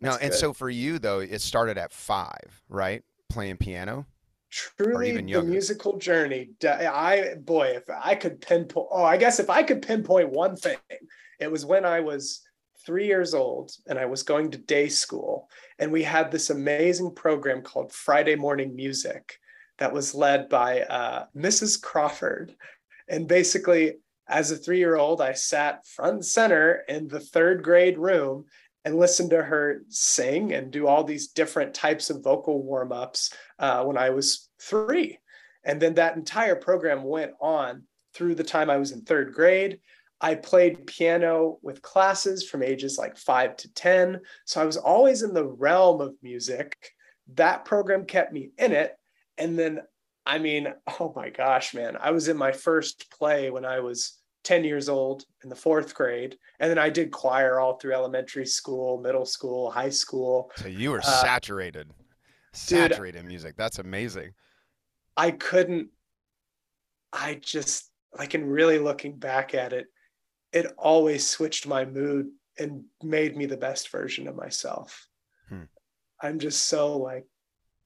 No, 0.00 0.12
and 0.12 0.30
good. 0.30 0.34
so 0.34 0.52
for 0.52 0.68
you 0.68 0.98
though, 0.98 1.20
it 1.20 1.40
started 1.40 1.78
at 1.78 1.92
five, 1.92 2.62
right? 2.68 3.02
Playing 3.30 3.56
piano. 3.56 4.06
truly 4.50 5.10
even 5.10 5.26
the 5.26 5.42
musical 5.42 5.98
journey. 5.98 6.50
I 6.64 7.34
boy, 7.40 7.68
if 7.76 7.84
I 8.02 8.14
could 8.14 8.40
pinpoint, 8.40 8.88
oh, 8.90 9.04
I 9.04 9.16
guess 9.16 9.40
if 9.40 9.48
I 9.50 9.62
could 9.62 9.80
pinpoint 9.82 10.30
one 10.30 10.54
thing, 10.56 10.76
it 11.40 11.50
was 11.50 11.64
when 11.64 11.84
I 11.84 12.00
was 12.00 12.42
three 12.84 13.06
years 13.06 13.34
old 13.34 13.72
and 13.88 13.98
I 13.98 14.04
was 14.06 14.22
going 14.22 14.50
to 14.52 14.58
day 14.58 14.88
school, 14.88 15.48
and 15.78 15.90
we 15.90 16.02
had 16.02 16.30
this 16.30 16.50
amazing 16.50 17.14
program 17.14 17.62
called 17.62 17.92
Friday 17.92 18.36
Morning 18.36 18.76
Music 18.76 19.38
that 19.78 19.92
was 19.92 20.14
led 20.14 20.48
by 20.48 20.82
uh, 20.82 21.26
Mrs. 21.36 21.80
Crawford, 21.80 22.54
and 23.08 23.28
basically. 23.28 23.94
As 24.28 24.50
a 24.50 24.56
three 24.56 24.78
year 24.78 24.96
old, 24.96 25.20
I 25.20 25.34
sat 25.34 25.86
front 25.86 26.14
and 26.14 26.24
center 26.24 26.82
in 26.88 27.06
the 27.06 27.20
third 27.20 27.62
grade 27.62 27.96
room 27.96 28.46
and 28.86 29.00
listened 29.00 29.30
to 29.30 29.42
her 29.42 29.82
sing 29.88 30.52
and 30.52 30.70
do 30.70 30.86
all 30.86 31.02
these 31.02 31.26
different 31.26 31.74
types 31.74 32.08
of 32.08 32.22
vocal 32.22 32.62
warm 32.62 32.92
ups 32.92 33.34
uh, 33.58 33.82
when 33.84 33.98
I 33.98 34.10
was 34.10 34.48
three. 34.60 35.18
And 35.64 35.82
then 35.82 35.94
that 35.94 36.14
entire 36.14 36.54
program 36.54 37.02
went 37.02 37.32
on 37.40 37.82
through 38.14 38.36
the 38.36 38.44
time 38.44 38.70
I 38.70 38.76
was 38.76 38.92
in 38.92 39.02
third 39.02 39.34
grade. 39.34 39.80
I 40.20 40.36
played 40.36 40.86
piano 40.86 41.58
with 41.62 41.82
classes 41.82 42.48
from 42.48 42.62
ages 42.62 42.96
like 42.96 43.16
five 43.16 43.56
to 43.56 43.74
10. 43.74 44.20
So 44.44 44.62
I 44.62 44.64
was 44.64 44.76
always 44.76 45.24
in 45.24 45.34
the 45.34 45.44
realm 45.44 46.00
of 46.00 46.14
music. 46.22 46.92
That 47.34 47.64
program 47.64 48.06
kept 48.06 48.32
me 48.32 48.50
in 48.56 48.70
it. 48.70 48.96
And 49.38 49.58
then, 49.58 49.80
I 50.24 50.38
mean, 50.38 50.72
oh 51.00 51.12
my 51.14 51.30
gosh, 51.30 51.74
man, 51.74 51.96
I 52.00 52.10
was 52.10 52.28
in 52.28 52.36
my 52.36 52.52
first 52.52 53.10
play 53.10 53.50
when 53.50 53.64
I 53.64 53.80
was 53.80 54.18
10 54.44 54.64
years 54.64 54.88
old 54.88 55.24
in 55.42 55.48
the 55.48 55.56
fourth 55.56 55.94
grade. 55.94 56.36
And 56.60 56.70
then 56.70 56.78
I 56.78 56.88
did 56.88 57.10
choir 57.10 57.58
all 57.58 57.78
through 57.78 57.94
elementary 57.94 58.46
school, 58.46 59.00
middle 59.00 59.26
school, 59.26 59.70
high 59.70 59.90
school. 59.90 60.50
So 60.56 60.68
you 60.68 60.92
were 60.92 61.00
Uh, 61.00 61.22
saturated, 61.22 61.90
saturated 62.52 63.18
in 63.20 63.26
music. 63.26 63.56
That's 63.56 63.78
amazing. 63.78 64.32
I 65.16 65.32
couldn't, 65.32 65.88
I 67.12 67.34
just 67.34 67.90
like 68.16 68.34
in 68.34 68.46
really 68.46 68.78
looking 68.78 69.18
back 69.18 69.54
at 69.54 69.72
it, 69.72 69.86
it 70.52 70.72
always 70.78 71.28
switched 71.28 71.66
my 71.66 71.84
mood 71.84 72.28
and 72.58 72.84
made 73.02 73.36
me 73.36 73.46
the 73.46 73.56
best 73.56 73.90
version 73.90 74.28
of 74.28 74.36
myself. 74.36 75.08
Hmm. 75.48 75.64
I'm 76.22 76.38
just 76.38 76.66
so 76.66 76.96
like, 76.96 77.26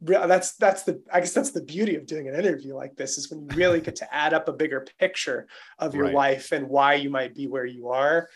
that's 0.03 0.53
that's 0.57 0.85
the 0.85 1.03
I 1.13 1.21
guess 1.21 1.33
that's 1.35 1.51
the 1.51 1.63
beauty 1.63 1.97
of 1.97 2.07
doing 2.07 2.29
an 2.29 2.35
interview 2.35 2.75
like 2.75 2.97
this 2.97 3.19
is 3.19 3.31
when 3.31 3.41
you 3.43 3.49
really 3.55 3.81
get 3.81 3.97
to 3.97 4.15
add 4.15 4.33
up 4.33 4.49
a 4.49 4.53
bigger 4.53 4.87
picture 4.99 5.47
of 5.79 5.95
your 5.95 6.05
Right. 6.07 6.15
life 6.15 6.53
and 6.53 6.69
why 6.69 6.95
you 6.95 7.11
might 7.11 7.35
be 7.35 7.47
where 7.47 7.67
you 7.67 7.89
are. 7.89 8.29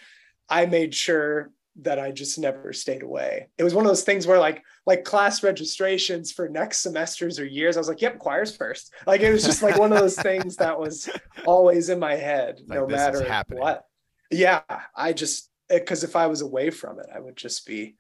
I 0.49 0.67
made 0.67 0.95
sure 0.95 1.51
that 1.81 1.99
I 1.99 2.13
just 2.13 2.39
never 2.39 2.73
stayed 2.73 3.03
away. 3.03 3.49
It 3.59 3.65
was 3.65 3.75
one 3.75 3.85
of 3.85 3.91
those 3.91 4.05
things 4.05 4.27
where 4.27 4.39
like 4.39 4.63
like 4.87 5.05
class 5.05 5.43
registrations 5.43 6.31
for 6.31 6.49
next 6.49 6.83
semesters 6.83 7.41
or 7.41 7.47
years, 7.47 7.77
I 7.77 7.81
was 7.81 7.89
like, 7.89 8.03
yep, 8.03 8.19
choirs 8.19 8.55
first. 8.55 8.93
Like 9.07 9.23
it 9.23 9.33
was 9.33 9.43
just 9.45 9.63
like 9.63 9.79
one 9.79 9.93
of 9.93 9.99
those 9.99 10.17
things 10.17 10.57
that 10.57 10.79
was 10.79 11.09
always 11.47 11.89
in 11.89 11.99
my 11.99 12.15
head, 12.15 12.61
Like, 12.69 12.79
no 12.79 12.87
matter 12.87 13.45
what. 13.49 13.85
Yeah, 14.31 14.61
I 14.95 15.15
just 15.15 15.51
because 15.69 16.05
if 16.05 16.15
I 16.15 16.27
was 16.27 16.43
away 16.43 16.71
from 16.71 17.01
it, 17.01 17.07
I 17.13 17.19
would 17.19 17.37
just 17.37 17.67
be 17.67 17.97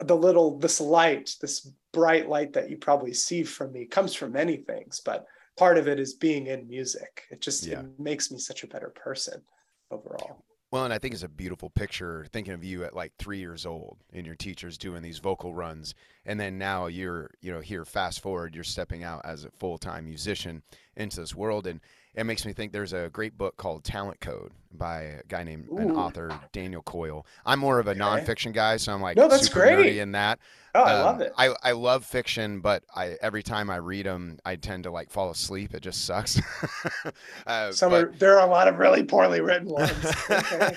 the 0.00 0.16
little 0.16 0.58
this 0.58 0.80
light, 0.80 1.36
this 1.40 1.70
bright 1.92 2.28
light 2.28 2.52
that 2.54 2.70
you 2.70 2.76
probably 2.76 3.14
see 3.14 3.44
from 3.44 3.72
me 3.72 3.86
comes 3.86 4.14
from 4.14 4.32
many 4.32 4.56
things, 4.56 5.00
but 5.04 5.26
part 5.56 5.78
of 5.78 5.86
it 5.88 6.00
is 6.00 6.14
being 6.14 6.48
in 6.48 6.68
music. 6.68 7.22
It 7.30 7.40
just 7.40 7.64
Yeah. 7.64 7.80
it 7.80 8.00
makes 8.00 8.30
me 8.30 8.38
such 8.38 8.64
a 8.64 8.66
better 8.66 8.90
person 8.90 9.42
overall. 9.90 10.44
Well, 10.72 10.84
and 10.84 10.92
I 10.92 10.98
think 10.98 11.14
it's 11.14 11.22
a 11.22 11.28
beautiful 11.28 11.70
picture 11.70 12.26
thinking 12.32 12.52
of 12.52 12.64
you 12.64 12.82
at 12.82 12.96
like 12.96 13.12
three 13.16 13.38
years 13.38 13.64
old 13.64 13.98
and 14.12 14.26
your 14.26 14.34
teachers 14.34 14.76
doing 14.76 15.02
these 15.02 15.20
vocal 15.20 15.54
runs. 15.54 15.94
And 16.26 16.40
then 16.40 16.58
now 16.58 16.86
you're, 16.86 17.30
you 17.40 17.52
know, 17.52 17.60
here, 17.60 17.84
fast 17.84 18.20
forward, 18.20 18.56
you're 18.56 18.64
stepping 18.64 19.04
out 19.04 19.22
as 19.24 19.44
a 19.44 19.52
full 19.52 19.78
time 19.78 20.06
musician 20.06 20.64
into 20.96 21.20
this 21.20 21.32
world. 21.32 21.68
And 21.68 21.80
it 22.14 22.24
makes 22.24 22.44
me 22.46 22.52
think 22.52 22.72
there's 22.72 22.92
a 22.92 23.10
great 23.12 23.36
book 23.36 23.56
called 23.56 23.84
Talent 23.84 24.20
Code 24.20 24.52
by 24.72 25.00
a 25.02 25.22
guy 25.28 25.44
named 25.44 25.68
an 25.70 25.92
author, 25.92 26.36
Daniel 26.52 26.82
Coyle. 26.82 27.26
I'm 27.46 27.58
more 27.60 27.78
of 27.78 27.86
a 27.86 27.94
nonfiction 27.94 28.52
guy, 28.52 28.76
so 28.76 28.92
I'm 28.92 29.00
like 29.00 29.16
No, 29.16 29.28
that's 29.28 29.46
super 29.46 29.60
great. 29.60 29.78
nerdy 29.96 30.00
in 30.02 30.12
that. 30.12 30.38
Oh, 30.74 30.82
I 30.82 30.94
Um, 30.94 31.04
love 31.04 31.20
it. 31.20 31.32
I, 31.38 31.54
I 31.62 31.72
love 31.72 32.04
fiction, 32.04 32.60
but 32.60 32.82
I 32.94 33.16
every 33.22 33.42
time 33.44 33.70
I 33.70 33.76
read 33.76 34.06
them, 34.06 34.38
I 34.44 34.56
tend 34.56 34.84
to 34.84 34.90
like 34.90 35.10
fall 35.10 35.30
asleep. 35.30 35.74
It 35.74 35.80
just 35.80 36.04
sucks. 36.04 36.40
uh, 37.46 37.72
Some 37.72 37.90
but- 37.90 38.04
are 38.04 38.12
there 38.18 38.38
are 38.38 38.46
a 38.46 38.50
lot 38.50 38.68
of 38.68 38.78
really 38.78 39.04
poorly 39.04 39.40
written 39.40 39.68
ones. 39.68 39.92
Okay. 40.30 40.74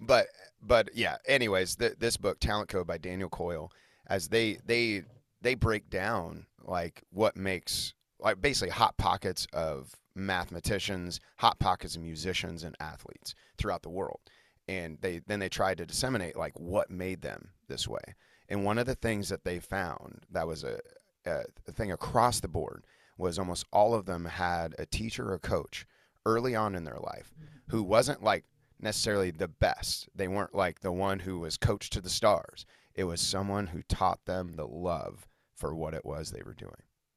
but 0.00 0.26
but 0.62 0.90
yeah 0.94 1.16
anyways 1.26 1.76
th- 1.76 1.94
this 1.98 2.16
book 2.16 2.38
talent 2.40 2.68
code 2.68 2.86
by 2.86 2.98
daniel 2.98 3.28
coyle 3.30 3.70
as 4.08 4.28
they 4.28 4.58
they 4.66 5.02
they 5.40 5.54
break 5.54 5.88
down 5.88 6.44
like 6.64 7.02
what 7.10 7.36
makes 7.36 7.94
like 8.18 8.40
basically 8.40 8.68
hot 8.70 8.96
pockets 8.98 9.46
of 9.52 9.94
mathematicians 10.16 11.20
hot 11.38 11.58
pockets 11.58 11.96
of 11.96 12.02
musicians 12.02 12.64
and 12.64 12.74
athletes 12.80 13.34
throughout 13.58 13.82
the 13.82 13.90
world 13.90 14.20
and 14.68 14.98
they 15.00 15.20
then 15.26 15.38
they 15.38 15.48
tried 15.48 15.78
to 15.78 15.86
disseminate 15.86 16.36
like 16.36 16.58
what 16.58 16.90
made 16.90 17.22
them 17.22 17.50
this 17.68 17.86
way 17.86 18.14
and 18.48 18.64
one 18.64 18.78
of 18.78 18.86
the 18.86 18.94
things 18.94 19.28
that 19.28 19.44
they 19.44 19.58
found 19.58 20.24
that 20.30 20.46
was 20.46 20.64
a, 20.64 20.80
a, 21.26 21.42
a 21.68 21.72
thing 21.72 21.92
across 21.92 22.40
the 22.40 22.48
board 22.48 22.84
was 23.18 23.38
almost 23.38 23.66
all 23.72 23.94
of 23.94 24.06
them 24.06 24.24
had 24.24 24.74
a 24.78 24.86
teacher 24.86 25.32
or 25.32 25.38
coach 25.38 25.86
early 26.24 26.54
on 26.54 26.74
in 26.74 26.84
their 26.84 26.98
life 26.98 27.32
mm-hmm. 27.34 27.76
who 27.76 27.82
wasn't 27.82 28.22
like 28.22 28.44
necessarily 28.80 29.30
the 29.30 29.48
best. 29.48 30.08
They 30.14 30.28
weren't 30.28 30.54
like 30.54 30.80
the 30.80 30.92
one 30.92 31.20
who 31.20 31.38
was 31.40 31.56
coached 31.56 31.92
to 31.94 32.00
the 32.00 32.10
stars. 32.10 32.66
It 32.94 33.04
was 33.04 33.20
someone 33.20 33.68
who 33.68 33.82
taught 33.82 34.24
them 34.26 34.54
the 34.56 34.66
love 34.66 35.26
for 35.54 35.74
what 35.74 35.94
it 35.94 36.04
was 36.04 36.30
they 36.30 36.42
were 36.44 36.54
doing. 36.54 36.72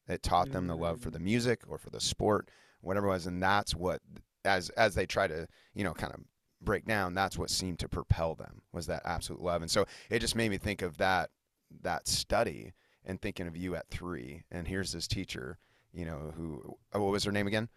It 0.07 0.23
taught 0.23 0.51
them 0.51 0.67
the 0.67 0.75
love 0.75 1.01
for 1.01 1.11
the 1.11 1.19
mm. 1.19 1.23
music 1.23 1.61
or 1.67 1.77
for 1.77 1.91
the 1.91 1.99
sport, 1.99 2.49
whatever 2.81 3.07
it 3.07 3.11
was, 3.11 3.27
and 3.27 3.41
that's 3.41 3.75
what 3.75 4.01
as 4.45 4.69
as 4.71 4.95
they 4.95 5.05
try 5.05 5.27
to 5.27 5.47
you 5.73 5.83
know 5.83 5.93
kind 5.93 6.13
of 6.13 6.21
break 6.61 6.85
down, 6.85 7.13
that's 7.13 7.37
what 7.37 7.49
seemed 7.49 7.79
to 7.79 7.89
propel 7.89 8.35
them 8.35 8.61
was 8.73 8.87
that 8.87 9.01
absolute 9.05 9.41
love. 9.41 9.61
And 9.61 9.71
so 9.71 9.85
it 10.09 10.19
just 10.19 10.35
made 10.35 10.49
me 10.49 10.57
think 10.57 10.81
of 10.81 10.97
that 10.97 11.29
that 11.81 12.07
study 12.07 12.73
and 13.05 13.21
thinking 13.21 13.47
of 13.47 13.55
you 13.55 13.75
at 13.75 13.89
three. 13.89 14.43
And 14.51 14.67
here's 14.67 14.91
this 14.91 15.07
teacher, 15.07 15.57
you 15.93 16.05
know, 16.05 16.33
who 16.35 16.77
oh, 16.93 17.01
what 17.01 17.11
was 17.11 17.23
her 17.23 17.31
name 17.31 17.47
again? 17.47 17.69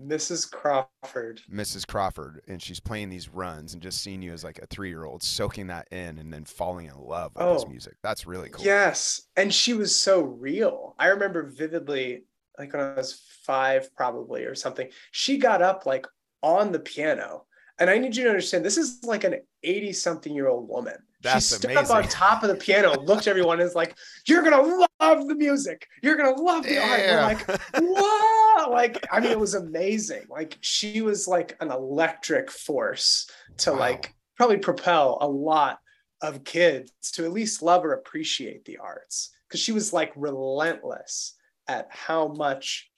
Mrs. 0.00 0.50
Crawford. 0.50 1.42
Mrs. 1.52 1.86
Crawford, 1.86 2.40
and 2.48 2.62
she's 2.62 2.80
playing 2.80 3.10
these 3.10 3.28
runs 3.28 3.74
and 3.74 3.82
just 3.82 4.02
seeing 4.02 4.22
you 4.22 4.32
as 4.32 4.42
like 4.42 4.58
a 4.58 4.66
three 4.66 4.88
year 4.88 5.04
old, 5.04 5.22
soaking 5.22 5.66
that 5.66 5.88
in 5.90 6.18
and 6.18 6.32
then 6.32 6.44
falling 6.44 6.86
in 6.86 6.96
love 6.96 7.32
with 7.34 7.46
this 7.46 7.64
Oh, 7.66 7.68
music. 7.68 7.96
That's 8.02 8.26
really 8.26 8.48
cool. 8.48 8.64
Yes. 8.64 9.22
And 9.36 9.52
she 9.52 9.74
was 9.74 9.98
so 9.98 10.22
real. 10.22 10.94
I 10.98 11.08
remember 11.08 11.42
vividly, 11.42 12.24
like 12.58 12.72
when 12.72 12.82
I 12.82 12.94
was 12.94 13.20
five, 13.44 13.94
probably 13.96 14.44
or 14.44 14.54
something, 14.54 14.88
she 15.12 15.38
got 15.38 15.62
up 15.62 15.86
like 15.86 16.06
on 16.42 16.72
the 16.72 16.80
piano. 16.80 17.44
And 17.78 17.88
I 17.88 17.96
need 17.96 18.14
you 18.14 18.24
to 18.24 18.30
understand 18.30 18.64
this 18.64 18.76
is 18.76 19.02
like 19.04 19.24
an 19.24 19.36
80 19.62 19.92
something 19.94 20.34
year 20.34 20.48
old 20.48 20.68
woman. 20.68 20.96
That's 21.22 21.48
she 21.48 21.54
stood 21.56 21.76
up 21.76 21.90
on 21.90 22.04
top 22.04 22.42
of 22.42 22.48
the 22.48 22.54
piano, 22.54 22.98
looked 23.00 23.22
at 23.26 23.28
everyone, 23.28 23.60
and 23.60 23.68
is 23.68 23.74
like, 23.74 23.96
You're 24.26 24.42
gonna 24.42 24.86
love 25.00 25.26
the 25.28 25.34
music. 25.34 25.86
You're 26.02 26.16
gonna 26.16 26.40
love 26.40 26.64
the 26.64 26.78
art. 26.78 27.00
We're 27.00 27.22
like, 27.22 27.60
What? 27.78 28.70
Like, 28.70 29.06
I 29.10 29.20
mean, 29.20 29.30
it 29.30 29.40
was 29.40 29.54
amazing. 29.54 30.24
Like, 30.28 30.56
she 30.60 31.02
was 31.02 31.26
like 31.28 31.56
an 31.60 31.70
electric 31.70 32.50
force 32.50 33.30
to 33.58 33.72
Wow. 33.72 33.78
like 33.78 34.14
probably 34.36 34.58
propel 34.58 35.18
a 35.20 35.28
lot 35.28 35.78
of 36.22 36.44
kids 36.44 36.90
to 37.12 37.24
at 37.24 37.32
least 37.32 37.62
love 37.62 37.84
or 37.84 37.92
appreciate 37.92 38.64
the 38.64 38.78
arts 38.78 39.30
because 39.48 39.60
she 39.60 39.72
was 39.72 39.92
like 39.92 40.12
relentless 40.16 41.34
at 41.70 41.88
how 41.90 42.28
much 42.28 42.90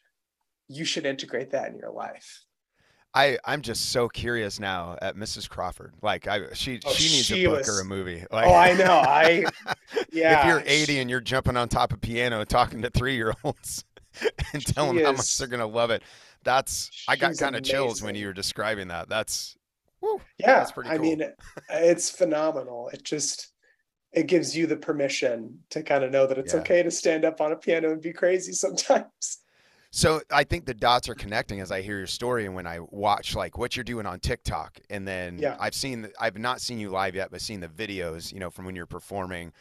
you 0.68 0.84
should 0.84 1.04
integrate 1.06 1.50
that 1.50 1.70
in 1.70 1.76
your 1.78 1.90
life. 1.90 2.44
I 3.14 3.38
I'm 3.44 3.60
just 3.60 3.90
so 3.90 4.08
curious 4.08 4.58
now 4.58 4.96
at 5.02 5.16
Mrs. 5.16 5.46
Crawford. 5.48 5.92
Like 6.00 6.26
I 6.26 6.52
she 6.54 6.80
Oh, 6.86 6.92
she 6.92 7.14
needs 7.14 7.26
she 7.26 7.44
a 7.44 7.48
book 7.50 7.58
was- 7.58 7.68
or 7.68 7.82
a 7.82 7.84
movie. 7.84 8.24
Oh, 8.30 8.36
like 8.36 8.46
oh, 8.46 8.54
I 8.54 8.72
know. 8.72 8.84
I 9.06 9.44
yeah. 10.10 10.40
if 10.40 10.46
you're 10.46 10.62
80 10.64 11.00
and 11.00 11.10
you're 11.10 11.20
jumping 11.20 11.56
on 11.58 11.68
top 11.68 11.92
of 11.92 12.00
piano 12.00 12.44
talking 12.44 12.80
to 12.82 12.90
three 12.90 13.14
year 13.14 13.34
olds 13.44 13.84
and 14.54 14.64
telling 14.64 14.96
them 14.96 14.98
She 14.98 15.04
how 15.04 15.12
much 15.12 15.36
they're 15.36 15.48
gonna 15.48 15.66
love 15.66 15.90
it, 15.90 16.02
that's 16.42 16.90
I 17.06 17.16
got 17.16 17.36
kind 17.36 17.54
of 17.54 17.62
chills 17.62 18.02
when 18.02 18.14
you 18.14 18.26
were 18.26 18.32
describing 18.32 18.88
that. 18.88 19.10
That's 19.10 19.56
woo, 20.00 20.20
yeah, 20.38 20.60
that's 20.60 20.72
pretty 20.72 20.88
I 20.88 20.96
mean, 20.96 21.22
it's 21.68 22.08
phenomenal. 22.08 22.88
It 22.94 23.04
just 23.04 23.51
it 24.12 24.26
gives 24.26 24.56
you 24.56 24.66
the 24.66 24.76
permission 24.76 25.58
to 25.70 25.82
kind 25.82 26.04
of 26.04 26.10
know 26.10 26.26
that 26.26 26.38
it's 26.38 26.52
Yeah. 26.54 26.60
okay 26.60 26.82
to 26.82 26.90
stand 26.90 27.24
up 27.24 27.40
on 27.40 27.52
a 27.52 27.56
piano 27.56 27.90
and 27.92 28.00
be 28.02 28.12
crazy 28.12 28.52
sometimes. 28.52 29.38
So 29.90 30.22
I 30.30 30.44
think 30.44 30.64
the 30.64 30.72
dots 30.74 31.08
are 31.10 31.14
connecting 31.14 31.60
as 31.60 31.70
I 31.70 31.82
hear 31.82 31.98
your 31.98 32.06
story 32.06 32.46
and 32.46 32.54
when 32.54 32.66
I 32.66 32.78
watch 32.80 33.34
like 33.36 33.58
what 33.58 33.76
you're 33.76 33.84
doing 33.84 34.06
on 34.06 34.20
TikTok 34.20 34.80
and 34.88 35.06
then 35.06 35.38
Yeah. 35.38 35.56
I've 35.60 35.74
seen 35.74 36.08
I've 36.18 36.38
not 36.38 36.60
seen 36.62 36.78
you 36.78 36.88
live 36.90 37.14
yet 37.14 37.30
but 37.30 37.40
seen 37.42 37.60
the 37.60 37.68
videos, 37.68 38.32
you 38.32 38.40
know, 38.40 38.50
from 38.50 38.64
when 38.64 38.74
you're 38.74 38.86
performing 38.86 39.52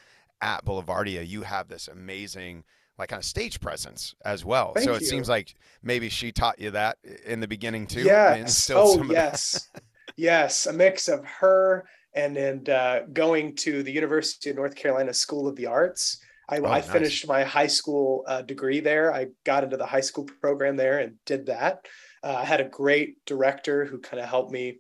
at 0.42 0.64
Boulevardia, 0.66 1.28
you 1.28 1.42
have 1.44 1.68
this 1.68 1.88
amazing 1.90 2.64
like 2.98 3.10
kind 3.10 3.20
of 3.20 3.26
stage 3.26 3.60
presence 3.60 4.16
as 4.24 4.46
well. 4.46 4.74
so 4.76 4.86
Thank 4.86 4.96
it 4.98 5.02
you. 5.02 5.08
seems 5.08 5.28
like 5.30 5.56
maybe 5.84 6.08
she 6.08 6.32
taught 6.32 6.60
you 6.60 6.72
that 6.72 6.98
in 7.26 7.40
the 7.42 7.48
beginning 7.48 7.86
too. 7.88 8.04
Yes. 8.04 8.70
Oh, 8.74 8.94
some 8.94 9.02
of 9.04 9.08
that. 9.10 9.14
yes. 9.14 9.70
yes. 10.18 10.66
A 10.66 10.74
mix 10.74 11.08
of 11.10 11.26
her 11.26 11.86
and 12.14 12.38
and 12.38 12.70
uh, 12.70 13.02
going 13.14 13.56
to 13.58 13.84
the 13.84 13.92
University 13.92 14.50
of 14.50 14.56
North 14.56 14.76
Carolina 14.76 15.14
School 15.14 15.48
of 15.48 15.56
the 15.56 15.68
Arts. 15.68 16.20
I, 16.50 16.60
Oh, 16.64 16.66
I 16.66 16.82
nice. 16.82 16.92
finished 16.92 17.28
my 17.28 17.44
high 17.44 17.68
school 17.68 18.26
uh, 18.28 18.42
degree 18.42 18.82
there. 18.82 19.14
I 19.14 19.28
got 19.46 19.64
into 19.64 19.78
the 19.78 19.86
high 19.86 20.02
school 20.02 20.26
program 20.42 20.76
there 20.76 21.00
and 21.00 21.16
did 21.26 21.46
that. 21.46 21.88
Uh, 22.24 22.36
I 22.40 22.46
had 22.46 22.60
a 22.62 22.68
great 22.70 23.24
director 23.26 23.86
who 23.86 24.00
kind 24.00 24.22
of 24.22 24.28
helped 24.28 24.52
me 24.52 24.80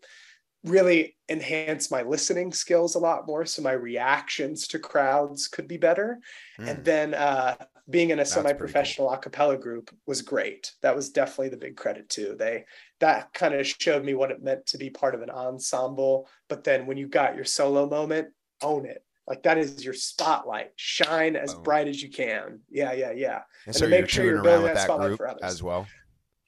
really 0.63 1.17
enhance 1.28 1.89
my 1.89 2.04
listening 2.04 2.54
skills 2.54 2.94
a 2.96 3.00
lot 3.00 3.26
more 3.26 3.46
so 3.48 3.63
my 3.63 3.72
reactions 3.72 4.67
to 4.67 4.78
crowds 4.80 5.48
could 5.48 5.67
be 5.67 5.78
better 5.78 6.20
and 6.60 6.80
Mm. 6.80 6.84
then 6.84 7.13
uh, 7.15 7.56
being 7.89 8.12
in 8.12 8.20
a 8.20 8.22
That's 8.22 8.32
semi-professional 8.32 9.10
a 9.12 9.17
cappella 9.17 9.58
group 9.58 9.89
was 10.06 10.22
great 10.22 10.72
that 10.84 10.96
was 10.96 11.10
definitely 11.10 11.50
the 11.50 11.58
big 11.58 11.76
credit 11.78 12.10
too 12.10 12.36
they 12.38 12.65
that 13.02 13.34
kind 13.34 13.54
of 13.54 13.68
showed 13.68 14.04
me 14.04 14.14
what 14.14 14.32
it 14.32 14.42
meant 14.42 14.66
to 14.68 14.78
be 14.78 14.90
part 14.90 15.14
of 15.14 15.22
an 15.22 15.30
ensemble 15.30 16.28
but 16.48 16.64
then 16.64 16.86
when 16.88 16.98
you 16.98 17.08
got 17.08 17.36
your 17.36 17.46
solo 17.46 17.88
moment 17.90 18.30
own 18.62 18.86
it 18.86 19.04
like 19.28 19.44
that 19.44 19.58
is 19.58 19.84
your 19.84 19.94
spotlight 19.94 20.72
shine 20.78 21.36
as 21.36 21.54
Boom. 21.54 21.64
bright 21.64 21.88
as 21.88 22.02
you 22.02 22.10
can 22.10 22.60
yeah 22.70 22.94
yeah 22.94 23.12
yeah 23.12 23.42
And 23.66 23.74
to 23.76 23.80
so 23.82 23.88
make 23.88 24.08
sure 24.10 24.26
you're 24.26 24.42
building 24.42 24.68
that 24.68 24.76
that 24.76 24.84
spotlight 24.86 25.08
group 25.10 25.18
for 25.18 25.28
others. 25.30 25.42
as 25.44 25.62
well. 25.62 25.86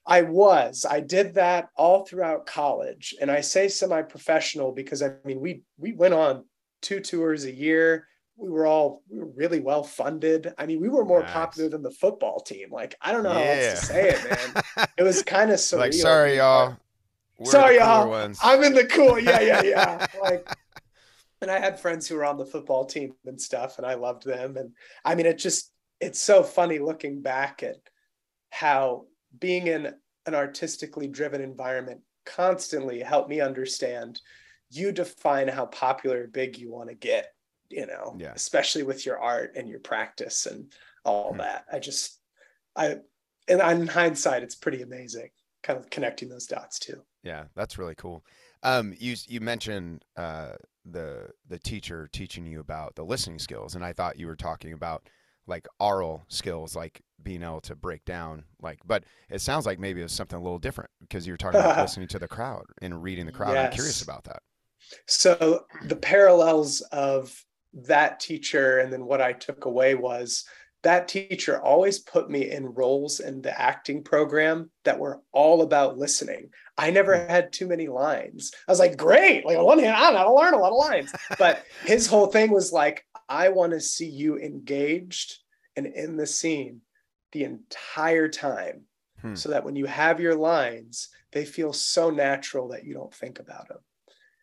I 0.06 0.20
was. 0.20 0.84
I 0.88 1.00
did 1.00 1.34
that 1.36 1.70
all 1.76 2.04
throughout 2.04 2.44
college, 2.44 3.14
and 3.22 3.30
I 3.30 3.40
say 3.40 3.68
semi-professional 3.68 4.72
because 4.72 5.02
I 5.02 5.12
mean 5.24 5.40
we 5.40 5.62
we 5.78 5.92
went 5.92 6.12
on 6.12 6.44
two 6.82 7.00
tours 7.00 7.44
a 7.46 7.52
year. 7.52 8.06
We 8.36 8.50
were 8.50 8.66
all 8.66 9.02
we 9.08 9.18
were 9.20 9.30
really 9.36 9.60
well 9.60 9.84
funded. 9.84 10.52
I 10.58 10.66
mean, 10.66 10.80
we 10.80 10.88
were 10.88 11.04
more 11.04 11.22
Nice. 11.22 11.32
popular 11.32 11.68
than 11.68 11.82
the 11.82 11.90
football 11.90 12.40
team. 12.40 12.68
Like 12.70 12.96
I 13.00 13.12
don't 13.12 13.22
know 13.22 13.32
how 13.32 13.38
else 13.40 13.80
to 13.80 13.86
say 13.86 14.08
it, 14.10 14.24
man. 14.76 14.86
It 14.98 15.02
was 15.02 15.22
kind 15.36 15.50
of 15.50 15.58
surreal. 15.58 15.78
like 15.78 15.92
sorry 15.92 16.36
y'all. 16.36 16.76
We're 17.38 17.50
Sorry, 17.50 17.76
y'all. 17.78 18.08
Ones. 18.08 18.38
I'm 18.42 18.62
in 18.62 18.74
the 18.74 18.84
cool. 18.86 19.18
Yeah, 19.18 19.40
yeah, 19.40 19.62
yeah. 19.62 20.06
like, 20.22 20.48
and 21.42 21.50
I 21.50 21.58
had 21.58 21.80
friends 21.80 22.06
who 22.06 22.14
were 22.14 22.24
on 22.24 22.38
the 22.38 22.46
football 22.46 22.84
team 22.84 23.14
and 23.26 23.40
stuff, 23.40 23.78
and 23.78 23.86
I 23.86 23.94
loved 23.94 24.24
them. 24.24 24.56
And 24.56 24.70
I 25.04 25.16
mean, 25.16 25.26
it 25.26 25.38
just 25.38 25.72
it's 26.00 26.20
so 26.20 26.44
funny 26.44 26.78
looking 26.78 27.22
back 27.22 27.64
at 27.64 27.76
how 28.50 29.06
being 29.38 29.66
in 29.66 29.92
an 30.26 30.34
artistically 30.34 31.08
driven 31.08 31.40
environment 31.40 32.00
constantly 32.24 33.00
helped 33.00 33.28
me 33.28 33.40
understand 33.40 34.20
you 34.70 34.92
define 34.92 35.48
how 35.48 35.66
popular 35.66 36.22
or 36.22 36.26
big 36.28 36.56
you 36.56 36.70
want 36.70 36.88
to 36.88 36.94
get 36.94 37.33
you 37.74 37.86
know 37.86 38.16
Yeah. 38.18 38.32
especially 38.34 38.82
with 38.82 39.04
your 39.06 39.18
art 39.18 39.52
and 39.56 39.68
your 39.68 39.80
practice 39.80 40.46
and 40.46 40.72
all 41.04 41.32
Hmm. 41.32 41.38
that 41.38 41.66
i 41.72 41.78
just 41.78 42.20
i 42.76 42.96
and 43.48 43.60
in 43.60 43.86
hindsight 43.86 44.42
it's 44.42 44.54
pretty 44.54 44.82
amazing 44.82 45.30
kind 45.62 45.78
of 45.78 45.90
connecting 45.90 46.28
those 46.28 46.46
dots 46.46 46.78
too 46.78 47.02
Yeah, 47.22 47.44
that's 47.54 47.78
really 47.78 47.94
cool. 47.94 48.24
Um, 48.62 48.94
you 48.98 49.16
you 49.28 49.40
mentioned 49.40 50.04
uh, 50.16 50.52
the 50.84 51.30
the 51.48 51.58
teacher 51.58 52.08
teaching 52.12 52.46
you 52.46 52.60
about 52.60 52.94
the 52.96 53.04
listening 53.04 53.38
skills, 53.38 53.74
and 53.74 53.84
I 53.84 53.92
thought 53.92 54.18
you 54.18 54.26
were 54.26 54.36
talking 54.36 54.72
about 54.72 55.08
like 55.46 55.66
oral 55.80 56.24
skills, 56.28 56.74
like 56.76 57.02
being 57.22 57.42
able 57.42 57.60
to 57.62 57.74
break 57.76 58.04
down. 58.04 58.44
Like, 58.60 58.80
but 58.84 59.04
it 59.30 59.40
sounds 59.40 59.66
like 59.66 59.78
maybe 59.78 60.00
it 60.00 60.04
was 60.04 60.12
something 60.12 60.38
a 60.38 60.42
little 60.42 60.58
different 60.58 60.90
because 61.00 61.26
you 61.26 61.32
were 61.32 61.38
talking 61.38 61.60
about 61.60 61.76
listening 61.78 62.08
to 62.08 62.18
the 62.18 62.28
crowd 62.28 62.66
and 62.82 63.02
reading 63.02 63.26
the 63.26 63.32
crowd. 63.32 63.58
I'm 63.58 63.68
curious 63.68 64.00
about 64.02 64.24
that. 64.24 64.42
So 65.06 65.66
the 65.80 65.96
parallels 65.96 66.80
of 66.92 67.44
that 67.74 68.20
teacher 68.20 68.78
and 68.78 68.92
then 68.92 69.04
what 69.04 69.20
I 69.20 69.32
took 69.32 69.64
away 69.64 69.94
was 69.94 70.44
that 70.84 71.08
teacher 71.08 71.60
always 71.60 71.98
put 71.98 72.30
me 72.30 72.50
in 72.50 72.74
roles 72.74 73.18
in 73.18 73.40
the 73.40 73.58
acting 73.58 74.04
program 74.04 74.70
that 74.84 74.98
were 74.98 75.22
all 75.32 75.62
about 75.62 75.96
listening. 75.96 76.50
I 76.76 76.90
never 76.90 77.26
had 77.26 77.52
too 77.52 77.66
many 77.66 77.88
lines. 77.88 78.52
I 78.68 78.72
was 78.72 78.80
like, 78.80 78.96
great. 78.96 79.46
Like 79.46 79.56
on 79.56 79.64
one 79.64 79.78
hand, 79.78 79.96
I 79.96 80.10
don't 80.10 80.14
know, 80.14 80.36
I 80.36 80.44
learn 80.44 80.54
a 80.54 80.58
lot 80.58 80.72
of 80.72 80.78
lines. 80.78 81.12
But 81.38 81.64
his 81.84 82.06
whole 82.06 82.26
thing 82.26 82.50
was 82.50 82.70
like, 82.70 83.06
I 83.30 83.48
want 83.48 83.72
to 83.72 83.80
see 83.80 84.08
you 84.08 84.38
engaged 84.38 85.38
and 85.74 85.86
in 85.86 86.16
the 86.16 86.26
scene 86.26 86.82
the 87.32 87.44
entire 87.44 88.28
time. 88.28 88.82
Hmm. 89.22 89.34
So 89.34 89.48
that 89.48 89.64
when 89.64 89.76
you 89.76 89.86
have 89.86 90.20
your 90.20 90.34
lines, 90.34 91.08
they 91.32 91.46
feel 91.46 91.72
so 91.72 92.10
natural 92.10 92.68
that 92.68 92.84
you 92.84 92.92
don't 92.92 93.14
think 93.14 93.38
about 93.38 93.68
them. 93.68 93.78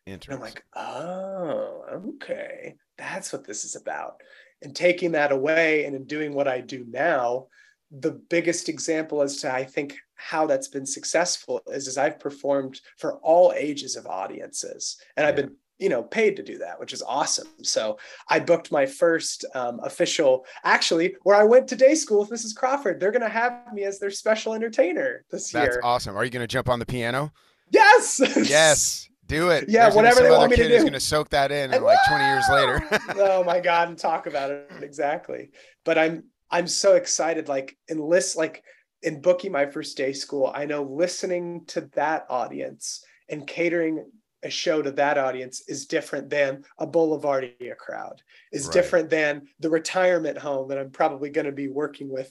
And 0.06 0.26
I'm 0.30 0.40
like, 0.40 0.64
oh, 0.74 1.84
okay. 1.94 2.74
That's 2.98 3.32
what 3.32 3.44
this 3.44 3.64
is 3.64 3.76
about. 3.76 4.20
And 4.62 4.74
taking 4.74 5.12
that 5.12 5.32
away 5.32 5.84
and 5.84 5.94
in 5.94 6.04
doing 6.04 6.34
what 6.34 6.48
I 6.48 6.60
do 6.60 6.84
now, 6.88 7.46
the 7.90 8.12
biggest 8.12 8.68
example 8.68 9.22
as 9.22 9.36
to 9.38 9.52
I 9.52 9.64
think 9.64 9.96
how 10.14 10.46
that's 10.46 10.68
been 10.68 10.86
successful 10.86 11.60
is, 11.66 11.86
is 11.86 11.98
I've 11.98 12.18
performed 12.18 12.80
for 12.96 13.18
all 13.18 13.52
ages 13.54 13.96
of 13.96 14.06
audiences. 14.06 14.96
And 15.16 15.26
I've 15.26 15.36
been, 15.36 15.56
you 15.78 15.88
know, 15.88 16.02
paid 16.02 16.36
to 16.36 16.42
do 16.42 16.58
that, 16.58 16.80
which 16.80 16.92
is 16.92 17.02
awesome. 17.02 17.48
So 17.62 17.98
I 18.28 18.40
booked 18.40 18.72
my 18.72 18.86
first 18.86 19.44
um, 19.54 19.80
official, 19.82 20.46
actually, 20.64 21.16
where 21.24 21.36
I 21.36 21.42
went 21.42 21.68
to 21.68 21.76
day 21.76 21.94
school 21.94 22.20
with 22.20 22.30
Mrs. 22.30 22.54
Crawford. 22.54 22.98
They're 22.98 23.10
going 23.10 23.22
to 23.22 23.28
have 23.28 23.72
me 23.72 23.82
as 23.82 23.98
their 23.98 24.10
special 24.10 24.54
entertainer 24.54 25.24
this 25.30 25.50
That's 25.50 25.52
year. 25.52 25.72
That's 25.74 25.84
awesome. 25.84 26.16
Are 26.16 26.24
you 26.24 26.30
going 26.30 26.44
to 26.44 26.46
jump 26.46 26.68
on 26.68 26.78
the 26.78 26.86
piano? 26.86 27.32
Yes. 27.70 28.20
Yes. 28.48 29.08
Do 29.32 29.48
it. 29.50 29.64
Yeah, 29.68 29.84
There's 29.84 29.94
whatever 29.96 30.20
they 30.20 30.30
want 30.30 30.42
other 30.42 30.48
me 30.50 30.56
to 30.56 30.68
do. 30.68 30.78
going 30.80 30.92
to 30.92 31.00
soak 31.00 31.30
that 31.30 31.50
in, 31.50 31.72
and 31.72 31.82
like 31.84 31.98
20 32.08 32.24
years 32.24 32.44
later. 32.50 32.82
oh 33.16 33.42
my 33.44 33.60
god 33.60 33.88
and 33.88 33.98
talk 33.98 34.26
about 34.26 34.50
it 34.50 34.70
exactly 34.82 35.50
but 35.84 35.96
i'm 35.98 36.24
i'm 36.50 36.66
so 36.66 36.94
excited 36.96 37.48
like 37.48 37.76
in 37.88 37.98
list 37.98 38.36
like 38.36 38.62
in 39.02 39.20
booking 39.20 39.50
my 39.52 39.66
first 39.66 39.96
day 39.96 40.12
school 40.12 40.50
i 40.54 40.64
know 40.64 40.82
listening 40.82 41.64
to 41.66 41.82
that 41.94 42.26
audience 42.30 43.04
and 43.28 43.46
catering 43.46 44.04
a 44.44 44.50
show 44.50 44.82
to 44.82 44.90
that 44.92 45.18
audience 45.18 45.62
is 45.68 45.86
different 45.86 46.28
than 46.28 46.62
a 46.78 46.86
boulevardia 46.86 47.76
crowd 47.76 48.20
is 48.52 48.66
Right. 48.66 48.72
different 48.74 49.10
than 49.10 49.46
the 49.60 49.70
retirement 49.70 50.38
home 50.38 50.68
that 50.68 50.78
i'm 50.78 50.90
probably 50.90 51.30
going 51.30 51.46
to 51.46 51.52
be 51.52 51.68
working 51.68 52.08
with 52.10 52.30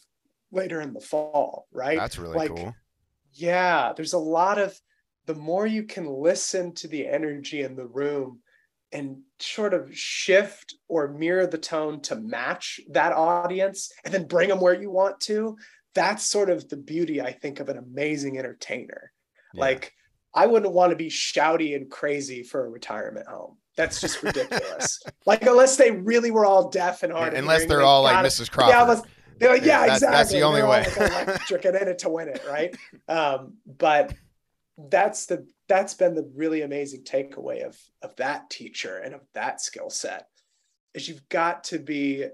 later 0.52 0.82
in 0.82 0.94
the 0.94 1.00
fall 1.02 1.68
right 1.72 1.98
That's 1.98 2.18
really 2.20 2.38
like, 2.38 2.56
cool. 2.56 2.76
yeah 3.34 3.94
there's 3.96 4.14
a 4.14 4.18
lot 4.20 4.60
of 4.60 4.80
the 5.26 5.36
more 5.36 5.66
you 5.66 5.84
can 5.84 6.08
listen 6.08 6.74
to 6.74 6.88
the 6.88 7.08
energy 7.08 7.62
in 7.62 7.76
the 7.76 7.86
room 7.86 8.40
and 8.92 9.18
sort 9.40 9.74
of 9.74 9.96
shift 9.96 10.76
or 10.88 11.08
mirror 11.10 11.48
the 11.48 11.58
tone 11.58 12.02
to 12.02 12.16
match 12.16 12.80
that 12.90 13.14
audience 13.14 13.92
and 14.04 14.14
then 14.14 14.28
bring 14.28 14.50
them 14.50 14.60
where 14.60 14.80
you 14.80 14.92
want 14.92 15.20
to 15.20 15.58
that's 15.94 16.24
sort 16.24 16.50
of 16.50 16.68
the 16.70 16.78
beauty 16.78 17.22
i 17.22 17.32
think 17.32 17.60
of 17.60 17.70
an 17.70 17.78
amazing 17.78 18.38
entertainer 18.38 19.12
yeah. 19.54 19.62
like 19.62 19.94
i 20.34 20.46
wouldn't 20.46 20.74
want 20.74 20.90
to 20.90 20.96
be 20.96 21.10
shouty 21.10 21.76
and 21.76 21.90
crazy 21.90 22.44
for 22.44 22.66
a 22.66 22.70
retirement 22.70 23.28
home 23.28 23.58
that's 23.78 24.02
just 24.02 24.22
ridiculous 24.24 25.02
like 25.26 25.44
unless 25.44 25.78
they 25.78 25.92
really 25.92 26.32
were 26.32 26.46
all 26.46 26.70
deaf 26.70 27.04
and 27.04 27.14
hard 27.14 27.34
unless 27.34 27.66
they're 27.66 27.82
all 27.82 28.04
like 28.04 28.26
mrs 28.26 28.52
crawford 28.52 28.74
yeah, 28.74 28.82
unless, 28.82 29.02
they're 29.42 29.54
like, 29.54 29.66
yeah, 29.66 29.86
yeah 29.86 29.94
exactly. 29.94 30.18
That's 30.18 30.32
the 30.32 30.44
only 30.44 30.62
they're 30.62 30.70
way. 30.70 30.86
Like 30.86 30.98
electric 30.98 31.66
and 31.66 31.76
in 31.76 31.88
it 31.88 31.98
to 32.00 32.10
win 32.10 32.28
it, 32.28 32.44
right? 32.48 32.76
Um, 33.08 33.56
but 33.66 34.14
that's 34.90 35.26
the 35.26 35.46
that's 35.68 35.94
been 35.94 36.16
the 36.16 36.30
really 36.36 36.62
amazing 36.62 37.04
takeaway 37.04 37.66
of 37.66 37.78
of 38.02 38.16
that 38.18 38.50
teacher 38.50 38.98
and 38.98 39.14
of 39.14 39.22
that 39.34 39.62
skill 39.62 39.90
set 39.90 40.28
is 40.94 41.08
you've 41.08 41.28
got 41.30 41.64
to 41.66 41.80
be 41.80 42.26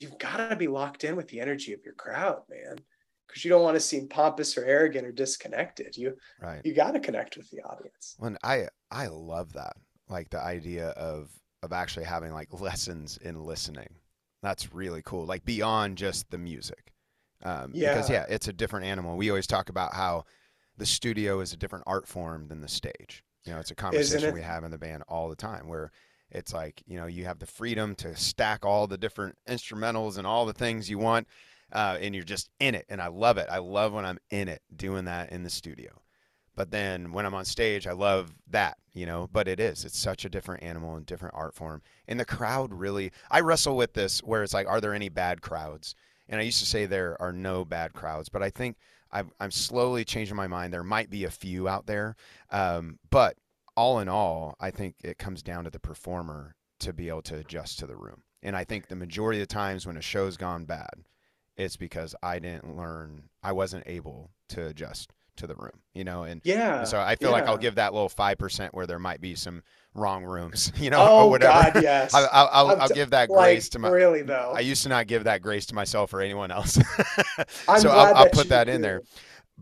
you've 0.00 0.18
got 0.18 0.48
to 0.48 0.56
be 0.56 0.68
locked 0.68 1.04
in 1.04 1.16
with 1.16 1.28
the 1.28 1.40
energy 1.40 1.72
of 1.72 1.80
your 1.84 1.94
crowd 1.94 2.42
man 2.50 2.78
because 3.26 3.44
you 3.44 3.50
don't 3.50 3.62
want 3.62 3.74
to 3.76 3.80
seem 3.80 4.08
pompous 4.08 4.56
or 4.56 4.64
arrogant 4.64 5.06
or 5.06 5.12
disconnected. 5.12 5.96
You 5.96 6.16
right. 6.40 6.60
you 6.64 6.74
got 6.74 6.92
to 6.92 7.00
connect 7.00 7.36
with 7.36 7.50
the 7.50 7.62
audience. 7.62 8.16
And 8.20 8.38
i 8.42 8.68
i 8.90 9.06
love 9.08 9.52
that 9.54 9.76
like 10.08 10.30
the 10.30 10.40
idea 10.40 10.88
of 10.90 11.30
of 11.62 11.72
actually 11.72 12.06
having 12.06 12.32
like 12.32 12.60
lessons 12.60 13.18
in 13.18 13.42
listening. 13.42 13.88
That's 14.42 14.72
really 14.72 15.02
cool 15.04 15.26
like 15.26 15.44
beyond 15.44 15.98
just 15.98 16.30
the 16.30 16.38
music 16.38 16.92
um, 17.42 17.72
yeah. 17.74 17.94
because 17.94 18.10
yeah 18.10 18.26
it's 18.28 18.48
a 18.48 18.52
different 18.52 18.86
animal. 18.86 19.16
We 19.16 19.30
always 19.30 19.46
talk 19.46 19.68
about 19.68 19.94
how 19.94 20.24
the 20.76 20.86
studio 20.86 21.40
is 21.40 21.52
a 21.52 21.56
different 21.56 21.84
art 21.86 22.06
form 22.06 22.48
than 22.48 22.60
the 22.60 22.68
stage. 22.68 23.22
You 23.44 23.52
know, 23.52 23.60
it's 23.60 23.70
a 23.70 23.74
conversation 23.74 24.34
we 24.34 24.42
have 24.42 24.64
in 24.64 24.70
the 24.70 24.78
band 24.78 25.04
all 25.08 25.28
the 25.28 25.36
time 25.36 25.68
where 25.68 25.90
it's 26.30 26.52
like, 26.52 26.82
you 26.86 26.98
know, 26.98 27.06
you 27.06 27.24
have 27.24 27.38
the 27.38 27.46
freedom 27.46 27.94
to 27.96 28.16
stack 28.16 28.64
all 28.64 28.86
the 28.86 28.98
different 28.98 29.36
instrumentals 29.48 30.18
and 30.18 30.26
all 30.26 30.44
the 30.44 30.52
things 30.52 30.90
you 30.90 30.98
want, 30.98 31.28
uh, 31.72 31.96
and 32.00 32.14
you're 32.14 32.24
just 32.24 32.50
in 32.58 32.74
it. 32.74 32.84
And 32.88 33.00
I 33.00 33.06
love 33.06 33.38
it. 33.38 33.46
I 33.50 33.58
love 33.58 33.92
when 33.92 34.04
I'm 34.04 34.18
in 34.30 34.48
it 34.48 34.62
doing 34.74 35.04
that 35.04 35.30
in 35.30 35.44
the 35.44 35.50
studio. 35.50 36.02
But 36.56 36.70
then 36.70 37.12
when 37.12 37.26
I'm 37.26 37.34
on 37.34 37.44
stage, 37.44 37.86
I 37.86 37.92
love 37.92 38.34
that, 38.48 38.78
you 38.94 39.06
know, 39.06 39.28
but 39.30 39.46
it 39.46 39.60
is. 39.60 39.84
It's 39.84 39.98
such 39.98 40.24
a 40.24 40.30
different 40.30 40.62
animal 40.62 40.96
and 40.96 41.04
different 41.04 41.34
art 41.36 41.54
form. 41.54 41.82
And 42.08 42.18
the 42.18 42.24
crowd 42.24 42.72
really, 42.72 43.12
I 43.30 43.40
wrestle 43.40 43.76
with 43.76 43.92
this 43.92 44.20
where 44.20 44.42
it's 44.42 44.54
like, 44.54 44.66
are 44.66 44.80
there 44.80 44.94
any 44.94 45.10
bad 45.10 45.42
crowds? 45.42 45.94
And 46.28 46.40
I 46.40 46.44
used 46.44 46.58
to 46.60 46.66
say 46.66 46.86
there 46.86 47.20
are 47.20 47.32
no 47.32 47.64
bad 47.64 47.92
crowds, 47.92 48.30
but 48.30 48.42
I 48.42 48.50
think 48.50 48.78
I'm, 49.12 49.30
I'm 49.40 49.50
slowly 49.50 50.04
changing 50.04 50.36
my 50.36 50.46
mind. 50.46 50.72
There 50.72 50.82
might 50.82 51.10
be 51.10 51.24
a 51.24 51.30
few 51.30 51.68
out 51.68 51.86
there, 51.86 52.16
um, 52.50 52.98
but 53.10 53.36
all 53.76 54.00
in 54.00 54.08
all, 54.08 54.56
I 54.60 54.70
think 54.70 54.96
it 55.04 55.18
comes 55.18 55.42
down 55.42 55.64
to 55.64 55.70
the 55.70 55.78
performer 55.78 56.54
to 56.80 56.92
be 56.92 57.08
able 57.08 57.22
to 57.22 57.36
adjust 57.36 57.78
to 57.78 57.86
the 57.86 57.96
room. 57.96 58.22
And 58.42 58.56
I 58.56 58.64
think 58.64 58.88
the 58.88 58.96
majority 58.96 59.40
of 59.40 59.48
the 59.48 59.54
times 59.54 59.86
when 59.86 59.96
a 59.96 60.02
show's 60.02 60.36
gone 60.36 60.64
bad, 60.64 61.04
it's 61.56 61.76
because 61.76 62.14
I 62.22 62.38
didn't 62.38 62.76
learn, 62.76 63.24
I 63.42 63.52
wasn't 63.52 63.84
able 63.86 64.30
to 64.50 64.66
adjust 64.66 65.12
to 65.36 65.46
the 65.46 65.54
room, 65.54 65.82
you 65.94 66.04
know? 66.04 66.22
And 66.22 66.40
yeah, 66.44 66.80
and 66.80 66.88
so 66.88 67.00
I 67.00 67.16
feel 67.16 67.30
yeah. 67.30 67.36
like 67.36 67.46
I'll 67.46 67.58
give 67.58 67.76
that 67.76 67.92
little 67.92 68.08
5% 68.08 68.68
where 68.72 68.86
there 68.86 68.98
might 68.98 69.20
be 69.20 69.34
some 69.34 69.62
wrong 69.96 70.24
rooms, 70.24 70.72
you 70.78 70.90
know, 70.90 70.98
oh, 71.00 71.24
or 71.24 71.30
whatever. 71.30 71.72
God, 71.72 71.72
yes. 71.82 72.14
I, 72.14 72.24
I'll, 72.24 72.48
I'll, 72.52 72.80
I'll, 72.82 72.88
give 72.88 73.10
that 73.10 73.30
like, 73.30 73.46
grace 73.46 73.68
to 73.70 73.78
my, 73.78 73.88
really 73.88 74.22
though. 74.22 74.52
I 74.54 74.60
used 74.60 74.82
to 74.84 74.88
not 74.88 75.06
give 75.06 75.24
that 75.24 75.42
grace 75.42 75.66
to 75.66 75.74
myself 75.74 76.12
or 76.14 76.20
anyone 76.20 76.50
else. 76.50 76.78
I'm 77.68 77.80
so 77.80 77.90
I'll, 77.90 78.14
I'll 78.14 78.30
put 78.30 78.48
that 78.50 78.64
do. 78.64 78.72
in 78.72 78.80
there 78.80 79.02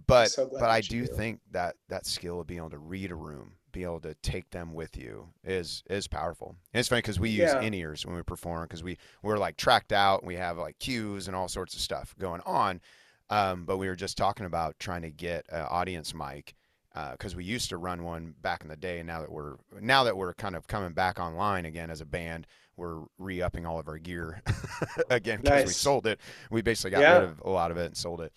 but 0.06 0.30
so 0.30 0.48
but 0.50 0.70
I 0.70 0.80
do 0.80 1.06
do. 1.06 1.06
think 1.06 1.40
that 1.52 1.76
that 1.88 2.06
skill 2.06 2.40
of 2.40 2.46
being 2.46 2.58
able 2.58 2.70
to 2.70 2.78
read 2.78 3.10
a 3.10 3.14
room, 3.14 3.52
be 3.72 3.84
able 3.84 4.00
to 4.00 4.14
take 4.22 4.50
them 4.50 4.72
with 4.74 4.96
you 4.96 5.28
is 5.44 5.82
is 5.88 6.08
powerful. 6.08 6.56
And 6.72 6.80
it's 6.80 6.88
funny 6.88 7.00
because 7.00 7.20
we 7.20 7.30
use 7.30 7.52
Yeah. 7.52 7.60
in 7.60 7.74
ears 7.74 8.04
when 8.04 8.16
we 8.16 8.22
perform 8.22 8.64
because 8.64 8.82
we 8.82 8.98
we're 9.22 9.38
like 9.38 9.56
tracked 9.56 9.92
out 9.92 10.20
and 10.20 10.28
we 10.28 10.36
have 10.36 10.58
like 10.58 10.78
cues 10.78 11.28
and 11.28 11.36
all 11.36 11.48
sorts 11.48 11.74
of 11.74 11.80
stuff 11.80 12.14
going 12.18 12.40
on. 12.44 12.80
Um, 13.30 13.64
but 13.64 13.78
we 13.78 13.88
were 13.88 13.96
just 13.96 14.18
talking 14.18 14.46
about 14.46 14.78
trying 14.78 15.02
to 15.02 15.10
get 15.10 15.46
an 15.48 15.66
audience 15.70 16.14
mic 16.14 16.54
because 17.12 17.34
we 17.34 17.44
used 17.44 17.68
to 17.70 17.76
run 17.76 18.04
one 18.04 18.34
back 18.40 18.62
in 18.62 18.68
the 18.68 18.76
day. 18.76 18.98
And 19.00 19.06
now 19.06 19.20
that 19.20 19.30
we're 19.30 19.56
now 19.80 20.04
that 20.04 20.16
we're 20.16 20.34
kind 20.34 20.54
of 20.56 20.66
coming 20.66 20.92
back 20.92 21.18
online 21.18 21.64
again 21.66 21.90
as 21.90 22.00
a 22.00 22.06
band, 22.06 22.46
we're 22.76 23.02
re-upping 23.18 23.66
all 23.66 23.78
of 23.78 23.88
our 23.88 23.98
gear 23.98 24.42
again 25.10 25.40
because 25.42 25.66
we 25.66 25.72
sold 25.72 26.06
it. 26.06 26.20
We 26.50 26.62
basically 26.62 26.92
got 26.92 27.00
Yeah. 27.02 27.18
rid 27.20 27.30
of 27.30 27.40
a 27.44 27.50
lot 27.50 27.70
of 27.70 27.76
it 27.76 27.86
and 27.86 27.96
sold 27.96 28.20
it 28.20 28.32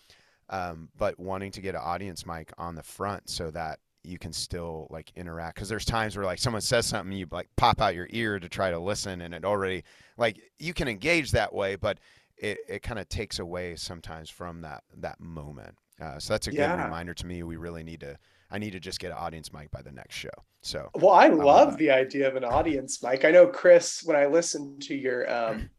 um, 0.50 0.90
but 0.98 1.20
wanting 1.20 1.52
to 1.52 1.62
get 1.62 1.76
an 1.76 1.82
audience 1.84 2.26
mic 2.26 2.52
on 2.58 2.76
the 2.76 2.84
front 2.84 3.30
so 3.30 3.52
that 3.52 3.80
you 4.04 4.18
can 4.18 4.32
still 4.32 4.88
like 4.90 5.12
interact 5.16 5.56
because 5.56 5.68
there's 5.68 5.84
times 5.84 6.16
where 6.16 6.26
like 6.26 6.40
someone 6.40 6.62
says 6.62 6.86
something 6.86 7.16
you 7.18 7.28
like 7.32 7.50
pop 7.58 7.82
out 7.82 7.94
your 7.96 8.08
ear 8.12 8.40
to 8.40 8.48
try 8.48 8.72
to 8.72 8.80
listen 8.80 9.22
and 9.22 9.34
it 9.34 9.44
already 9.44 9.84
like 10.18 10.40
you 10.60 10.74
can 10.74 10.88
engage 10.88 11.32
that 11.32 11.54
way 11.54 11.76
but 11.76 12.00
it, 12.38 12.60
it 12.70 12.82
kind 12.84 13.00
of 13.00 13.10
takes 13.10 13.40
away 13.40 13.76
sometimes 13.76 14.30
from 14.30 14.62
that 14.62 14.84
that 14.96 15.20
moment 15.20 15.76
uh, 16.00 16.18
so 16.20 16.34
that's 16.34 16.48
a 16.48 16.52
Yeah. 16.52 16.74
good 16.74 16.84
reminder 16.86 17.14
to 17.14 17.26
me 17.26 17.44
we 17.44 17.58
really 17.58 17.84
need 17.84 18.00
to 18.00 18.18
i 18.52 18.58
need 18.58 18.72
to 18.72 18.80
just 18.80 19.00
get 19.00 19.12
an 19.12 19.18
audience 19.18 19.52
mic 19.54 19.70
by 19.72 19.82
the 19.82 19.92
next 19.92 20.16
show 20.16 20.30
so 20.62 20.90
Well, 20.96 21.12
I 21.14 21.28
love 21.28 21.78
the 21.78 21.92
idea 21.92 22.28
of 22.28 22.36
an 22.36 22.44
audience, 22.44 23.02
mic. 23.02 23.24
I 23.24 23.32
know 23.32 23.48
Chris, 23.48 24.02
when 24.04 24.18
I 24.18 24.26
listened 24.26 24.82
to 24.84 24.96
your 24.96 25.32
um, 25.32 25.70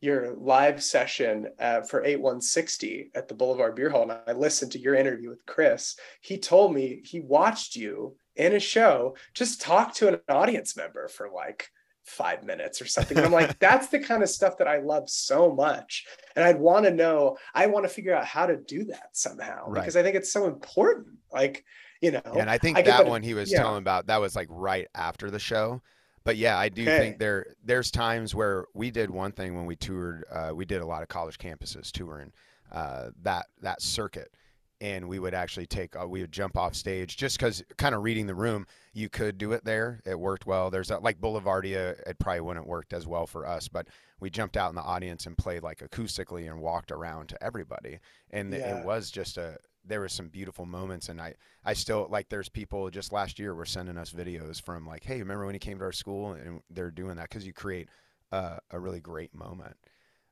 your 0.00 0.34
live 0.36 0.82
session 0.82 1.46
uh, 1.58 1.80
for 1.82 2.04
8160 2.04 3.10
at 3.14 3.26
the 3.28 3.34
Boulevard 3.34 3.74
Beer 3.74 3.90
Hall, 3.90 4.02
and 4.02 4.12
I 4.26 4.32
listened 4.32 4.72
to 4.72 4.78
your 4.78 4.94
interview 4.94 5.30
with 5.30 5.46
Chris, 5.46 5.96
he 6.20 6.36
told 6.38 6.74
me 6.74 7.00
he 7.04 7.20
watched 7.20 7.74
you 7.74 8.16
in 8.36 8.54
a 8.54 8.60
show 8.60 9.16
just 9.34 9.60
talk 9.60 9.94
to 9.94 10.08
an 10.08 10.20
audience 10.28 10.76
member 10.76 11.08
for 11.08 11.28
like 11.30 11.68
five 12.04 12.44
minutes 12.44 12.80
or 12.82 12.86
something. 12.86 13.16
And 13.16 13.26
I'm 13.26 13.32
like, 13.32 13.58
that's 13.66 13.88
the 13.88 13.98
kind 13.98 14.22
of 14.22 14.28
stuff 14.28 14.58
that 14.58 14.68
I 14.68 14.78
love 14.78 15.08
so 15.08 15.52
much. 15.54 16.06
And 16.36 16.44
I'd 16.44 16.60
want 16.60 16.84
to 16.86 16.90
know, 16.90 17.36
I 17.54 17.66
want 17.66 17.84
to 17.86 17.88
figure 17.88 18.14
out 18.14 18.24
how 18.26 18.46
to 18.46 18.56
do 18.56 18.84
that 18.84 19.10
somehow 19.12 19.64
Right. 19.68 19.80
because 19.80 19.96
I 19.96 20.02
think 20.02 20.16
it's 20.16 20.32
so 20.32 20.46
important. 20.46 21.06
Like, 21.32 21.64
you 22.00 22.10
know, 22.12 22.20
and 22.36 22.48
i 22.50 22.58
think 22.58 22.78
I 22.78 22.82
that 22.82 23.06
one 23.06 23.22
he 23.22 23.34
was 23.34 23.50
yeah. 23.50 23.58
telling 23.62 23.78
about 23.78 24.06
that 24.06 24.20
was 24.20 24.36
like 24.36 24.48
right 24.50 24.86
after 24.94 25.30
the 25.30 25.38
show 25.38 25.82
but 26.24 26.36
yeah 26.36 26.58
i 26.58 26.68
do 26.68 26.82
Okay. 26.82 26.98
think 26.98 27.18
there 27.18 27.46
there's 27.64 27.90
times 27.90 28.34
where 28.34 28.66
we 28.74 28.90
did 28.90 29.10
one 29.10 29.32
thing 29.32 29.56
when 29.56 29.66
we 29.66 29.76
toured 29.76 30.24
uh, 30.30 30.52
we 30.54 30.64
did 30.64 30.80
a 30.80 30.86
lot 30.86 31.02
of 31.02 31.08
college 31.08 31.38
campuses 31.38 31.90
touring 31.90 32.32
uh, 32.72 33.10
that 33.22 33.46
that 33.62 33.80
circuit 33.82 34.32
and 34.80 35.08
we 35.08 35.18
would 35.18 35.34
actually 35.34 35.66
take 35.66 35.96
uh, 36.00 36.06
we 36.06 36.20
would 36.20 36.30
jump 36.30 36.56
off 36.56 36.74
stage 36.74 37.16
just 37.16 37.36
because 37.38 37.64
kind 37.78 37.94
of 37.96 38.02
reading 38.04 38.26
the 38.28 38.34
room 38.34 38.64
you 38.92 39.08
could 39.08 39.36
do 39.38 39.50
it 39.52 39.64
there 39.64 40.00
it 40.06 40.18
worked 40.18 40.46
well 40.46 40.70
there's 40.70 40.90
a, 40.92 40.98
like 40.98 41.20
boulevardia 41.20 41.98
it 42.06 42.16
probably 42.20 42.40
wouldn't 42.40 42.64
have 42.64 42.68
worked 42.68 42.92
as 42.92 43.06
well 43.06 43.26
for 43.26 43.44
us 43.46 43.66
but 43.66 43.88
we 44.20 44.30
jumped 44.30 44.56
out 44.56 44.68
in 44.68 44.76
the 44.76 44.82
audience 44.82 45.26
and 45.26 45.36
played 45.38 45.62
like 45.64 45.78
acoustically 45.78 46.48
and 46.48 46.60
walked 46.60 46.92
around 46.92 47.28
to 47.28 47.42
everybody 47.42 47.98
and 48.30 48.52
Yeah. 48.52 48.78
it 48.80 48.84
was 48.86 49.10
just 49.10 49.36
a 49.36 49.56
there 49.88 50.00
were 50.00 50.08
some 50.08 50.28
beautiful 50.28 50.66
moments 50.66 51.08
and 51.08 51.20
i 51.20 51.34
i 51.64 51.72
still 51.72 52.06
like 52.10 52.28
there's 52.28 52.48
people 52.48 52.90
just 52.90 53.12
last 53.12 53.38
year 53.38 53.54
were 53.54 53.64
sending 53.64 53.96
us 53.98 54.12
videos 54.12 54.60
from 54.60 54.86
like 54.86 55.02
hey 55.02 55.18
remember 55.18 55.44
when 55.46 55.54
you 55.54 55.58
came 55.60 55.78
to 55.78 55.84
our 55.84 55.92
school? 55.92 56.32
And 56.32 56.60
they're 56.70 56.90
doing 56.90 57.16
that 57.16 57.28
because 57.28 57.46
you 57.46 57.52
create 57.52 57.88
uh, 58.30 58.58
a 58.70 58.78
really 58.78 59.00
great 59.00 59.34
moment. 59.34 59.76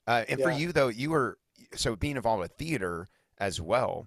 Uh, 0.06 0.24
and 0.28 0.40
for 0.40 0.50
you 0.50 0.72
though 0.72 0.88
you 0.88 1.10
were 1.10 1.38
so 1.74 1.96
being 1.96 2.16
involved 2.16 2.40
with 2.40 2.52
theater 2.52 3.08
as 3.38 3.60
well 3.60 4.06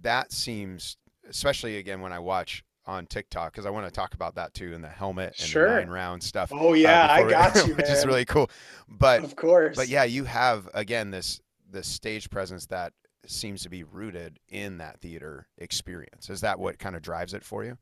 that 0.00 0.32
seems 0.32 0.96
especially 1.28 1.76
again 1.76 2.00
when 2.00 2.12
i 2.12 2.18
watch 2.18 2.64
on 2.86 3.06
tiktok 3.06 3.52
because 3.52 3.66
i 3.66 3.70
want 3.70 3.86
to 3.86 3.92
talk 3.92 4.14
about 4.14 4.34
that 4.34 4.54
too 4.54 4.72
in 4.72 4.80
the 4.82 4.88
helmet 4.88 5.34
and 5.38 5.48
Sure. 5.48 5.68
the 5.68 5.74
nine 5.80 5.88
round 5.90 6.22
stuff 6.22 6.50
oh 6.52 6.72
yeah, 6.74 7.06
uh, 7.06 7.12
I 7.14 7.30
got 7.30 7.54
you, 7.66 7.74
which 7.74 7.88
is 7.88 8.04
really 8.06 8.24
cool. 8.24 8.50
But 8.88 9.22
of 9.24 9.36
course. 9.36 9.76
but 9.76 9.88
yeah, 9.88 10.04
you 10.04 10.24
have 10.24 10.68
again 10.74 11.10
this 11.10 11.40
this 11.70 11.86
stage 11.86 12.30
presence 12.30 12.66
that 12.66 12.92
seems 13.30 13.62
to 13.62 13.68
be 13.68 13.84
rooted 13.84 14.38
in 14.48 14.78
that 14.78 15.00
theater 15.00 15.48
experience. 15.58 16.30
Is 16.30 16.40
that 16.40 16.58
what 16.58 16.78
kind 16.78 16.96
of 16.96 17.02
drives 17.02 17.34
it 17.34 17.44
for 17.44 17.64
you? 17.64 17.76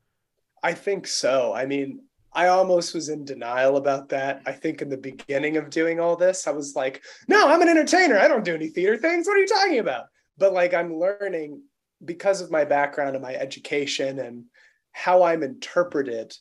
I 0.63 0.75
think 0.75 1.07
so. 1.07 1.53
I 1.55 1.67
mean, 1.67 2.01
I 2.33 2.49
almost 2.49 2.95
was 2.95 3.09
in 3.09 3.25
denial 3.25 3.77
about 3.77 4.11
that. 4.11 4.43
I 4.47 4.53
think 4.53 4.83
in 4.83 4.89
the 4.89 4.97
beginning 4.97 5.57
of 5.57 5.71
doing 5.71 6.01
all 6.01 6.17
this, 6.17 6.47
I 6.47 6.51
was 6.51 6.77
like, 6.77 7.03
no, 7.29 7.49
I'm 7.49 7.63
an 7.63 7.69
entertainer. 7.69 8.19
I 8.19 8.29
don't 8.29 8.45
do 8.45 8.55
any 8.55 8.69
theater 8.69 8.97
things. 8.97 9.27
What 9.27 9.37
are 9.37 9.41
you 9.41 9.47
talking 9.47 9.79
about? 9.79 10.05
But 10.37 10.53
like, 10.53 10.75
I'm 10.75 10.99
learning 10.99 11.63
because 12.05 12.43
of 12.43 12.51
my 12.51 12.65
background 12.65 13.17
and 13.17 13.23
my 13.23 13.35
education 13.35 14.19
and 14.19 14.45
how 14.93 15.23
I'm 15.23 15.43
interpreted. 15.43 16.37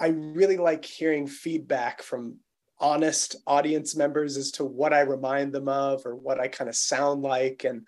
I 0.00 0.08
really 0.08 0.58
like 0.58 0.84
hearing 0.84 1.26
feedback 1.26 2.02
from 2.02 2.36
honest 2.78 3.36
audience 3.46 3.96
members 3.96 4.36
as 4.36 4.50
to 4.52 4.64
what 4.64 4.92
I 4.92 5.00
remind 5.00 5.52
them 5.52 5.68
of 5.68 6.04
or 6.04 6.14
what 6.14 6.38
I 6.38 6.48
kind 6.48 6.68
of 6.68 6.76
sound 6.76 7.22
like. 7.22 7.64
And 7.64 7.86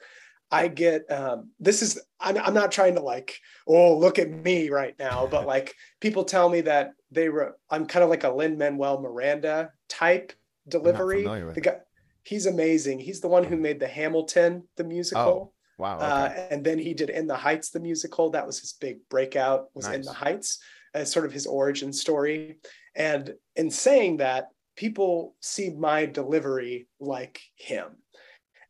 I 0.50 0.68
get 0.68 1.10
um, 1.10 1.50
this 1.60 1.82
is 1.82 2.00
I'm, 2.18 2.36
I'm 2.38 2.54
not 2.54 2.72
trying 2.72 2.94
to 2.96 3.02
like 3.02 3.38
oh 3.66 3.96
look 3.96 4.18
at 4.18 4.30
me 4.30 4.70
right 4.70 4.94
now, 4.98 5.26
but 5.30 5.46
like 5.46 5.74
people 6.00 6.24
tell 6.24 6.48
me 6.48 6.62
that 6.62 6.92
they 7.10 7.28
were 7.28 7.56
I'm 7.70 7.86
kind 7.86 8.02
of 8.02 8.10
like 8.10 8.24
a 8.24 8.30
Lin 8.30 8.58
Manuel 8.58 9.00
Miranda 9.00 9.70
type 9.88 10.32
delivery. 10.68 11.24
The 11.24 11.52
it. 11.56 11.62
guy 11.62 11.76
he's 12.22 12.46
amazing. 12.46 12.98
He's 13.00 13.20
the 13.20 13.28
one 13.28 13.44
who 13.44 13.56
made 13.56 13.80
the 13.80 13.88
Hamilton 13.88 14.64
the 14.76 14.84
musical. 14.84 15.52
Oh, 15.52 15.52
Wow. 15.80 15.96
Uh, 15.96 16.46
and 16.50 16.62
then 16.62 16.78
he 16.78 16.92
did 16.92 17.08
In 17.08 17.26
the 17.26 17.36
Heights, 17.36 17.70
the 17.70 17.80
musical. 17.80 18.28
That 18.28 18.46
was 18.46 18.60
his 18.60 18.74
big 18.74 18.98
breakout. 19.08 19.68
Was 19.72 19.88
In 19.88 20.02
the 20.02 20.12
Heights, 20.12 20.58
as 20.92 21.10
sort 21.10 21.24
of 21.24 21.32
his 21.32 21.46
origin 21.46 21.90
story. 21.90 22.58
And 22.94 23.32
in 23.56 23.70
saying 23.70 24.18
that, 24.18 24.48
people 24.76 25.36
see 25.40 25.70
my 25.70 26.04
delivery 26.04 26.86
like 27.00 27.40
him. 27.56 27.96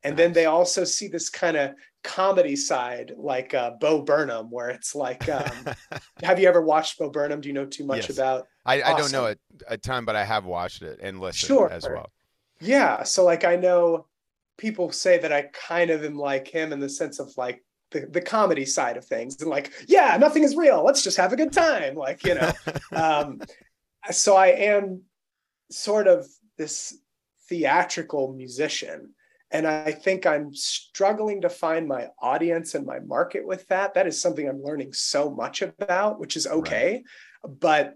And 0.03 0.17
then 0.17 0.33
they 0.33 0.47
also 0.47 0.85
see 0.85 1.09
this 1.09 1.29
kind 1.29 1.57
of 1.57 1.73
comedy 2.03 2.57
side, 2.57 3.13
like 3.17 3.53
uh, 3.53 3.73
Bo 3.81 4.03
Burnham, 4.03 4.51
where 4.51 4.71
it's 4.71 4.95
like, 4.95 5.29
um, 5.29 5.67
have 6.23 6.41
you 6.41 6.49
ever 6.49 6.63
watched 6.63 6.99
Bo 6.99 7.11
Burnham? 7.11 7.41
Do 7.41 7.49
you 7.49 7.55
know 7.55 7.67
too 7.67 7.85
much 7.85 8.09
Yes. 8.09 8.17
about? 8.17 8.47
I, 8.65 8.83
I 8.83 8.97
don't 8.97 9.13
know 9.13 9.27
a, 9.27 9.31
awesome. 9.31 9.39
a 9.69 9.77
ton, 9.77 10.05
but 10.05 10.17
I 10.17 10.25
have 10.25 10.45
watched 10.47 10.83
it 10.83 11.01
and 11.03 11.21
listened 11.21 11.49
Sure. 11.49 11.71
as 11.71 11.85
well. 11.85 12.11
Yeah. 12.61 13.03
So 13.03 13.25
like 13.25 13.45
I 13.45 13.57
know 13.57 14.07
people 14.59 14.93
say 14.93 15.19
that 15.19 15.33
I 15.33 15.43
kind 15.53 15.91
of 15.91 16.05
am 16.05 16.17
like 16.17 16.49
him 16.49 16.73
in 16.73 16.81
the 16.81 16.89
sense 16.89 17.19
of 17.19 17.33
like 17.37 17.65
the, 17.91 18.07
the 18.07 18.21
comedy 18.21 18.65
side 18.65 18.97
of 18.97 19.05
things 19.05 19.41
and 19.41 19.51
like, 19.51 19.73
yeah, 19.89 20.17
nothing 20.19 20.45
is 20.45 20.57
real. 20.57 20.85
Let's 20.85 21.03
just 21.03 21.17
have 21.17 21.33
a 21.33 21.37
good 21.37 21.53
time. 21.53 21.95
Like, 21.95 22.25
you 22.25 22.35
know. 22.35 22.53
um 22.95 23.41
so 24.11 24.35
I 24.37 24.49
am 24.49 25.03
sort 25.71 26.07
of 26.09 26.27
this 26.57 26.97
theatrical 27.49 28.33
musician. 28.33 29.15
And 29.51 29.67
I 29.67 29.93
think 29.93 30.27
I'm 30.27 30.55
struggling 30.55 31.41
to 31.41 31.49
find 31.49 31.89
my 31.89 32.09
audience 32.21 32.75
and 32.75 32.87
my 32.87 33.01
market 33.01 33.45
with 33.47 33.67
that. 33.69 33.95
That 33.95 34.07
is 34.07 34.21
something 34.21 34.49
I'm 34.49 34.63
learning 34.63 34.93
so 34.93 35.31
much 35.31 35.63
about, 35.63 36.21
which 36.21 36.37
is 36.37 36.47
okay. 36.47 37.03
But 37.45 37.95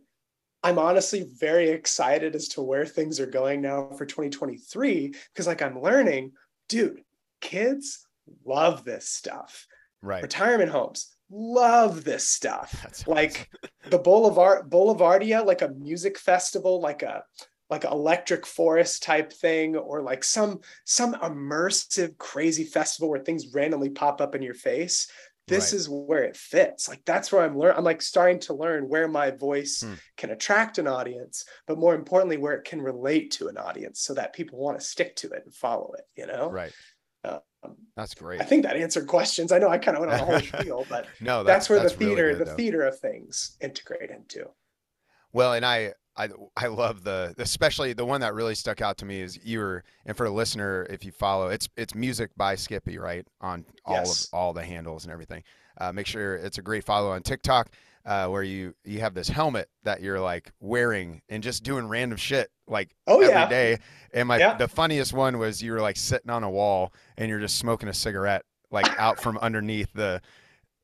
I'm 0.63 0.79
honestly 0.79 1.29
very 1.39 1.71
excited 1.71 2.35
as 2.35 2.49
to 2.49 2.63
where 2.63 2.87
things 2.87 3.21
are 3.21 3.27
going 3.27 3.61
now 3.61 3.91
for 3.97 4.07
2023 4.07 5.15
because, 5.33 5.47
like, 5.47 5.63
I'm 5.63 5.81
learning, 5.81 6.33
dude, 6.69 7.03
kids 7.41 8.07
love 8.45 8.85
this 8.85 9.09
stuff. 9.09 9.67
Right. 10.03 10.23
Retirement 10.23 10.71
homes 10.71 11.15
love 11.31 12.05
this 12.05 12.27
stuff. 12.27 12.79
That's 12.83 13.07
Like 13.07 13.51
the 13.91 13.99
Boulevard 13.99 14.71
Boulevardia, 14.71 15.45
like 15.45 15.63
a 15.63 15.69
music 15.69 16.19
festival, 16.19 16.81
like 16.81 17.03
a 17.03 17.25
like 17.75 17.85
electric 17.85 18.47
forest 18.47 19.03
type 19.03 19.33
thing, 19.33 19.77
or 19.77 20.03
like 20.03 20.23
some 20.25 20.61
some 20.85 21.15
immersive 21.15 22.17
crazy 22.19 22.65
festival 22.65 23.09
where 23.11 23.21
things 23.25 23.53
randomly 23.55 23.91
pop 23.91 24.21
up 24.21 24.35
in 24.35 24.43
your 24.43 24.55
face. 24.55 25.11
This 25.47 25.73
Right. 25.73 25.79
is 25.81 25.89
where 25.91 26.25
it 26.25 26.37
fits. 26.39 26.89
Like 26.89 27.03
that's 27.05 27.31
where 27.31 27.43
I'm 27.45 27.59
learning. 27.59 27.77
I'm 27.77 27.85
like 27.85 28.01
starting 28.01 28.39
to 28.47 28.55
learn 28.55 28.89
where 28.89 29.09
my 29.09 29.31
voice 29.31 29.83
Hmm. 29.83 29.95
can 30.17 30.31
attract 30.31 30.79
an 30.79 30.87
audience, 30.87 31.45
but 31.67 31.77
more 31.79 31.95
importantly, 31.95 32.39
where 32.39 32.55
it 32.55 32.65
can 32.65 32.81
relate 32.81 33.31
to 33.33 33.49
an 33.49 33.59
audience, 33.59 34.01
so 34.01 34.15
that 34.15 34.33
people 34.33 34.59
want 34.59 34.79
to 34.79 34.85
stick 34.85 35.17
to 35.17 35.29
it 35.37 35.43
and 35.45 35.55
follow 35.55 35.93
it. 35.99 36.05
You 36.17 36.27
know, 36.29 36.51
right. 36.51 36.73
Um, 37.25 37.77
That's 37.97 38.15
great. 38.15 38.41
I 38.43 38.45
think 38.45 38.63
that 38.65 38.77
answered 38.77 39.07
questions. 39.07 39.51
I 39.53 39.59
know 39.59 39.69
I 39.71 39.79
kind 39.79 39.97
of 39.97 40.03
went 40.03 40.13
on 40.13 40.21
a 40.21 40.25
whole 40.25 40.41
spiel, 40.53 40.85
but 40.89 41.09
no, 41.21 41.43
that's, 41.43 41.69
where 41.71 41.79
the 41.79 41.85
really 41.97 42.15
theater, 42.15 42.29
good, 42.33 42.41
the 42.41 42.45
though. 42.51 42.57
theater 42.57 42.83
of 42.83 42.99
things 43.01 43.57
integrate 43.61 44.11
into. 44.11 44.51
Well, 45.33 45.55
and 45.55 45.65
I, 45.65 45.95
I, 46.17 46.29
I 46.57 46.69
love 46.69 47.03
the, 47.05 47.35
especially 47.39 47.93
the 47.93 48.05
one 48.05 48.21
that 48.21 48.35
really 48.35 48.55
stuck 48.55 48.81
out 48.81 48.99
to 48.99 49.05
me 49.05 49.21
is 49.21 49.39
you 49.45 49.59
were, 49.59 49.85
and 50.07 50.17
for 50.17 50.27
a 50.27 50.31
listener, 50.31 50.87
if 50.89 51.05
you 51.05 51.11
follow, 51.13 51.49
it's 51.49 51.69
it's 51.77 51.95
music 51.95 52.31
by 52.37 52.55
Skippy, 52.55 52.99
right, 52.99 53.27
on 53.41 53.65
all 53.85 53.97
Yes. 53.97 54.25
of 54.25 54.29
all 54.39 54.53
the 54.53 54.63
handles 54.65 55.05
and 55.05 55.13
everything. 55.13 55.43
Uh, 55.81 55.93
make 55.93 56.07
sure 56.07 56.37
it's 56.37 56.59
a 56.59 56.63
great 56.63 56.85
follow 56.85 57.11
on 57.11 57.23
TikTok, 57.23 57.71
uh, 58.07 58.29
where 58.29 58.45
you 58.45 58.75
you 58.85 59.01
have 59.01 59.15
this 59.15 59.29
helmet 59.29 59.69
that 59.83 60.01
you're 60.03 60.21
like 60.21 60.53
wearing 60.61 61.21
and 61.29 61.43
just 61.43 61.65
doing 61.65 61.89
random 61.89 62.17
shit 62.17 62.49
like 62.69 62.95
Oh 63.09 63.21
every 63.21 63.31
yeah, 63.35 63.49
day. 63.49 63.79
And 64.13 64.29
my 64.29 64.39
Yeah. 64.39 64.55
the 64.57 64.69
funniest 64.69 65.13
one 65.13 65.39
was 65.39 65.63
you 65.63 65.73
were 65.73 65.81
like 65.81 65.97
sitting 65.97 66.31
on 66.31 66.45
a 66.45 66.51
wall 66.51 66.93
and 67.19 67.29
you're 67.29 67.41
just 67.41 67.59
smoking 67.59 67.89
a 67.89 67.95
cigarette 67.95 68.45
like 68.71 68.87
out 68.99 69.19
from 69.21 69.37
underneath 69.39 69.93
the 69.95 70.21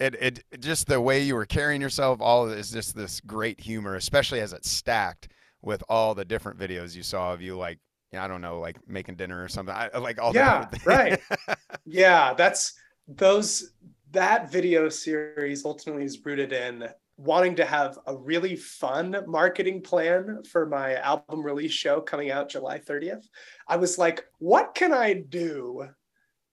it, 0.00 0.16
it 0.20 0.60
just 0.60 0.86
the 0.86 1.00
way 1.00 1.22
you 1.22 1.34
were 1.34 1.46
carrying 1.46 1.80
yourself 1.80 2.20
all 2.20 2.48
is 2.48 2.70
just 2.70 2.96
this 2.96 3.20
great 3.20 3.60
humor 3.60 3.96
especially 3.96 4.40
as 4.40 4.52
it's 4.52 4.70
stacked 4.70 5.28
with 5.62 5.82
all 5.88 6.14
the 6.14 6.24
different 6.24 6.58
videos 6.58 6.96
you 6.96 7.02
saw 7.02 7.32
of 7.32 7.40
you 7.42 7.56
like 7.56 7.78
I 8.12 8.26
don't 8.26 8.40
know 8.40 8.58
like 8.58 8.76
making 8.88 9.16
dinner 9.16 9.42
or 9.42 9.48
something 9.48 9.74
I, 9.74 9.96
like 9.98 10.20
all 10.20 10.34
Yeah, 10.34 10.68
right. 10.84 11.20
yeah. 11.86 12.34
That's 12.34 12.74
those 13.06 13.72
that 14.10 14.50
video 14.50 14.88
series 14.88 15.64
ultimately 15.64 16.04
is 16.04 16.24
rooted 16.24 16.52
in 16.52 16.88
wanting 17.16 17.54
to 17.56 17.64
have 17.64 17.98
a 18.06 18.16
really 18.16 18.56
fun 18.56 19.14
marketing 19.28 19.82
plan 19.82 20.42
for 20.50 20.66
my 20.66 20.96
album 20.96 21.42
release 21.42 21.72
show 21.72 22.00
coming 22.00 22.30
out 22.30 22.48
July 22.48 22.78
30th. 22.78 23.24
I 23.68 23.76
was 23.76 23.98
like, 23.98 24.24
what 24.38 24.74
can 24.74 24.92
I 24.92 25.12
do 25.14 25.86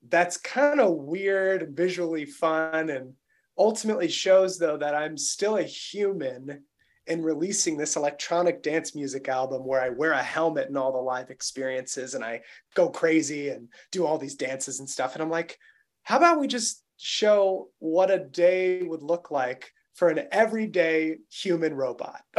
that's 0.08 0.36
kind 0.36 0.80
of 0.80 0.94
weird, 0.94 1.76
visually 1.76 2.24
fun, 2.24 2.88
and 2.88 3.14
ultimately 3.58 4.08
shows 4.08 4.58
though 4.58 4.76
that 4.76 4.94
I'm 4.94 5.16
still 5.16 5.56
a 5.56 5.62
human 5.62 6.62
in 7.08 7.22
releasing 7.22 7.76
this 7.76 7.96
electronic 7.96 8.62
dance 8.62 8.94
music 8.94 9.28
album 9.28 9.64
where 9.64 9.80
I 9.80 9.88
wear 9.88 10.12
a 10.12 10.22
helmet 10.22 10.68
and 10.68 10.76
all 10.76 10.92
the 10.92 10.98
live 10.98 11.30
experiences 11.30 12.14
and 12.14 12.22
I 12.22 12.42
go 12.74 12.90
crazy 12.90 13.48
and 13.48 13.68
do 13.90 14.06
all 14.06 14.18
these 14.18 14.34
dances 14.34 14.78
and 14.78 14.88
stuff. 14.88 15.14
And 15.14 15.22
I'm 15.22 15.30
like, 15.30 15.58
how 16.02 16.18
about 16.18 16.38
we 16.38 16.46
just 16.46 16.82
show 16.98 17.70
what 17.78 18.10
a 18.10 18.18
day 18.18 18.82
would 18.82 19.02
look 19.02 19.30
like 19.30 19.72
for 19.94 20.08
an 20.08 20.28
everyday 20.30 21.16
human 21.30 21.74
robot? 21.74 22.20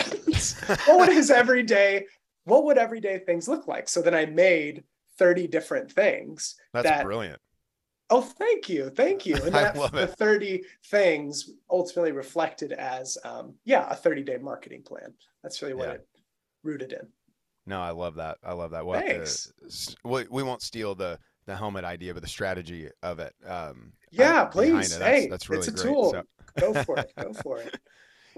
what 0.86 1.00
would 1.00 1.10
his 1.10 1.32
everyday, 1.32 2.06
what 2.44 2.64
would 2.66 2.78
everyday 2.78 3.20
things 3.20 3.48
look 3.48 3.68
like? 3.68 3.90
So 3.90 4.04
then 4.04 4.14
I 4.14 4.26
made 4.28 4.84
30 5.18 5.48
different 5.48 5.92
things 5.92 6.56
that's 6.74 6.88
that 6.88 7.04
brilliant 7.04 7.42
Oh, 8.12 8.22
thank 8.22 8.68
you, 8.70 8.90
thank 8.90 9.26
you. 9.26 9.36
And 9.36 9.56
I 9.56 9.64
that 9.64 9.78
love 9.78 9.92
the 9.92 10.04
it. 10.04 10.18
thirty 10.18 10.64
things 10.88 11.52
ultimately 11.70 12.12
reflected 12.12 12.72
as, 12.74 13.18
um, 13.24 13.54
yeah, 13.66 13.88
a 13.90 13.96
thirty-day 13.96 14.38
marketing 14.38 14.82
plan. 14.84 15.14
That's 15.44 15.62
really 15.62 15.74
what 15.76 15.88
Yeah. 15.90 15.94
it 15.96 16.08
rooted 16.64 16.92
in. 16.94 17.08
no 17.68 17.80
I 17.82 17.92
love 17.92 18.16
that 18.16 18.38
I 18.44 18.54
love 18.54 18.72
that 18.72 18.86
we'll 18.86 19.00
to 19.00 19.08
Thanks. 19.08 19.52
s- 19.66 19.96
we, 20.04 20.26
we 20.30 20.44
won't 20.44 20.62
steal 20.62 20.96
the 20.96 21.18
the 21.46 21.56
helmet 21.56 21.84
idea 21.86 22.14
but 22.14 22.22
the 22.22 22.28
strategy 22.30 22.90
of 23.02 23.20
it 23.20 23.34
um 23.46 23.94
Yeah, 24.12 24.42
uh, 24.42 24.46
please. 24.48 24.98
That's, 24.98 25.02
Hey, 25.04 25.28
that's 25.28 25.50
really 25.50 25.60
it's 25.60 25.68
a 25.70 25.72
great 25.72 25.84
tool. 25.94 26.12
So- 26.12 26.24
Go 26.60 26.84
for 26.84 26.98
it. 27.00 27.12
Go 27.18 27.32
for 27.34 27.60
it. 27.60 27.80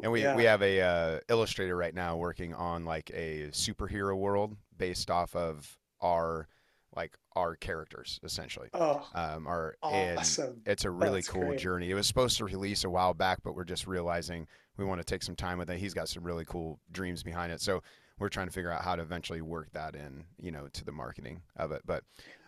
And 0.03 0.11
we, 0.11 0.22
Yeah. 0.24 0.36
we 0.36 0.43
have 0.43 0.61
a 0.61 0.82
uh, 0.82 1.19
illustrator 1.30 1.76
right 1.78 1.93
now 1.95 2.17
working 2.17 2.53
on 2.53 2.86
like 2.86 3.09
a 3.13 3.47
superhero 3.51 4.15
world 4.17 4.55
based 4.78 5.09
off 5.09 5.36
of 5.36 5.78
our 6.01 6.47
like 6.95 7.17
our 7.35 7.55
characters 7.55 8.19
essentially. 8.23 8.69
Oh, 8.73 9.07
Um, 9.15 9.47
and 9.83 10.17
awesome. 10.19 10.61
it's 10.65 10.85
a 10.85 10.89
really 10.91 11.19
That's 11.19 11.29
cool 11.29 11.47
great. 11.47 11.59
journey. 11.59 11.89
It 11.89 11.93
was 11.95 12.07
supposed 12.07 12.37
to 12.37 12.45
release 12.45 12.83
a 12.83 12.89
while 12.89 13.13
back, 13.13 13.39
but 13.43 13.55
we're 13.55 13.63
just 13.63 13.87
realizing 13.87 14.47
we 14.77 14.85
want 14.85 14.99
to 14.99 15.05
take 15.05 15.23
some 15.23 15.35
time 15.35 15.57
with 15.57 15.69
it. 15.69 15.77
He's 15.79 15.93
got 15.93 16.09
some 16.09 16.23
really 16.23 16.45
cool 16.45 16.79
dreams 16.91 17.23
behind 17.23 17.51
it, 17.51 17.61
so 17.61 17.81
we're 18.19 18.29
trying 18.29 18.47
to 18.47 18.53
figure 18.53 18.71
out 18.71 18.83
how 18.83 18.95
to 18.95 19.01
eventually 19.01 19.41
work 19.41 19.71
that 19.73 19.95
in, 19.95 20.23
you 20.39 20.51
know, 20.51 20.67
to 20.73 20.83
the 20.85 20.91
marketing 20.91 21.41
of 21.55 21.71
it. 21.71 21.81
But 21.85 22.03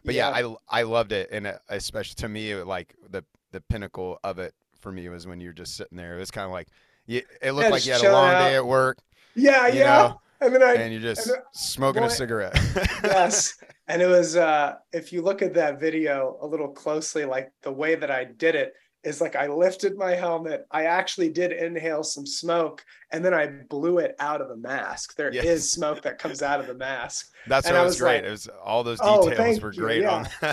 but 0.05 0.13
yeah, 0.15 0.29
I 0.29 0.55
I 0.69 0.83
loved 0.83 1.11
it, 1.13 1.29
and 1.31 1.47
uh, 1.47 1.53
especially 1.69 2.15
to 2.15 2.29
me, 2.29 2.51
it, 2.51 2.67
like 2.67 2.95
the 3.09 3.23
the 3.51 3.61
pinnacle 3.61 4.19
of 4.23 4.39
it 4.39 4.53
for 4.79 4.91
me 4.91 5.07
was 5.09 5.25
when 5.25 5.39
you're 5.39 5.53
just 5.53 5.75
sitting 5.77 5.97
there. 5.97 6.15
It 6.15 6.19
was 6.19 6.31
kind 6.31 6.45
of 6.45 6.51
like 6.51 6.67
you, 7.05 7.21
it 7.41 7.51
looked 7.53 7.65
Yeah, 7.65 7.71
like 7.71 7.85
you 7.85 7.93
had 7.93 8.01
a 8.03 8.11
long 8.11 8.29
out. 8.33 8.39
day 8.49 8.55
at 8.55 8.65
work, 8.65 8.97
yeah, 9.35 9.67
you 9.67 9.79
yeah. 9.79 9.85
know, 9.85 10.21
and 10.41 10.53
then 10.55 10.61
I, 10.63 10.73
and 10.75 10.91
you're 10.93 11.01
just 11.01 11.27
and, 11.27 11.37
smoking 11.53 12.03
a 12.03 12.09
cigarette. 12.09 12.53
yes. 13.03 13.55
And 13.88 14.01
it 14.01 14.07
was, 14.07 14.36
uh, 14.36 14.75
if 14.93 15.11
you 15.11 15.21
look 15.21 15.41
at 15.41 15.53
that 15.55 15.79
video 15.79 16.38
a 16.41 16.47
little 16.47 16.69
closely, 16.69 17.25
like 17.25 17.51
the 17.63 17.71
way 17.71 17.95
that 17.95 18.09
I 18.11 18.23
did 18.23 18.55
it 18.55 18.73
is 19.03 19.19
like 19.19 19.36
I 19.36 19.47
lifted 19.47 19.97
my 19.97 20.11
helmet. 20.15 20.65
I 20.71 20.86
actually 20.86 21.29
did 21.29 21.51
inhale 21.51 22.03
some 22.03 22.25
smoke 22.25 22.86
and 23.11 23.23
then 23.25 23.34
I 23.34 23.47
blew 23.47 23.97
it 23.97 24.15
out 24.19 24.39
of 24.39 24.47
the 24.47 24.55
mask. 24.55 25.15
There 25.17 25.36
is 25.41 25.43
Yes. 25.45 25.69
smoke 25.69 26.01
that 26.03 26.17
comes 26.19 26.41
out 26.41 26.61
of 26.61 26.67
the 26.67 26.73
mask. 26.75 27.29
That's 27.45 27.67
and 27.67 27.75
what 27.75 27.81
I 27.81 27.84
was 27.84 27.91
was 27.93 27.99
great. 27.99 28.15
like, 28.17 28.23
it 28.23 28.31
was 28.31 28.47
all 28.47 28.84
those 28.86 28.99
"Oh, 29.01 29.27
details 29.27 29.38
thank 29.38 29.61
were 29.61 29.73
you, 29.73 29.79
great 29.81 30.01
yeah." 30.03 30.23
on. 30.41 30.49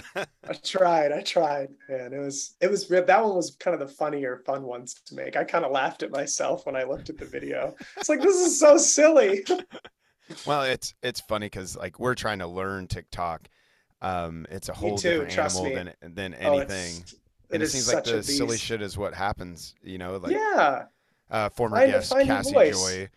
I 0.49 0.55
tried, 0.55 1.13
I 1.13 1.21
tried. 1.23 1.69
And 1.89 2.13
it 2.13 2.19
was, 2.19 2.57
it 2.61 2.69
was 2.69 2.91
real. 2.91 3.05
That 3.05 3.23
one 3.25 3.37
was 3.37 3.57
kind 3.61 3.81
of 3.81 3.87
the 3.89 3.95
funnier, 3.95 4.43
fun 4.45 4.65
ones 4.65 4.95
to 5.07 5.15
make. 5.15 5.37
I 5.37 5.45
kind 5.45 5.65
of 5.65 5.71
laughed 5.71 6.03
at 6.03 6.11
myself 6.11 6.67
when 6.67 6.75
I 6.75 6.83
looked 6.83 7.09
at 7.11 7.19
the 7.19 7.27
video. 7.27 7.77
It's 7.97 8.09
like, 8.09 8.21
this 8.21 8.35
is 8.37 8.59
so 8.59 8.77
silly. 8.79 9.45
Well, 10.47 10.63
it's 10.63 10.95
it's 11.03 11.21
funny 11.21 11.47
because 11.47 11.77
like 11.77 11.99
we're 11.99 12.15
trying 12.15 12.39
to 12.41 12.47
learn 12.47 12.87
TikTok. 12.87 13.49
Um, 14.03 14.47
it's 14.51 14.69
a 14.69 14.73
whole 14.73 14.97
too, 14.97 15.25
different 15.27 15.39
animal 15.39 15.65
me. 15.65 15.75
than 15.75 16.15
than 16.15 16.35
Oh, 16.41 16.59
anything. 16.59 16.97
it's- 17.03 17.15
and 17.53 17.61
it, 17.63 17.65
is 17.65 17.73
seems 17.73 17.93
like 17.93 18.05
the 18.05 18.23
silly 18.23 18.57
shit 18.57 18.81
is 18.81 18.97
what 18.97 19.13
happens. 19.13 19.75
You 19.83 19.99
know, 19.99 20.17
like 20.19 20.33
yeah. 20.33 20.85
uh, 21.31 21.49
former 21.49 21.77
Find- 21.79 21.91
guest 21.93 22.11
find 22.13 22.29
Cassie. 22.29 22.53
Joy. 22.71 23.09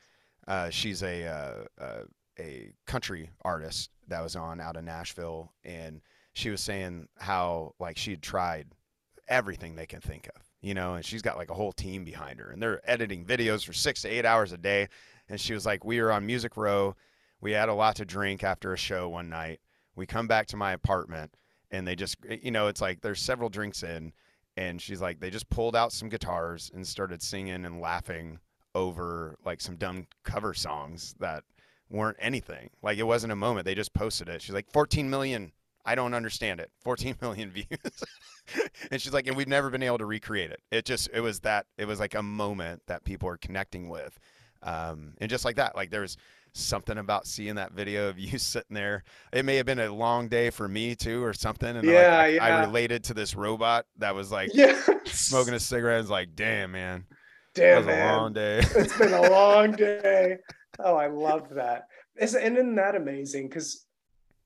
Uh, 0.48 0.70
she's 0.72 1.04
a 1.04 1.26
uh, 1.28 1.64
uh, 1.84 2.04
a 2.40 2.72
country 2.88 3.30
artist 3.44 3.92
that 4.08 4.22
was 4.22 4.36
on 4.36 4.60
out 4.60 4.76
of 4.76 4.84
Nashville, 4.84 5.52
and 5.64 6.02
she 6.34 6.50
was 6.50 6.62
saying 6.62 7.08
how 7.20 7.76
like 7.80 7.96
she'd 7.98 8.22
tried 8.24 8.68
everything 9.30 9.76
they 9.76 9.86
can 9.86 10.02
think 10.02 10.28
of, 10.36 10.42
you 10.62 10.74
know, 10.74 10.96
and 10.96 11.06
she's 11.06 11.22
got 11.22 11.38
like 11.38 11.50
a 11.50 11.54
whole 11.54 11.72
team 11.72 12.04
behind 12.04 12.40
her, 12.40 12.50
and 12.50 12.62
they're 12.62 12.82
editing 12.90 13.24
videos 13.24 13.64
for 13.64 13.72
six 13.72 14.02
to 14.02 14.10
eight 14.10 14.26
hours 14.26 14.52
a 14.52 14.58
day. 14.58 14.90
And 15.30 15.40
she 15.40 15.54
was 15.54 15.66
like, 15.66 15.84
we 15.84 16.02
were 16.02 16.12
on 16.12 16.26
Music 16.26 16.58
Row, 16.58 16.96
we 17.42 17.52
had 17.52 17.70
a 17.70 17.74
lot 17.74 17.98
to 17.98 18.06
drink 18.06 18.44
after 18.44 18.74
a 18.74 18.78
show 18.78 19.10
one 19.10 19.30
night. 19.30 19.60
We 19.96 20.06
come 20.06 20.28
back 20.28 20.48
to 20.48 20.58
my 20.58 20.72
apartment, 20.72 21.36
and 21.72 21.86
they 21.86 21.96
just, 21.96 22.18
eh, 22.28 22.38
you 22.42 22.52
know, 22.52 22.68
it's 22.68 22.82
like 22.82 23.02
there's 23.02 23.22
several 23.22 23.50
drinks 23.50 23.84
in, 23.84 24.14
and 24.56 24.82
she's 24.82 25.02
like, 25.02 25.20
they 25.20 25.30
just 25.30 25.50
pulled 25.50 25.76
out 25.76 25.92
some 25.92 26.10
guitars 26.10 26.72
and 26.74 26.88
started 26.88 27.22
singing 27.22 27.66
and 27.66 27.82
laughing 27.82 28.40
over 28.76 29.38
like 29.46 29.62
some 29.62 29.76
dumb 29.76 30.08
cover 30.24 30.54
songs 30.54 31.16
that 31.20 31.44
weren't 31.90 32.18
anything. 32.20 32.70
Like 32.82 32.98
it 32.98 33.04
wasn't 33.04 33.34
a 33.34 33.36
moment. 33.36 33.66
They 33.66 33.76
just 33.76 33.94
posted 33.94 34.30
it. 34.30 34.42
She's 34.42 34.56
like, 34.56 34.72
14 34.72 35.10
million. 35.10 35.52
I 35.86 35.96
don't 35.96 36.14
understand 36.14 36.60
it. 36.60 36.72
14 36.80 37.18
million 37.22 37.52
views. 37.52 37.68
and 38.92 39.02
she's 39.02 39.14
like, 39.14 39.28
and 39.28 39.36
we've 39.36 39.48
never 39.48 39.70
been 39.70 39.84
able 39.84 39.98
to 39.98 40.06
recreate 40.06 40.52
it. 40.52 40.62
It 40.72 40.86
just, 40.86 41.10
it 41.14 41.20
was 41.20 41.42
that, 41.42 41.66
it 41.78 41.86
was 41.86 42.00
like 42.00 42.16
a 42.16 42.24
moment 42.24 42.84
that 42.88 43.04
people 43.04 43.30
are 43.30 43.38
connecting 43.38 43.90
with. 43.90 44.18
Um, 44.64 45.14
and 45.20 45.30
just 45.30 45.46
like 45.46 45.58
that, 45.58 45.76
like 45.76 45.92
there's 45.92 46.18
something 46.54 46.98
about 46.98 47.26
seeing 47.28 47.56
that 47.56 47.74
video 47.74 48.10
of 48.10 48.18
you 48.18 48.38
sitting 48.38 48.74
there. 48.76 49.04
It 49.32 49.44
may 49.46 49.56
have 49.58 49.66
been 49.66 49.80
a 49.80 49.94
long 49.94 50.28
day 50.28 50.50
for 50.50 50.68
me 50.68 50.96
too, 50.96 51.24
or 51.24 51.34
something. 51.34 51.76
And 51.76 51.88
Yeah, 51.88 52.18
like, 52.18 52.42
I, 52.42 52.50
I 52.52 52.62
related 52.62 53.04
to 53.06 53.14
this 53.14 53.36
robot 53.36 53.86
that 53.98 54.16
was 54.16 54.32
like 54.32 54.52
Yeah. 54.54 54.80
smoking 55.06 55.54
a 55.54 55.60
cigarette. 55.60 56.02
It's 56.02 56.10
like, 56.10 56.36
damn, 56.36 56.72
man, 56.72 57.06
Damn 57.54 57.78
was 57.78 57.88
a 57.88 58.00
long 58.08 58.34
day. 58.34 58.60
it's 58.76 58.98
been 58.98 59.14
a 59.14 59.30
long 59.30 59.72
day. 59.76 60.38
Oh, 60.80 60.96
I 60.96 61.08
love 61.08 61.50
that. 61.52 61.88
Is 62.20 62.36
and 62.36 62.58
isn't 62.58 62.76
that 62.76 62.96
amazing? 62.96 63.50
Because 63.50 63.86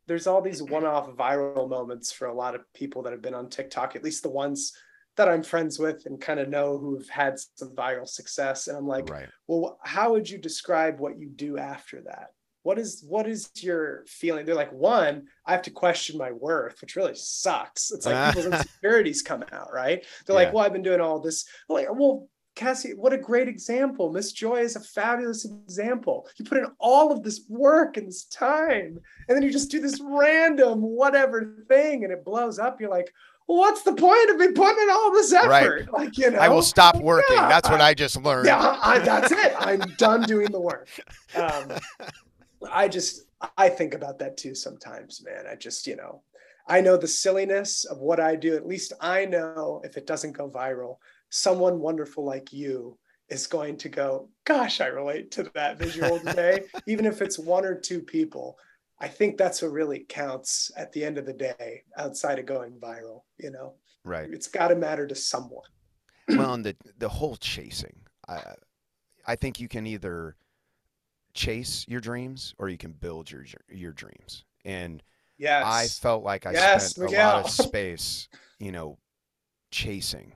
there's 0.08 0.26
all 0.28 0.42
these 0.42 0.64
one-off 0.64 1.10
viral 1.18 1.70
moments 1.70 2.14
for 2.14 2.28
a 2.28 2.34
lot 2.34 2.56
of 2.56 2.62
people 2.74 3.04
that 3.04 3.12
have 3.12 3.22
been 3.22 3.34
on 3.34 3.50
TikTok, 3.50 3.94
at 3.96 4.04
least 4.06 4.24
the 4.24 4.30
ones 4.30 4.72
that 5.18 5.28
I'm 5.28 5.44
friends 5.44 5.80
with 5.80 6.06
and 6.06 6.22
kind 6.22 6.40
of 6.40 6.48
know 6.48 6.78
who've 6.78 7.10
had 7.10 7.40
some 7.56 7.76
viral 7.76 8.08
success. 8.08 8.68
And 8.68 8.78
I'm 8.78 8.88
like, 8.88 9.10
right. 9.10 9.28
well, 9.48 9.80
how 9.84 10.12
would 10.12 10.30
you 10.30 10.38
describe 10.38 11.00
what 11.00 11.20
you 11.20 11.28
do 11.28 11.58
after 11.58 12.02
that? 12.02 12.28
What 12.64 12.78
is 12.78 13.04
what 13.08 13.28
is 13.28 13.50
your 13.56 14.04
feeling? 14.08 14.46
They're 14.46 14.54
like, 14.54 14.74
one, 14.74 15.28
I 15.46 15.54
have 15.54 15.62
to 15.64 15.72
question 15.72 16.18
my 16.18 16.32
worth, 16.32 16.82
which 16.82 16.96
really 16.96 17.16
sucks. 17.16 17.92
It's 17.92 18.06
like 18.06 18.36
people's 18.36 18.54
insecurities 18.54 19.22
come 19.22 19.44
out, 19.52 19.74
right? 19.74 20.06
They're 20.26 20.36
like, 20.36 20.54
well, 20.54 20.66
I've 20.66 20.74
been 20.74 20.84
doing 20.84 21.02
all 21.02 21.20
this. 21.20 21.46
I'm 21.70 21.76
like, 21.76 21.88
well, 21.90 22.28
Cassie, 22.56 22.94
what 22.94 23.14
a 23.14 23.18
great 23.18 23.48
example. 23.48 24.12
Miss 24.12 24.34
Joy 24.34 24.58
is 24.58 24.76
a 24.76 24.82
fabulous 24.82 25.46
example. 25.46 26.28
You 26.38 26.44
put 26.44 26.58
in 26.58 26.66
all 26.80 27.12
of 27.12 27.24
this 27.24 27.46
work 27.48 27.98
and 27.98 28.08
this 28.08 28.26
time, 28.26 29.00
and 29.28 29.36
then 29.36 29.44
you 29.44 29.52
just 29.52 29.72
do 29.72 29.80
this 29.80 30.02
random 30.04 30.82
whatever 30.82 31.56
thing 31.70 32.04
and 32.04 32.12
it 32.12 32.26
blows 32.26 32.60
up. 32.60 32.82
You're 32.82 32.90
like, 32.90 33.14
what's 33.48 33.82
the 33.84 33.94
point 33.94 34.30
of 34.30 34.38
me 34.38 34.52
putting 34.52 34.84
in 34.84 34.90
all 34.90 35.12
this 35.12 35.34
Right. 35.34 35.64
effort? 35.64 35.92
Like, 35.92 36.18
you 36.18 36.30
know, 36.32 36.38
I 36.40 36.48
will 36.50 36.62
stop 36.62 36.96
working. 36.98 37.36
Yeah. 37.36 37.50
That's 37.50 37.70
what 37.70 37.82
I 37.82 37.94
just 37.94 38.22
learned. 38.22 38.46
yeah, 38.48 38.78
I, 38.82 39.00
that's 39.00 39.32
it. 39.32 39.54
I'm 39.58 39.80
done 39.98 40.22
doing 40.24 40.52
the 40.52 40.60
work. 40.62 40.90
Um, 41.36 41.72
I 42.72 42.88
just, 42.88 43.24
I 43.58 43.70
think 43.70 43.94
about 43.94 44.20
that 44.20 44.38
too 44.38 44.54
sometimes, 44.56 45.24
man. 45.26 45.46
I 45.50 45.56
just, 45.56 45.88
you 45.88 45.96
know, 45.96 46.22
I 46.68 46.82
know 46.82 46.98
the 46.98 47.08
silliness 47.08 47.86
of 47.86 48.00
what 48.00 48.20
I 48.20 48.36
do. 48.36 48.56
At 48.56 48.68
least 48.68 48.94
I 49.00 49.26
know 49.26 49.82
if 49.84 49.96
it 49.98 50.06
doesn't 50.08 50.34
go 50.34 50.50
viral, 50.50 50.98
someone 51.30 51.80
wonderful 51.80 52.26
like 52.26 52.52
you 52.52 52.98
is 53.30 53.48
going 53.48 53.78
to 53.78 53.90
go, 53.90 54.30
gosh, 54.46 54.82
I 54.82 54.88
relate 54.88 55.32
to 55.32 55.44
that 55.54 55.78
visual 55.78 56.20
today, 56.20 56.64
even 56.88 57.06
if 57.06 57.22
it's 57.22 57.38
one 57.40 57.66
or 57.66 57.76
two 57.76 58.02
people. 58.02 58.58
I 59.00 59.08
think 59.08 59.38
that's 59.38 59.62
what 59.62 59.72
really 59.72 60.06
counts 60.08 60.72
at 60.76 60.92
the 60.92 61.04
end 61.04 61.18
of 61.18 61.26
the 61.26 61.34
day, 61.34 61.84
outside 61.98 62.40
of 62.40 62.46
going 62.46 62.80
viral. 62.80 63.22
You 63.38 63.52
know, 63.52 63.76
Right. 64.04 64.32
it's 64.32 64.48
got 64.48 64.70
to 64.70 64.76
matter 64.76 65.06
to 65.08 65.16
someone. 65.16 65.70
well, 66.36 66.54
and 66.54 66.66
the 66.66 66.76
the 66.98 67.10
whole 67.10 67.36
chasing. 67.38 68.06
I 68.28 68.56
I 69.26 69.36
think 69.36 69.60
you 69.60 69.68
can 69.68 69.88
either 69.88 70.38
chase 71.34 71.86
your 71.88 72.02
dreams 72.02 72.56
or 72.58 72.70
you 72.70 72.78
can 72.78 72.94
build 72.94 73.32
your 73.32 73.46
your 73.70 73.94
dreams. 73.94 74.46
And 74.66 75.04
Yes. 75.38 75.68
I 75.68 75.90
felt 75.90 76.24
like 76.24 76.46
I 76.46 76.54
Yes, 76.54 76.94
spent 76.94 76.98
a 77.02 77.10
lot 77.12 77.36
of 77.38 77.48
space, 77.50 78.30
you 78.60 78.72
know, 78.72 79.00
chasing. 79.72 80.36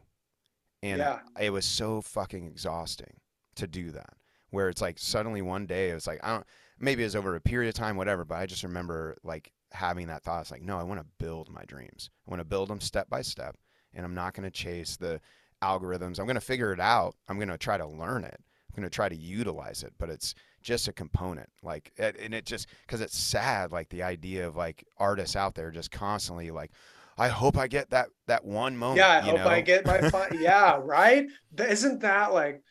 And 0.83 0.99
Yeah. 0.99 1.21
it 1.39 1.51
was 1.51 1.65
so 1.65 2.01
fucking 2.01 2.45
exhausting 2.47 3.19
to 3.55 3.67
do 3.67 3.91
that. 3.91 4.15
Where 4.51 4.69
it's 4.69 4.81
like 4.81 4.99
suddenly 4.99 5.41
one 5.41 5.65
day 5.67 5.91
it 5.91 5.95
was 5.95 6.07
like 6.07 6.19
I 6.23 6.33
don't 6.35 6.47
maybe 6.81 7.03
it 7.03 7.05
was 7.05 7.15
over 7.15 7.35
a 7.35 7.41
period 7.41 7.69
of 7.69 7.75
time, 7.75 7.95
whatever, 7.95 8.25
but 8.25 8.35
I 8.35 8.45
just 8.45 8.63
remember 8.63 9.17
like 9.23 9.51
having 9.71 10.07
that 10.07 10.23
thought. 10.23 10.41
It's 10.41 10.51
like, 10.51 10.63
no, 10.63 10.77
I 10.77 10.83
want 10.83 10.99
to 10.99 11.05
build 11.19 11.49
my 11.49 11.63
dreams. 11.65 12.09
I 12.27 12.31
want 12.31 12.39
to 12.39 12.45
build 12.45 12.69
them 12.69 12.81
step 12.81 13.09
by 13.09 13.21
step. 13.21 13.55
And 13.93 14.05
I'm 14.05 14.15
not 14.15 14.33
going 14.33 14.43
to 14.43 14.51
chase 14.51 14.97
the 14.97 15.19
algorithms. 15.61 16.19
I'm 16.19 16.25
going 16.25 16.35
to 16.35 16.41
figure 16.41 16.73
it 16.73 16.79
out. 16.79 17.15
I'm 17.27 17.37
going 17.37 17.49
to 17.49 17.57
try 17.57 17.77
to 17.77 17.85
learn 17.85 18.23
it. 18.23 18.39
I'm 18.39 18.75
going 18.75 18.89
to 18.89 18.93
try 18.93 19.09
to 19.09 19.15
utilize 19.15 19.83
it, 19.83 19.93
but 19.97 20.09
it's 20.09 20.33
just 20.61 20.87
a 20.87 20.93
component. 20.93 21.49
Like, 21.61 21.91
and 21.97 22.33
it 22.33 22.45
just, 22.45 22.67
cause 22.87 23.01
it's 23.01 23.17
sad, 23.17 23.71
like 23.71 23.89
the 23.89 24.03
idea 24.03 24.47
of 24.47 24.55
like 24.55 24.85
artists 24.97 25.35
out 25.35 25.55
there 25.55 25.71
just 25.71 25.91
constantly 25.91 26.51
like, 26.51 26.71
I 27.17 27.27
hope 27.27 27.57
I 27.57 27.67
get 27.67 27.89
that, 27.89 28.07
that 28.27 28.45
one 28.45 28.77
moment. 28.77 28.99
yeah, 28.99 29.17
I 29.17 29.19
hope 29.19 29.39
I 29.41 29.61
get 29.61 29.85
my 29.85 30.09
fun. 30.09 30.29
yeah, 30.39 30.79
right. 30.81 31.27
Isn't 31.57 31.99
that 31.99 32.33
like, 32.33 32.63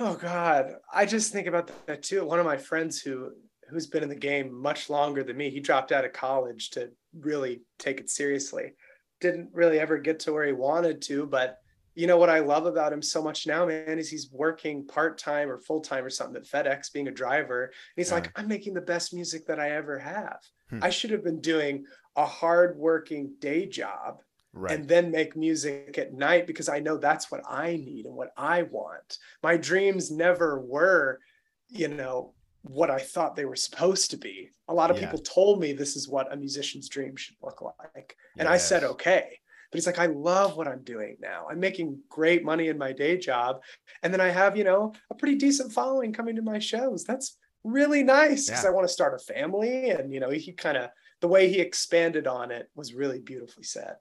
oh 0.00 0.14
God, 0.14 0.74
I 0.92 1.06
just 1.06 1.32
think 1.32 1.46
about 1.46 1.70
that 1.86 2.02
too. 2.02 2.24
One 2.24 2.38
of 2.38 2.46
my 2.46 2.56
friends 2.56 3.00
who 3.00 3.32
who's 3.68 3.86
been 3.86 4.02
in 4.02 4.08
the 4.08 4.14
game 4.14 4.52
much 4.52 4.90
longer 4.90 5.22
than 5.24 5.36
me, 5.36 5.48
he 5.48 5.60
dropped 5.60 5.92
out 5.92 6.04
of 6.04 6.12
college 6.12 6.70
to 6.70 6.90
really 7.18 7.62
take 7.78 8.00
it 8.00 8.10
seriously. 8.10 8.74
Didn't 9.20 9.50
really 9.52 9.78
ever 9.78 9.98
get 9.98 10.20
to 10.20 10.32
where 10.32 10.44
he 10.44 10.52
wanted 10.52 11.00
to, 11.02 11.26
but 11.26 11.58
you 11.94 12.06
know 12.06 12.16
what 12.18 12.28
I 12.30 12.40
love 12.40 12.66
about 12.66 12.92
him 12.92 13.02
so 13.02 13.22
much 13.22 13.46
now, 13.46 13.66
man, 13.66 13.98
is 13.98 14.10
he's 14.10 14.30
working 14.30 14.86
part 14.86 15.16
time 15.18 15.50
or 15.50 15.58
full 15.58 15.80
time 15.80 16.04
or 16.04 16.10
something 16.10 16.36
at 16.36 16.46
FedEx, 16.46 16.92
being 16.92 17.08
a 17.08 17.12
driver. 17.12 17.64
And 17.64 17.72
he's 17.96 18.08
Yeah. 18.08 18.16
like, 18.16 18.32
I'm 18.36 18.48
making 18.48 18.74
the 18.74 18.80
best 18.80 19.14
music 19.14 19.46
that 19.46 19.60
I 19.60 19.70
ever 19.72 19.98
have. 19.98 20.38
Hmm. 20.70 20.80
I 20.82 20.90
should 20.90 21.10
have 21.10 21.24
been 21.24 21.40
doing 21.40 21.84
a 22.16 22.26
hard 22.26 22.76
working 22.76 23.34
day 23.38 23.66
job 23.66 24.20
Right. 24.54 24.78
and 24.78 24.86
then 24.86 25.10
make 25.10 25.34
music 25.34 25.96
at 25.96 26.12
night 26.12 26.46
because 26.46 26.68
I 26.68 26.78
know 26.78 26.98
that's 26.98 27.30
what 27.30 27.40
I 27.48 27.76
need 27.76 28.04
and 28.04 28.14
what 28.14 28.32
I 28.36 28.64
want. 28.64 29.16
My 29.42 29.56
dreams 29.56 30.10
never 30.10 30.60
were, 30.60 31.20
you 31.68 31.88
know, 31.88 32.34
what 32.60 32.90
I 32.90 32.98
thought 32.98 33.34
they 33.34 33.46
were 33.46 33.56
supposed 33.56 34.10
to 34.10 34.18
be. 34.18 34.50
A 34.68 34.74
lot 34.74 34.90
of 34.90 34.98
Yeah. 34.98 35.06
people 35.06 35.20
told 35.20 35.58
me 35.58 35.72
this 35.72 35.96
is 35.96 36.06
what 36.06 36.30
a 36.30 36.36
musician's 36.36 36.88
dream 36.90 37.16
should 37.16 37.36
look 37.42 37.62
like. 37.62 38.14
And 38.38 38.46
I 38.46 38.58
said, 38.58 38.84
okay. 38.84 39.38
But 39.70 39.78
he's 39.78 39.86
like, 39.86 39.98
I 39.98 40.06
love 40.06 40.58
what 40.58 40.68
I'm 40.68 40.82
doing 40.84 41.16
now. 41.18 41.46
I'm 41.50 41.58
making 41.58 42.02
great 42.10 42.44
money 42.44 42.68
in 42.68 42.76
my 42.76 42.92
day 42.92 43.16
job. 43.16 43.62
And 44.02 44.12
then 44.12 44.20
I 44.20 44.28
have, 44.28 44.54
you 44.56 44.64
know, 44.64 44.92
a 45.10 45.14
pretty 45.14 45.36
decent 45.36 45.72
following 45.72 46.12
coming 46.12 46.36
to 46.36 46.42
my 46.42 46.58
shows. 46.58 47.04
That's 47.04 47.38
really 47.64 48.02
nice 48.02 48.46
because 48.48 48.64
Yeah. 48.64 48.68
I 48.68 48.72
want 48.74 48.86
to 48.86 48.92
start 48.92 49.14
a 49.18 49.32
family. 49.32 49.88
And, 49.90 50.12
you 50.12 50.20
know, 50.20 50.28
he 50.28 50.52
kind 50.52 50.76
of, 50.76 50.90
the 51.22 51.28
way 51.28 51.48
he 51.48 51.58
expanded 51.58 52.26
on 52.26 52.50
it 52.50 52.68
was 52.74 52.92
really 52.92 53.20
beautifully 53.20 53.64
said. 53.64 53.96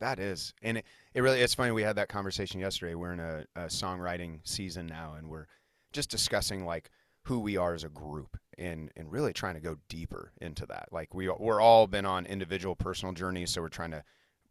That 0.00 0.18
is, 0.18 0.52
and 0.62 0.78
it, 0.78 0.84
it 1.14 1.20
really 1.22 1.40
it's 1.40 1.54
funny. 1.54 1.70
We 1.70 1.82
had 1.82 1.96
that 1.96 2.08
conversation 2.08 2.60
yesterday. 2.60 2.94
We're 2.94 3.12
in 3.12 3.20
a, 3.20 3.44
a 3.56 3.60
songwriting 3.66 4.40
season 4.44 4.86
now, 4.86 5.14
and 5.16 5.28
we're 5.28 5.46
just 5.92 6.10
discussing 6.10 6.64
like 6.66 6.90
who 7.22 7.40
we 7.40 7.56
are 7.56 7.74
as 7.74 7.84
a 7.84 7.88
group, 7.88 8.36
and 8.58 8.90
and 8.96 9.10
really 9.10 9.32
trying 9.32 9.54
to 9.54 9.60
go 9.60 9.76
deeper 9.88 10.32
into 10.40 10.66
that. 10.66 10.88
Like 10.92 11.14
we 11.14 11.28
we're 11.28 11.60
all 11.60 11.86
been 11.86 12.04
on 12.06 12.26
individual 12.26 12.74
personal 12.76 13.14
journeys, 13.14 13.50
so 13.50 13.62
we're 13.62 13.68
trying 13.68 13.92
to 13.92 14.04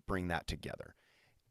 bring 0.07 0.29
that 0.29 0.47
together. 0.47 0.95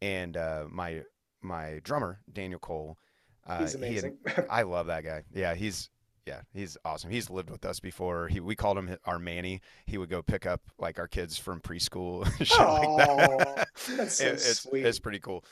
And 0.00 0.36
uh, 0.36 0.64
my 0.70 1.02
my 1.42 1.80
drummer 1.84 2.20
Daniel 2.32 2.58
Cole, 2.60 2.98
uh, 3.46 3.60
He's 3.60 3.72
he 3.74 3.78
had- 3.78 3.88
amazing. 3.88 4.18
I 4.50 4.62
love 4.62 4.86
that 4.86 5.04
guy. 5.04 5.22
Yeah, 5.32 5.54
he's 5.54 5.90
yeah, 6.26 6.42
he's 6.52 6.76
awesome. 6.84 7.10
He's 7.10 7.28
lived 7.30 7.50
with 7.50 7.64
us 7.64 7.80
before. 7.80 8.28
He 8.28 8.40
we 8.40 8.54
called 8.54 8.78
him 8.78 8.96
our 9.04 9.18
Manny. 9.18 9.60
He 9.86 9.98
would 9.98 10.08
go 10.10 10.22
pick 10.22 10.46
up 10.46 10.60
like 10.78 10.98
our 10.98 11.08
kids 11.08 11.36
from 11.38 11.60
preschool, 11.60 12.24
shit 12.38 12.58
like 12.58 13.08
that. 13.56 13.68
That's 13.96 14.14
so 14.18 14.24
It- 14.26 14.32
it's 14.34 14.60
sweet. 14.60 14.86
it's 14.86 14.98
pretty 15.00 15.18
cool. 15.18 15.44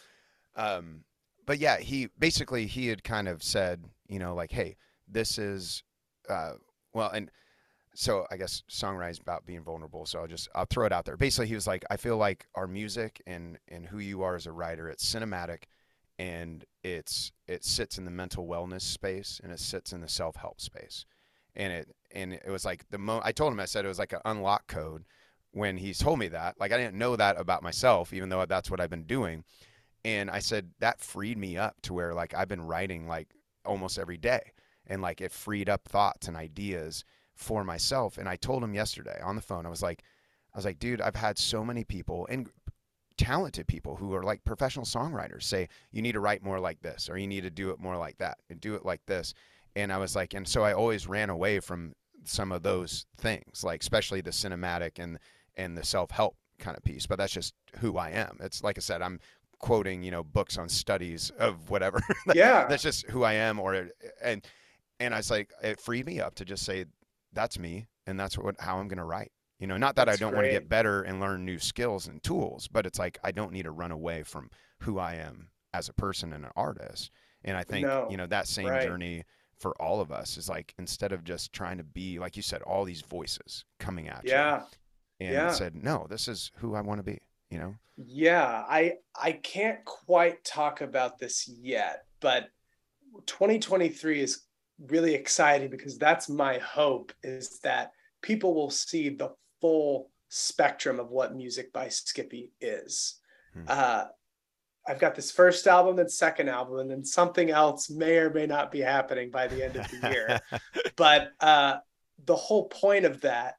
Um, 0.57 1.05
but 1.47 1.59
yeah, 1.59 1.79
he 1.79 2.09
basically 2.19 2.67
he 2.67 2.87
had 2.89 3.03
kind 3.03 3.29
of 3.29 3.43
said, 3.43 3.85
you 4.09 4.19
know, 4.19 4.35
like, 4.35 4.53
hey, 4.53 4.77
this 5.09 5.39
is, 5.39 5.83
uh, 6.29 6.53
well, 6.95 7.11
and 7.11 7.31
so 7.95 8.27
I 8.31 8.37
guess 8.37 8.63
songwriting 8.71 9.11
is 9.11 9.19
about 9.19 9.45
being 9.47 9.65
vulnerable. 9.65 10.07
So 10.07 10.21
I'll 10.21 10.29
just 10.29 10.49
I'll 10.55 10.67
throw 10.67 10.87
it 10.87 10.93
out 10.93 11.05
there. 11.05 11.17
Basically, 11.17 11.49
he 11.49 11.55
was 11.57 11.67
like, 11.67 11.85
I 11.91 11.97
feel 11.97 12.17
like 12.17 12.47
our 12.55 12.69
music 12.69 13.21
and 13.27 13.59
and 13.69 13.87
who 13.87 13.99
you 13.99 14.23
are 14.23 14.37
as 14.37 14.47
a 14.47 14.53
writer, 14.53 14.89
it's 14.89 15.05
cinematic, 15.13 15.65
and 16.21 16.67
it's 16.85 17.33
it 17.49 17.65
sits 17.65 17.97
in 17.97 18.05
the 18.05 18.11
mental 18.11 18.47
wellness 18.47 18.83
space 18.83 19.41
and 19.43 19.51
it 19.51 19.59
sits 19.59 19.95
in 19.95 20.03
the 20.03 20.09
self 20.09 20.37
help 20.37 20.61
space, 20.61 21.07
and 21.57 21.73
it 21.73 21.89
and 22.15 22.35
it 22.35 22.51
was 22.51 22.63
like 22.67 22.85
the 22.91 22.99
mo. 22.99 23.23
I 23.25 23.33
told 23.33 23.55
him 23.55 23.59
I 23.59 23.65
said 23.65 23.87
it 23.87 23.89
was 23.89 23.99
like 23.99 24.13
an 24.13 24.21
unlock 24.27 24.67
code 24.67 25.07
when 25.53 25.79
he 25.79 25.95
told 25.95 26.19
me 26.19 26.29
that. 26.29 26.61
Like 26.61 26.73
I 26.73 26.77
didn't 26.77 26.99
know 26.99 27.17
that 27.17 27.41
about 27.41 27.63
myself, 27.63 28.13
even 28.13 28.29
though 28.29 28.45
that's 28.45 28.71
what 28.71 28.83
I've 28.83 28.91
been 28.91 29.05
doing. 29.05 29.45
And 30.05 30.31
I 30.31 30.41
said 30.41 30.73
that 30.81 31.01
freed 31.01 31.39
me 31.39 31.57
up 31.57 31.81
to 31.83 31.95
where 31.95 32.13
like 32.13 32.35
I've 32.35 32.49
been 32.49 32.67
writing 32.67 33.09
like 33.09 33.29
almost 33.65 33.99
every 33.99 34.19
day, 34.19 34.53
and 34.87 35.01
like 35.01 35.23
it 35.23 35.33
freed 35.33 35.71
up 35.71 35.89
thoughts 35.89 36.29
and 36.29 36.37
ideas 36.37 37.03
for 37.35 37.65
myself. 37.65 38.19
And 38.19 38.29
I 38.29 38.37
told 38.37 38.63
him 38.63 38.75
yesterday 38.75 39.19
on 39.25 39.37
the 39.37 39.43
phone, 39.43 39.65
I 39.65 39.71
was 39.71 39.83
like, 39.83 40.03
I 40.53 40.59
was 40.59 40.67
like, 40.67 40.79
dude, 40.79 41.01
I've 41.01 41.17
had 41.17 41.39
so 41.39 41.65
many 41.65 41.83
people 41.83 42.27
and 42.29 42.51
talented 43.21 43.67
people 43.67 43.97
who 43.97 44.15
are 44.15 44.23
like 44.23 44.43
professional 44.45 44.87
songwriters 44.87 45.43
say 45.43 45.69
you 45.93 46.01
need 46.01 46.13
to 46.13 46.21
write 46.21 46.43
more 46.43 46.59
like 46.59 46.81
this 46.81 47.11
or 47.11 47.19
you 47.19 47.27
need 47.27 47.43
to 47.43 47.51
do 47.51 47.69
it 47.69 47.79
more 47.79 47.99
like 47.99 48.17
that 48.17 48.39
and 48.49 48.59
do 48.63 48.75
it 48.75 48.83
like 48.87 49.03
this. 49.07 49.35
And 49.77 49.93
I 49.93 49.99
was 49.99 50.17
like, 50.17 50.33
and 50.33 50.49
so 50.49 50.63
I 50.65 50.73
always 50.73 51.07
ran 51.07 51.29
away 51.29 51.61
from 51.61 51.93
some 52.25 52.51
of 52.51 52.63
those 52.63 53.05
things, 53.19 53.63
like 53.63 53.83
especially 53.83 54.23
the 54.23 54.31
cinematic 54.31 54.99
and 54.99 55.19
and 55.55 55.77
the 55.77 55.85
self 55.85 56.11
help 56.11 56.35
kind 56.59 56.79
of 56.79 56.83
piece. 56.83 57.07
But 57.07 57.19
that's 57.19 57.33
just 57.33 57.53
who 57.81 57.99
I 57.99 58.09
am. 58.11 58.39
It's 58.41 58.65
like 58.65 58.79
I 58.79 58.81
said, 58.81 59.03
I'm 59.03 59.21
quoting 59.59 60.03
you 60.03 60.11
know 60.11 60.25
books 60.25 60.57
on 60.57 60.71
studies 60.71 61.31
of 61.39 61.69
whatever. 61.69 62.01
Yeah. 62.35 62.67
that's 62.69 62.83
just 62.83 63.07
who 63.11 63.23
I 63.23 63.35
am. 63.35 63.61
Or 63.61 63.91
and 64.23 64.43
and 64.99 65.13
I 65.15 65.19
was 65.19 65.31
like, 65.31 65.51
it 65.63 65.79
freed 65.79 66.07
me 66.07 66.21
up 66.21 66.37
to 66.37 66.47
just 66.47 66.65
say, 66.65 66.87
that's 67.35 67.59
me, 67.59 67.87
and 68.07 68.19
that's 68.19 68.39
what 68.39 68.57
how 68.61 68.79
I'm 68.79 68.89
gonna 68.89 69.05
write. 69.05 69.31
You 69.61 69.67
know, 69.69 69.77
not 69.77 69.95
that 69.97 70.09
That's 70.09 70.11
I 70.11 70.17
don't 70.17 70.35
want 70.35 70.45
to 70.47 70.49
get 70.51 70.69
better 70.69 71.03
and 71.03 71.21
learn 71.21 71.45
new 71.45 71.59
skills 71.61 72.07
and 72.09 72.23
tools, 72.23 72.67
but 72.69 72.87
it's 72.87 72.99
like 72.99 73.19
I 73.23 73.31
don't 73.33 73.53
need 73.53 73.65
to 73.65 73.71
run 73.71 73.93
away 73.93 74.23
from 74.25 74.51
who 74.81 74.99
I 74.99 75.15
am 75.17 75.51
as 75.73 75.89
a 75.89 75.95
person 75.95 76.33
and 76.33 76.45
an 76.47 76.53
artist. 76.57 77.11
And 77.45 77.57
I 77.57 77.63
think 77.65 77.93
No, 77.93 78.07
you 78.09 78.17
know 78.17 78.27
that 78.27 78.49
same 78.49 78.79
right. 78.79 78.79
journey 78.79 79.25
for 79.59 79.81
all 79.81 80.01
of 80.01 80.11
us 80.11 80.37
is 80.39 80.49
like 80.49 80.75
instead 80.79 81.13
of 81.13 81.25
just 81.25 81.53
trying 81.53 81.79
to 81.79 81.85
be 81.85 82.19
like 82.19 82.37
you 82.37 82.43
said, 82.43 82.63
all 82.63 82.85
these 82.85 83.03
voices 83.03 83.65
coming 83.79 84.09
at 84.09 84.35
you 84.35 84.41
Yeah. 84.41 84.67
and 85.21 85.51
Yeah. 85.51 85.53
said, 85.53 85.75
no, 85.77 86.07
this 86.09 86.29
is 86.29 86.53
who 86.57 86.75
I 86.75 86.83
want 86.83 87.01
to 87.01 87.05
be. 87.05 87.21
You 87.51 87.59
know, 87.61 87.77
Yeah, 87.97 88.65
I 88.69 88.95
I 89.15 89.33
can't 89.33 89.85
quite 89.85 90.43
talk 90.45 90.81
about 90.81 91.19
this 91.19 91.47
yet, 91.49 92.05
but 92.21 92.51
2023 93.27 94.21
is 94.21 94.47
really 94.79 95.15
exciting 95.15 95.71
because 95.71 95.99
that's 95.99 96.29
my 96.29 96.59
hope 96.59 97.13
is 97.23 97.61
that 97.61 97.93
people 98.23 98.55
will 98.55 98.71
see 98.71 99.11
the 99.11 99.35
full 99.61 100.11
spectrum 100.29 101.01
of 101.01 101.11
what 101.11 101.35
music 101.35 101.73
by 101.73 101.89
Skippy 101.89 102.53
is. 102.61 103.19
Hmm. 103.55 103.63
Uh, 103.67 104.05
I've 104.87 104.99
got 104.99 105.15
this 105.15 105.31
first 105.31 105.67
album 105.67 105.99
and 105.99 106.11
second 106.11 106.49
album, 106.49 106.79
and 106.79 106.91
then 106.91 107.05
something 107.05 107.51
else 107.51 107.91
may 107.91 108.17
or 108.17 108.31
may 108.31 108.47
not 108.47 108.73
be 108.73 108.81
happening 108.81 109.31
by 109.31 109.47
the 109.47 109.65
end 109.65 109.77
of 109.77 109.87
the 109.91 110.11
year. 110.11 110.41
but 110.97 111.33
uh, 111.41 111.77
the 112.25 112.37
whole 112.37 112.69
point 112.69 113.05
of 113.05 113.21
that 113.21 113.55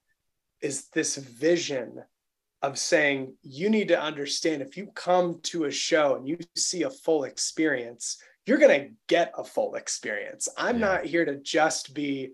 is 0.61 0.87
this 0.89 1.15
vision 1.15 2.03
of 2.61 2.77
saying 2.77 3.35
you 3.41 3.69
need 3.69 3.87
to 3.87 3.99
understand 3.99 4.61
if 4.61 4.77
you 4.77 4.87
come 4.93 5.39
to 5.43 5.65
a 5.65 5.71
show 5.71 6.15
and 6.15 6.27
you 6.27 6.37
see 6.55 6.83
a 6.83 6.89
full 6.89 7.23
experience 7.23 8.17
you're 8.45 8.57
going 8.59 8.81
to 8.81 8.89
get 9.07 9.31
a 9.37 9.43
full 9.43 9.75
experience 9.75 10.47
i'm 10.57 10.79
Yeah. 10.79 10.85
not 10.85 11.05
here 11.05 11.25
to 11.25 11.37
just 11.37 11.93
be 11.93 12.33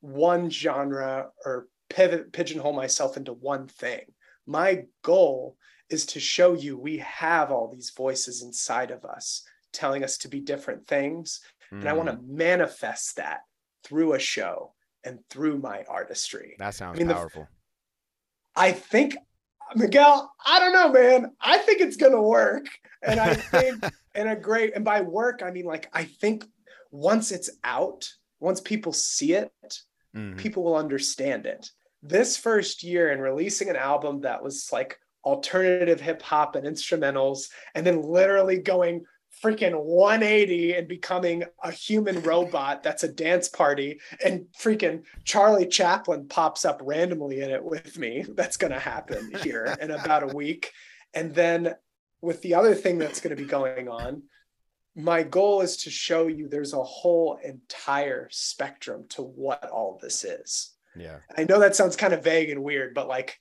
one 0.00 0.50
genre 0.50 1.30
or 1.44 1.66
pivot 1.88 2.32
pigeonhole 2.32 2.72
myself 2.72 3.16
into 3.16 3.32
one 3.32 3.66
thing 3.68 4.00
my 4.46 4.84
goal 5.02 5.56
is 5.90 6.06
to 6.06 6.20
show 6.20 6.52
you 6.54 6.76
we 6.76 6.98
have 6.98 7.50
all 7.52 7.68
these 7.68 7.90
voices 7.96 8.42
inside 8.42 8.90
of 8.90 9.04
us 9.04 9.42
telling 9.72 10.02
us 10.04 10.18
to 10.18 10.28
be 10.28 10.40
different 10.40 10.86
things 10.86 11.40
and 11.72 11.88
i 11.88 11.92
want 11.92 12.08
Mm, 12.08 12.16
to 12.16 12.22
manifest 12.32 13.16
that 13.16 13.40
through 13.84 14.14
a 14.14 14.18
show 14.18 14.74
and 15.04 15.18
through 15.30 15.58
my 15.58 15.84
artistry 15.88 16.54
That 16.58 16.74
sounds 16.74 16.98
mean, 16.98 17.08
the- 17.08 17.14
powerful. 17.14 17.48
I 18.56 18.72
think 18.72 19.16
Miguel, 19.74 20.32
I 20.46 20.58
don't 20.60 20.72
know, 20.72 20.90
man. 20.92 21.32
I 21.40 21.58
think 21.58 21.80
it's 21.80 21.96
gonna 21.96 22.22
work. 22.22 22.66
And 23.02 23.18
I 23.20 23.34
think 23.34 23.82
in 24.14 24.28
a 24.28 24.36
great 24.36 24.74
and 24.74 24.84
by 24.84 25.00
work, 25.02 25.42
I 25.44 25.50
mean 25.50 25.64
like 25.66 25.88
I 25.92 26.04
think 26.04 26.44
once 26.90 27.32
it's 27.32 27.50
out, 27.64 28.08
once 28.40 28.60
people 28.60 28.92
see 28.92 29.32
it, 29.34 29.52
Mhm. 30.16 30.36
people 30.36 30.64
will 30.64 30.76
understand 30.76 31.46
it. 31.46 31.70
This 32.02 32.36
first 32.36 32.82
year 32.82 33.12
in 33.12 33.20
releasing 33.20 33.68
an 33.68 33.76
album 33.76 34.22
that 34.22 34.42
was 34.42 34.70
like 34.72 34.98
alternative 35.24 36.00
hip 36.00 36.22
hop 36.22 36.56
and 36.56 36.66
instrumentals, 36.66 37.50
and 37.74 37.84
then 37.86 38.00
literally 38.00 38.58
going 38.58 39.04
freaking 39.42 39.78
180 39.78 40.72
and 40.74 40.88
becoming 40.88 41.44
a 41.62 41.70
human 41.70 42.22
robot 42.22 42.82
that's 42.82 43.04
a 43.04 43.12
dance 43.12 43.48
party, 43.48 44.00
and 44.24 44.46
freaking 44.58 45.04
Charlie 45.24 45.66
Chaplin 45.66 46.26
pops 46.28 46.64
up 46.64 46.80
randomly 46.82 47.40
in 47.40 47.50
it 47.50 47.62
with 47.62 47.98
me. 47.98 48.24
That's 48.28 48.56
going 48.56 48.72
to 48.72 48.78
happen 48.78 49.30
here 49.42 49.76
in 49.80 49.90
about 49.90 50.22
a 50.22 50.34
week. 50.34 50.72
And 51.12 51.34
then 51.34 51.74
with 52.22 52.40
the 52.40 52.54
other 52.54 52.74
thing 52.74 52.96
that's 52.98 53.20
going 53.20 53.36
to 53.36 53.42
be 53.42 53.48
going 53.48 53.88
on, 53.88 54.22
my 54.96 55.22
goal 55.22 55.60
is 55.60 55.76
to 55.76 55.90
show 55.90 56.26
you 56.26 56.48
there's 56.48 56.72
a 56.72 56.82
whole 56.82 57.38
entire 57.44 58.28
spectrum 58.32 59.04
to 59.10 59.22
what 59.22 59.62
all 59.68 59.98
this 60.00 60.24
is. 60.24 60.72
Yeah. 60.96 61.18
I 61.36 61.44
know 61.44 61.60
that 61.60 61.76
sounds 61.76 61.94
kind 61.96 62.14
of 62.14 62.24
vague 62.24 62.48
and 62.48 62.62
weird, 62.64 62.94
but 62.94 63.06
like 63.06 63.38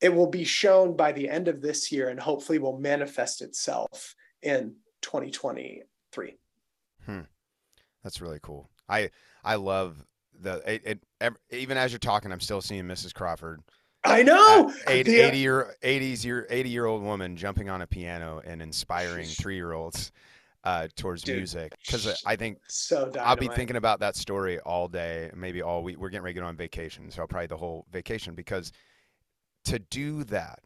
it 0.00 0.08
will 0.14 0.28
be 0.30 0.44
shown 0.44 0.96
by 0.96 1.12
the 1.12 1.28
end 1.28 1.46
of 1.48 1.60
this 1.60 1.92
year 1.92 2.08
and 2.08 2.18
hopefully 2.18 2.58
will 2.58 2.78
manifest 2.78 3.42
itself 3.42 4.14
in 4.42 4.76
2023. 5.02 6.38
Hmm. 7.06 7.20
That's 8.02 8.20
really 8.20 8.38
cool. 8.42 8.70
I 8.88 9.10
I 9.44 9.56
love 9.56 10.04
the 10.40 10.62
it, 10.70 10.82
it 10.84 11.00
ev- 11.20 11.36
even 11.50 11.76
as 11.76 11.92
you're 11.92 11.98
talking, 11.98 12.32
I'm 12.32 12.40
still 12.40 12.60
seeing 12.60 12.84
Mrs. 12.84 13.14
Crawford, 13.14 13.60
I 14.04 14.22
know. 14.22 14.70
uh, 14.86 14.90
80, 14.90 15.10
The- 15.10 15.20
80 15.20 15.38
year 15.38 15.74
80s 15.82 16.24
year 16.24 16.46
80 16.50 16.68
year 16.70 16.86
old 16.86 17.02
woman 17.02 17.36
jumping 17.36 17.68
on 17.68 17.82
a 17.82 17.86
piano 17.86 18.40
and 18.44 18.60
inspiring 18.62 19.26
three 19.26 19.54
year 19.56 19.72
olds 19.72 20.12
uh, 20.64 20.88
towards 20.96 21.24
Dude. 21.24 21.36
music. 21.36 21.72
Because 21.86 22.22
I 22.26 22.36
think 22.36 22.58
so 22.68 23.04
dynamite. 23.10 23.26
I'll 23.26 23.36
be 23.36 23.48
thinking 23.48 23.76
about 23.76 24.00
that 24.00 24.16
story 24.16 24.58
all 24.60 24.88
day, 24.88 25.30
maybe 25.34 25.62
all 25.62 25.82
week. 25.82 25.98
We're 25.98 26.08
getting 26.08 26.24
ready 26.24 26.34
to 26.34 26.40
go 26.40 26.46
on 26.46 26.56
vacation, 26.56 27.10
so 27.10 27.26
probably 27.26 27.46
the 27.46 27.56
whole 27.56 27.86
vacation 27.92 28.34
because 28.34 28.72
to 29.66 29.78
do 29.78 30.24
that, 30.24 30.60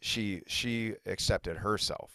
she 0.00 0.42
she 0.46 0.94
accepted 1.06 1.58
herself, 1.58 2.12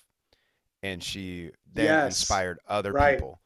and 0.84 1.04
she 1.04 1.52
then 1.74 1.86
Yes. 1.86 2.08
inspired 2.08 2.60
other 2.68 2.94
Right. 2.94 3.18
people, 3.18 3.42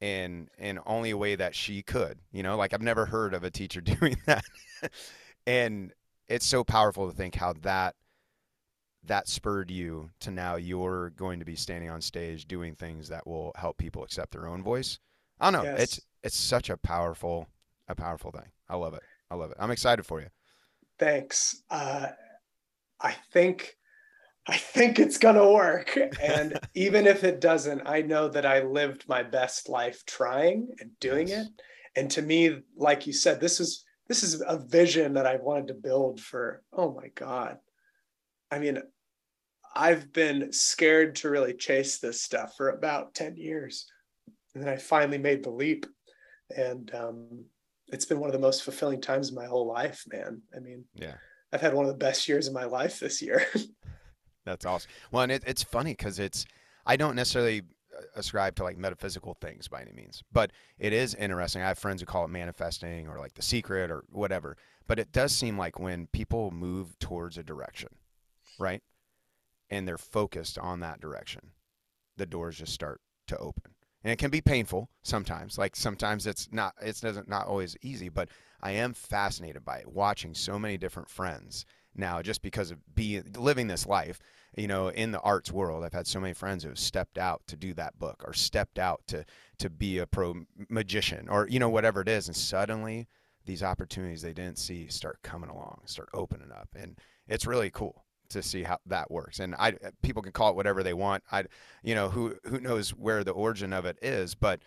in 0.00 0.48
in 0.58 0.78
only 0.86 1.10
a 1.10 1.16
way 1.16 1.34
that 1.36 1.54
she 1.54 1.82
could. 1.82 2.18
You 2.32 2.42
know, 2.42 2.56
like 2.56 2.72
I've 2.74 2.82
never 2.82 3.06
heard 3.06 3.34
of 3.34 3.44
a 3.44 3.50
teacher 3.50 3.80
doing 4.00 4.16
that, 4.26 4.44
and 5.46 5.92
it's 6.28 6.46
so 6.46 6.62
powerful 6.64 7.10
to 7.10 7.16
think 7.16 7.34
how 7.34 7.54
that 7.62 7.96
that 9.04 9.28
spurred 9.28 9.70
you 9.70 10.10
to 10.20 10.30
now 10.30 10.56
you're 10.56 11.10
going 11.10 11.38
to 11.38 11.44
be 11.44 11.56
standing 11.56 11.88
on 11.90 12.00
stage 12.00 12.46
doing 12.46 12.74
things 12.74 13.08
that 13.08 13.26
will 13.26 13.52
help 13.56 13.78
people 13.78 14.04
accept 14.04 14.32
their 14.32 14.46
own 14.46 14.62
voice. 14.62 14.98
I 15.40 15.50
don't 15.50 15.64
know. 15.64 15.70
It's 15.72 15.96
Yes. 15.96 16.00
it's 16.22 16.36
such 16.36 16.68
a 16.70 16.76
powerful 16.76 17.48
a 17.88 17.94
powerful 17.94 18.30
thing. 18.30 18.50
I 18.68 18.76
love 18.76 18.94
it. 18.94 19.02
I 19.30 19.34
love 19.36 19.50
it. 19.50 19.56
I'm 19.58 19.70
excited 19.70 20.04
for 20.04 20.20
you. 20.20 20.28
Thanks. 20.98 21.62
Uh, 21.70 22.08
I 23.00 23.12
think 23.32 23.76
I 24.46 24.56
think 24.56 24.98
it's 24.98 25.18
gonna 25.18 25.50
work. 25.50 25.96
And 26.20 26.58
even 26.74 27.06
if 27.06 27.24
it 27.24 27.40
doesn't, 27.40 27.82
I 27.86 28.02
know 28.02 28.28
that 28.28 28.44
I 28.46 28.62
lived 28.62 29.08
my 29.08 29.22
best 29.22 29.68
life 29.68 30.04
trying 30.06 30.68
and 30.80 30.90
doing 31.00 31.28
Yes. 31.28 31.46
it. 31.46 31.52
And 31.96 32.10
to 32.12 32.22
me, 32.22 32.60
like 32.76 33.06
you 33.06 33.12
said, 33.12 33.40
this 33.40 33.60
is 33.60 33.84
this 34.08 34.22
is 34.22 34.42
a 34.46 34.58
vision 34.58 35.14
that 35.14 35.26
I've 35.26 35.42
wanted 35.42 35.68
to 35.68 35.74
build 35.74 36.20
for 36.20 36.62
oh 36.72 36.92
my 36.92 37.08
God. 37.14 37.58
I 38.50 38.58
mean, 38.58 38.82
I've 39.74 40.12
been 40.12 40.52
scared 40.52 41.14
to 41.16 41.30
really 41.30 41.54
chase 41.54 41.98
this 41.98 42.20
stuff 42.20 42.54
for 42.56 42.70
about 42.70 43.14
10 43.14 43.36
years. 43.36 43.86
And 44.54 44.62
then 44.62 44.70
I 44.72 44.76
finally 44.76 45.18
made 45.18 45.44
the 45.44 45.50
leap. 45.50 45.86
And 46.56 46.92
um, 46.94 47.44
it's 47.88 48.04
been 48.04 48.18
one 48.18 48.28
of 48.28 48.32
the 48.32 48.40
most 48.40 48.64
fulfilling 48.64 49.00
times 49.00 49.28
of 49.28 49.36
my 49.36 49.46
whole 49.46 49.66
life, 49.66 50.04
man. 50.12 50.42
I 50.54 50.60
mean, 50.60 50.84
Yeah. 50.94 51.14
I've 51.52 51.60
had 51.60 51.74
one 51.74 51.84
of 51.84 51.90
the 51.90 51.98
best 51.98 52.28
years 52.28 52.46
of 52.46 52.54
my 52.54 52.64
life 52.64 53.00
this 53.00 53.20
year. 53.20 53.44
That's 54.44 54.64
awesome. 54.64 54.90
Well, 55.10 55.24
and 55.24 55.32
it, 55.32 55.42
it's 55.46 55.62
funny 55.62 55.92
because 55.92 56.18
it's 56.18 56.46
I 56.86 56.96
don't 56.96 57.16
necessarily 57.16 57.62
uh, 57.96 58.02
ascribe 58.14 58.54
to 58.56 58.64
like 58.64 58.78
metaphysical 58.78 59.34
things 59.40 59.68
by 59.68 59.82
any 59.82 59.92
means, 59.92 60.22
but 60.32 60.52
it 60.78 60.92
is 60.92 61.14
interesting. 61.16 61.62
I 61.62 61.68
have 61.68 61.78
friends 61.78 62.00
who 62.00 62.06
call 62.06 62.24
it 62.24 62.28
manifesting 62.28 63.08
or 63.08 63.18
like 63.18 63.34
the 63.34 63.42
secret 63.42 63.90
or 63.90 64.04
whatever. 64.10 64.56
But 64.86 64.98
it 64.98 65.12
does 65.12 65.32
seem 65.32 65.58
like 65.58 65.78
when 65.78 66.06
people 66.08 66.50
move 66.50 66.98
towards 66.98 67.36
a 67.38 67.42
direction, 67.42 67.90
right, 68.60 68.82
and 69.70 69.86
they're 69.86 69.98
focused 69.98 70.58
on 70.58 70.80
that 70.80 71.00
direction, 71.00 71.52
the 72.16 72.26
doors 72.26 72.58
just 72.58 72.72
start 72.72 73.00
to 73.28 73.38
open. 73.38 73.74
And 74.02 74.12
it 74.12 74.18
can 74.18 74.30
be 74.30 74.40
painful 74.40 74.88
sometimes. 75.02 75.58
Like 75.58 75.76
sometimes 75.76 76.26
it's 76.26 76.48
not 76.50 76.74
it's 76.80 77.00
doesn't 77.00 77.28
not 77.28 77.46
always 77.46 77.76
easy, 77.82 78.08
but 78.08 78.28
I 78.62 78.72
am 78.72 78.94
fascinated 78.94 79.64
by 79.64 79.78
it, 79.78 79.92
watching 79.92 80.34
so 80.34 80.58
many 80.58 80.78
different 80.78 81.10
friends 81.10 81.66
now 81.94 82.22
just 82.22 82.40
because 82.40 82.70
of 82.70 82.78
being 82.94 83.24
living 83.36 83.66
this 83.66 83.84
life 83.84 84.20
you 84.56 84.66
know 84.66 84.88
in 84.88 85.12
the 85.12 85.20
arts 85.20 85.52
world. 85.52 85.84
I've 85.84 85.92
had 85.92 86.06
so 86.06 86.20
many 86.20 86.34
friends 86.34 86.62
who 86.62 86.70
have 86.70 86.78
stepped 86.78 87.18
out 87.18 87.42
to 87.48 87.56
do 87.56 87.74
that 87.74 87.98
book 87.98 88.22
or 88.26 88.32
stepped 88.32 88.78
out 88.78 89.02
to 89.08 89.24
to 89.58 89.70
be 89.70 89.98
a 89.98 90.06
pro 90.06 90.34
magician 90.68 91.28
or 91.28 91.46
you 91.48 91.58
know 91.58 91.68
whatever 91.68 92.00
it 92.00 92.08
is. 92.08 92.26
And 92.26 92.36
suddenly 92.36 93.06
these 93.44 93.62
opportunities 93.62 94.22
they 94.22 94.32
didn't 94.32 94.58
see 94.58 94.88
start 94.88 95.18
coming 95.22 95.50
along 95.50 95.82
start 95.84 96.08
opening 96.14 96.52
up. 96.52 96.68
And 96.74 96.98
it's 97.28 97.46
really 97.46 97.70
cool 97.70 98.04
to 98.30 98.42
see 98.42 98.62
how 98.62 98.78
that 98.86 99.10
works 99.10 99.38
and 99.40 99.54
i 99.56 99.74
people 100.02 100.22
can 100.22 100.32
call 100.32 100.50
it 100.50 100.56
whatever 100.56 100.82
they 100.82 100.94
want 100.94 101.22
i 101.30 101.44
you 101.82 101.94
know 101.94 102.08
who 102.08 102.34
who 102.44 102.60
knows 102.60 102.90
where 102.90 103.22
the 103.24 103.30
origin 103.32 103.72
of 103.72 103.84
it 103.84 103.98
is 104.02 104.34
but 104.34 104.60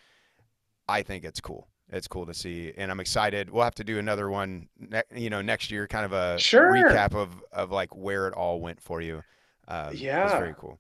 i 0.88 1.02
think 1.02 1.24
it's 1.26 1.42
cool 1.42 1.68
it's 1.90 2.08
cool 2.08 2.26
to 2.26 2.34
see 2.34 2.72
and 2.78 2.92
i'm 2.92 3.00
excited 3.00 3.50
we'll 3.50 3.64
have 3.64 3.76
to 3.76 3.84
do 3.84 3.98
another 4.00 4.30
one 4.30 4.68
ne- 4.78 5.02
you 5.16 5.30
know 5.30 5.42
next 5.42 5.72
year 5.72 5.88
kind 5.88 6.06
of 6.06 6.14
a 6.14 6.38
Sure. 6.40 6.72
recap 6.72 7.14
of 7.16 7.30
of 7.52 7.72
like 7.72 7.96
where 7.96 8.28
it 8.28 8.34
all 8.34 8.60
went 8.62 8.80
for 8.82 9.02
you 9.02 9.22
um, 9.68 9.92
it's 9.94 10.02
Yeah. 10.02 10.30
very 10.38 10.54
cool 10.58 10.80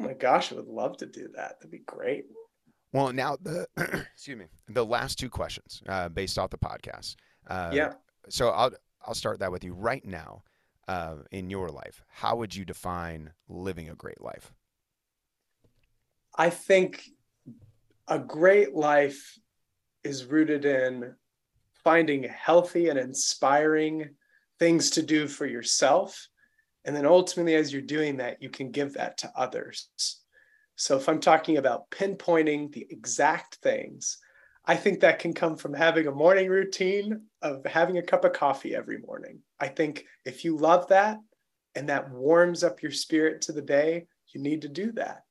oh 0.00 0.04
my 0.04 0.12
gosh, 0.14 0.52
I 0.52 0.56
would 0.56 0.66
love 0.68 0.98
to 0.98 1.06
do 1.06 1.28
that. 1.36 1.58
That'd 1.58 1.70
be 1.70 1.78
great. 1.86 2.26
well 2.92 3.12
now 3.12 3.36
the 3.40 3.66
excuse 4.12 4.36
me 4.36 4.46
the 4.68 4.84
last 4.84 5.18
two 5.18 5.30
questions 5.30 5.82
uh, 5.88 6.08
based 6.08 6.38
off 6.38 6.50
the 6.50 6.58
podcast 6.58 7.16
uh, 7.48 7.70
yeah. 7.72 7.92
so 8.28 8.48
i'll 8.50 8.72
i'll 9.06 9.14
start 9.14 9.38
that 9.38 9.50
with 9.52 9.62
you 9.64 9.72
right 9.72 10.04
now 10.04 10.42
uh, 10.88 11.16
in 11.30 11.50
your 11.50 11.68
life 11.68 12.02
how 12.08 12.36
would 12.36 12.54
you 12.54 12.64
define 12.64 13.32
living 13.48 13.88
a 13.88 13.94
great 13.94 14.20
life 14.20 14.52
I 16.36 16.50
think 16.50 17.02
a 18.08 18.18
great 18.18 18.74
life 18.74 19.38
is 20.04 20.26
rooted 20.26 20.64
in 20.64 21.14
finding 21.82 22.24
healthy 22.24 22.88
and 22.88 22.98
inspiring 22.98 24.10
things 24.58 24.90
to 24.90 25.02
do 25.02 25.26
for 25.26 25.46
yourself. 25.46 26.28
And 26.84 26.94
then 26.94 27.06
ultimately, 27.06 27.54
as 27.54 27.72
you're 27.72 27.82
doing 27.82 28.18
that, 28.18 28.42
you 28.42 28.50
can 28.50 28.70
give 28.70 28.94
that 28.94 29.18
to 29.18 29.32
others. 29.34 29.88
So 30.76 30.96
if 30.96 31.08
I'm 31.08 31.20
talking 31.20 31.56
about 31.56 31.90
pinpointing 31.90 32.72
the 32.72 32.86
exact 32.90 33.56
things, 33.56 34.18
I 34.66 34.76
think 34.76 35.00
that 35.00 35.20
can 35.20 35.32
come 35.32 35.56
from 35.56 35.74
having 35.74 36.06
a 36.06 36.12
morning 36.12 36.48
routine 36.48 37.22
of 37.40 37.64
having 37.64 37.98
a 37.98 38.02
cup 38.02 38.24
of 38.24 38.32
coffee 38.32 38.74
every 38.74 38.98
morning. 38.98 39.40
I 39.60 39.68
think 39.68 40.04
if 40.24 40.44
you 40.44 40.56
love 40.56 40.88
that 40.88 41.18
and 41.74 41.88
that 41.88 42.10
warms 42.10 42.64
up 42.64 42.82
your 42.82 42.90
spirit 42.90 43.42
to 43.42 43.52
the 43.52 43.62
day, 43.62 44.06
you 44.34 44.40
need 44.40 44.62
to 44.62 44.68
do 44.68 44.92
that. 44.92 45.22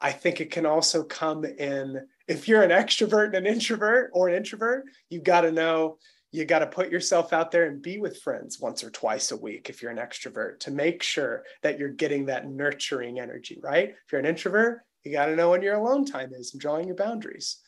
I 0.00 0.12
think 0.12 0.40
it 0.40 0.50
can 0.50 0.66
also 0.66 1.02
come 1.02 1.44
in 1.44 2.06
if 2.28 2.48
you're 2.48 2.62
an 2.62 2.70
extrovert 2.70 3.26
and 3.26 3.34
an 3.34 3.46
introvert 3.46 4.10
or 4.14 4.28
an 4.28 4.34
introvert, 4.34 4.84
you 5.10 5.20
got 5.20 5.42
to 5.42 5.52
know 5.52 5.98
you 6.30 6.46
got 6.46 6.60
to 6.60 6.66
put 6.66 6.90
yourself 6.90 7.32
out 7.32 7.50
there 7.50 7.66
and 7.66 7.82
be 7.82 7.98
with 7.98 8.22
friends 8.22 8.58
once 8.58 8.82
or 8.82 8.90
twice 8.90 9.32
a 9.32 9.36
week 9.36 9.68
if 9.68 9.82
you're 9.82 9.90
an 9.90 9.98
extrovert 9.98 10.58
to 10.60 10.70
make 10.70 11.02
sure 11.02 11.44
that 11.62 11.78
you're 11.78 11.90
getting 11.90 12.26
that 12.26 12.48
nurturing 12.48 13.20
energy, 13.20 13.60
right? 13.62 13.90
If 13.90 14.12
you're 14.12 14.20
an 14.20 14.26
introvert, 14.26 14.80
you 15.04 15.12
got 15.12 15.26
to 15.26 15.36
know 15.36 15.50
when 15.50 15.62
your 15.62 15.74
alone 15.74 16.06
time 16.06 16.32
is 16.32 16.54
and 16.54 16.60
drawing 16.60 16.86
your 16.86 16.96
boundaries. 16.96 17.58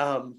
Um, 0.00 0.36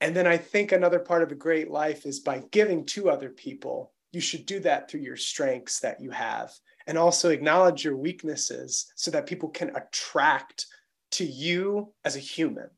and 0.00 0.14
then 0.14 0.26
I 0.26 0.36
think 0.36 0.72
another 0.72 0.98
part 0.98 1.22
of 1.22 1.32
a 1.32 1.36
great 1.36 1.70
life 1.70 2.06
is 2.06 2.20
by 2.20 2.42
giving 2.50 2.84
to 2.86 3.10
other 3.10 3.30
people. 3.30 3.92
You 4.12 4.20
should 4.20 4.46
do 4.46 4.60
that 4.60 4.88
through 4.88 5.00
your 5.00 5.16
strengths 5.16 5.80
that 5.80 6.00
you 6.00 6.10
have 6.10 6.52
and 6.86 6.98
also 6.98 7.30
acknowledge 7.30 7.84
your 7.84 7.96
weaknesses 7.96 8.92
so 8.96 9.10
that 9.10 9.26
people 9.26 9.48
can 9.48 9.74
attract 9.76 10.66
to 11.12 11.24
you 11.24 11.92
as 12.04 12.16
a 12.16 12.20
human. 12.20 12.68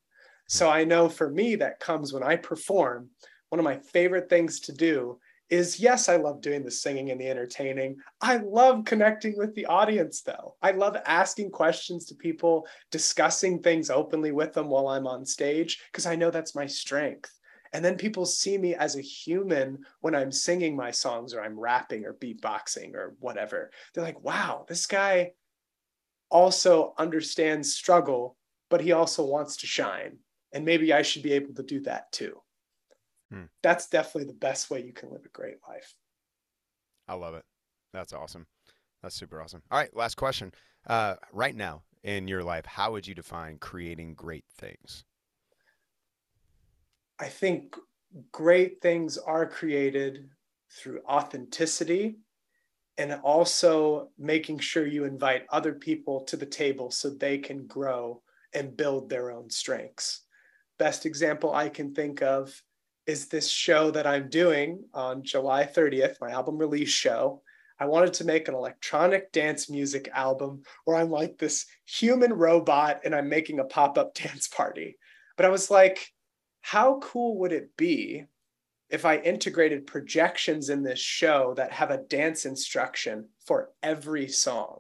So 0.48 0.68
I 0.68 0.84
know 0.84 1.08
for 1.08 1.30
me, 1.30 1.56
that 1.56 1.80
comes 1.80 2.12
when 2.12 2.22
I 2.22 2.36
perform. 2.36 3.10
One 3.50 3.58
of 3.58 3.64
my 3.64 3.78
favorite 3.78 4.28
things 4.28 4.60
to 4.60 4.72
do 4.72 5.18
is 5.50 5.78
yes, 5.78 6.08
I 6.08 6.16
love 6.16 6.40
doing 6.40 6.64
the 6.64 6.70
singing 6.70 7.10
and 7.10 7.20
the 7.20 7.28
entertaining. 7.28 7.96
I 8.20 8.36
love 8.36 8.84
connecting 8.84 9.36
with 9.36 9.54
the 9.54 9.66
audience, 9.66 10.22
though. 10.22 10.56
I 10.62 10.70
love 10.72 10.96
asking 11.06 11.50
questions 11.50 12.06
to 12.06 12.14
people, 12.14 12.66
discussing 12.90 13.60
things 13.60 13.90
openly 13.90 14.32
with 14.32 14.52
them 14.52 14.68
while 14.68 14.88
I'm 14.88 15.06
on 15.06 15.24
stage, 15.24 15.82
because 15.92 16.06
I 16.06 16.16
know 16.16 16.30
that's 16.30 16.54
my 16.54 16.66
strength. 16.66 17.30
And 17.74 17.84
then 17.84 17.96
people 17.96 18.24
see 18.24 18.56
me 18.56 18.74
as 18.76 18.96
a 18.96 19.02
human 19.02 19.80
when 20.00 20.14
I'm 20.14 20.30
singing 20.30 20.76
my 20.76 20.92
songs 20.92 21.34
or 21.34 21.42
I'm 21.42 21.58
rapping 21.58 22.04
or 22.04 22.14
beatboxing 22.14 22.94
or 22.94 23.16
whatever. 23.18 23.70
They're 23.92 24.04
like, 24.04 24.22
wow, 24.22 24.64
this 24.68 24.86
guy 24.86 25.32
also 26.30 26.94
understands 26.98 27.74
struggle, 27.74 28.36
but 28.70 28.80
he 28.80 28.92
also 28.92 29.24
wants 29.24 29.56
to 29.58 29.66
shine. 29.66 30.18
And 30.52 30.64
maybe 30.64 30.92
I 30.92 31.02
should 31.02 31.24
be 31.24 31.32
able 31.32 31.52
to 31.54 31.64
do 31.64 31.80
that 31.80 32.12
too. 32.12 32.40
Hmm. 33.34 33.46
That's 33.64 33.88
definitely 33.88 34.28
the 34.28 34.38
best 34.38 34.70
way 34.70 34.84
you 34.84 34.92
can 34.92 35.10
live 35.10 35.24
a 35.24 35.28
great 35.28 35.56
life. 35.68 35.92
I 37.08 37.14
love 37.14 37.34
it. 37.34 37.44
That's 37.92 38.12
awesome. 38.12 38.46
That's 39.02 39.16
super 39.16 39.42
awesome. 39.42 39.62
All 39.72 39.78
right, 39.78 39.94
last 39.96 40.14
question. 40.14 40.52
Uh, 40.86 41.16
right 41.32 41.56
now 41.56 41.82
in 42.04 42.28
your 42.28 42.44
life, 42.44 42.64
how 42.64 42.92
would 42.92 43.08
you 43.08 43.14
define 43.14 43.58
creating 43.58 44.14
great 44.14 44.44
things? 44.56 45.04
I 47.18 47.26
think 47.26 47.74
great 48.30 48.80
things 48.80 49.18
are 49.18 49.48
created 49.48 50.28
through 50.70 51.00
authenticity 51.08 52.18
and 52.98 53.14
also 53.24 54.10
making 54.16 54.60
sure 54.60 54.86
you 54.86 55.04
invite 55.04 55.46
other 55.50 55.72
people 55.72 56.20
to 56.26 56.36
the 56.36 56.46
table 56.46 56.92
so 56.92 57.10
they 57.10 57.38
can 57.38 57.66
grow 57.66 58.22
and 58.52 58.76
build 58.76 59.08
their 59.10 59.32
own 59.32 59.50
strengths. 59.50 60.20
Best 60.78 61.04
example 61.04 61.52
I 61.52 61.68
can 61.68 61.94
think 61.94 62.22
of 62.22 62.62
is 63.06 63.26
this 63.26 63.48
show 63.48 63.90
that 63.90 64.06
I'm 64.06 64.28
doing 64.28 64.84
on 64.94 65.22
July 65.22 65.64
30th, 65.64 66.16
my 66.20 66.30
album 66.30 66.56
release 66.56 66.90
show. 66.90 67.42
I 67.78 67.86
wanted 67.86 68.14
to 68.14 68.24
make 68.24 68.48
an 68.48 68.54
electronic 68.54 69.32
dance 69.32 69.68
music 69.68 70.08
album 70.14 70.62
where 70.84 70.96
I'm 70.96 71.10
like 71.10 71.36
this 71.36 71.66
human 71.84 72.32
robot 72.32 73.00
and 73.04 73.14
I'm 73.14 73.28
making 73.28 73.58
a 73.58 73.64
pop 73.64 73.98
up 73.98 74.14
dance 74.14 74.48
party. 74.48 74.96
But 75.36 75.46
I 75.46 75.50
was 75.50 75.70
like, 75.70 76.08
how 76.62 76.98
cool 77.00 77.38
would 77.40 77.52
it 77.52 77.76
be 77.76 78.24
if 78.88 79.04
I 79.04 79.16
integrated 79.16 79.86
projections 79.86 80.70
in 80.70 80.82
this 80.82 81.00
show 81.00 81.54
that 81.56 81.72
have 81.72 81.90
a 81.90 81.98
dance 81.98 82.46
instruction 82.46 83.28
for 83.46 83.70
every 83.82 84.28
song? 84.28 84.78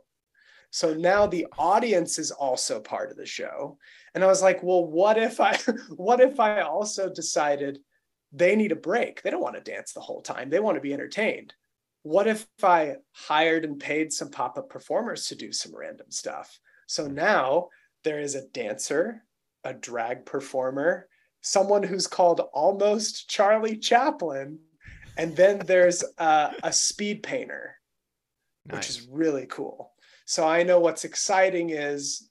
So 0.70 0.94
now 0.94 1.26
the 1.26 1.46
audience 1.58 2.18
is 2.18 2.30
also 2.30 2.80
part 2.80 3.10
of 3.10 3.16
the 3.16 3.26
show. 3.26 3.78
And 4.14 4.24
I 4.24 4.28
was 4.28 4.42
like, 4.42 4.62
well, 4.62 4.84
what 4.84 5.18
if 5.18 5.40
I 5.40 5.56
what 5.90 6.20
if 6.20 6.40
I 6.40 6.62
also 6.62 7.12
decided 7.12 7.80
they 8.34 8.56
need 8.56 8.72
a 8.72 8.76
break? 8.76 9.22
They 9.22 9.30
don't 9.30 9.42
want 9.42 9.54
to 9.54 9.72
dance 9.72 9.92
the 9.92 10.00
whole 10.00 10.20
time. 10.20 10.50
They 10.50 10.60
want 10.60 10.76
to 10.76 10.80
be 10.80 10.92
entertained. 10.92 11.54
What 12.02 12.26
if 12.26 12.46
I 12.62 12.96
hired 13.12 13.64
and 13.64 13.80
paid 13.80 14.12
some 14.12 14.30
pop-up 14.30 14.68
performers 14.68 15.28
to 15.28 15.34
do 15.34 15.52
some 15.52 15.74
random 15.74 16.10
stuff? 16.10 16.58
So 16.86 17.06
hmm. 17.06 17.14
now 17.14 17.68
there 18.02 18.20
is 18.20 18.34
a 18.34 18.46
dancer, 18.48 19.24
a 19.62 19.72
drag 19.72 20.26
performer, 20.26 21.08
someone 21.40 21.82
who's 21.82 22.06
called 22.06 22.40
almost 22.52 23.28
Charlie 23.30 23.78
Chaplin, 23.78 24.58
and 25.16 25.36
then 25.36 25.60
there's 25.60 26.02
a 26.18 26.72
speed 26.72 27.22
painter, 27.22 27.76
nice. 28.66 28.76
which 28.76 28.88
is 28.88 29.08
really 29.08 29.46
cool. 29.46 29.92
So 30.26 30.46
I 30.46 30.62
know 30.62 30.80
what's 30.80 31.04
exciting 31.04 31.70
is 31.70 32.30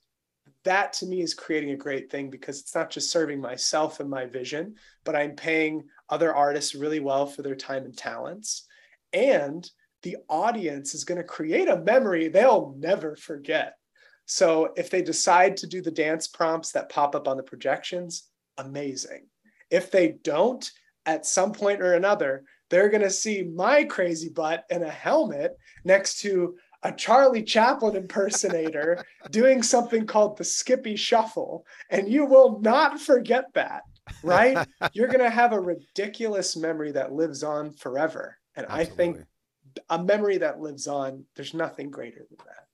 that 0.63 0.93
to 0.93 1.05
me 1.05 1.21
is 1.21 1.33
creating 1.33 1.71
a 1.71 1.77
great 1.77 2.09
thing 2.09 2.29
because 2.29 2.59
it's 2.59 2.75
not 2.75 2.89
just 2.89 3.11
serving 3.11 3.39
myself 3.39 3.99
and 3.99 4.09
my 4.09 4.25
vision, 4.25 4.75
but 5.03 5.15
I'm 5.15 5.35
paying 5.35 5.83
other 6.09 6.33
artists 6.33 6.75
really 6.75 6.99
well 6.99 7.25
for 7.25 7.41
their 7.41 7.55
time 7.55 7.85
and 7.85 7.97
talents. 7.97 8.65
And 9.13 9.69
the 10.01 10.17
audience 10.29 10.93
is 10.93 11.05
going 11.05 11.19
to 11.19 11.23
create 11.23 11.69
a 11.69 11.81
memory 11.81 12.27
they'll 12.27 12.75
never 12.77 13.15
forget. 13.15 13.75
So 14.25 14.73
if 14.75 14.89
they 14.89 15.01
decide 15.01 15.57
to 15.57 15.67
do 15.67 15.81
the 15.81 15.91
dance 15.91 16.27
prompts 16.27 16.71
that 16.71 16.89
pop 16.89 17.15
up 17.15 17.27
on 17.27 17.37
the 17.37 17.43
projections, 17.43 18.23
amazing. 18.57 19.27
If 19.69 19.91
they 19.91 20.15
don't, 20.23 20.69
at 21.05 21.25
some 21.25 21.51
point 21.51 21.81
or 21.81 21.93
another, 21.93 22.43
they're 22.69 22.89
going 22.89 23.03
to 23.03 23.09
see 23.09 23.43
my 23.43 23.83
crazy 23.83 24.29
butt 24.29 24.63
in 24.69 24.83
a 24.83 24.89
helmet 24.89 25.57
next 25.83 26.21
to 26.21 26.55
a 26.83 26.91
Charlie 26.91 27.43
Chaplin 27.43 27.95
impersonator 27.95 29.03
doing 29.31 29.63
something 29.63 30.05
called 30.05 30.37
the 30.37 30.43
Skippy 30.43 30.95
Shuffle. 30.95 31.65
And 31.89 32.11
you 32.11 32.25
will 32.25 32.59
not 32.61 32.99
forget 32.99 33.45
that, 33.53 33.83
right? 34.23 34.67
You're 34.93 35.07
going 35.07 35.19
to 35.19 35.29
have 35.29 35.53
a 35.53 35.59
ridiculous 35.59 36.55
memory 36.55 36.91
that 36.91 37.13
lives 37.13 37.43
on 37.43 37.71
forever. 37.71 38.37
And 38.55 38.65
Absolutely. 38.67 38.93
I 38.93 38.95
think 38.95 39.25
a 39.89 40.03
memory 40.03 40.37
that 40.37 40.59
lives 40.59 40.87
on, 40.87 41.25
there's 41.35 41.53
nothing 41.53 41.89
greater 41.89 42.25
than 42.29 42.37
that. 42.45 42.67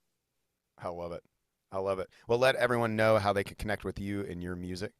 I 0.83 0.89
love 0.89 1.11
it. 1.11 1.23
I 1.71 1.77
love 1.77 1.99
it. 1.99 2.07
Well, 2.27 2.39
let 2.39 2.55
everyone 2.55 2.95
know 2.95 3.17
how 3.17 3.33
they 3.33 3.43
can 3.43 3.55
connect 3.55 3.83
with 3.83 3.99
you 3.99 4.25
and 4.25 4.41
your 4.41 4.55
music. 4.55 4.91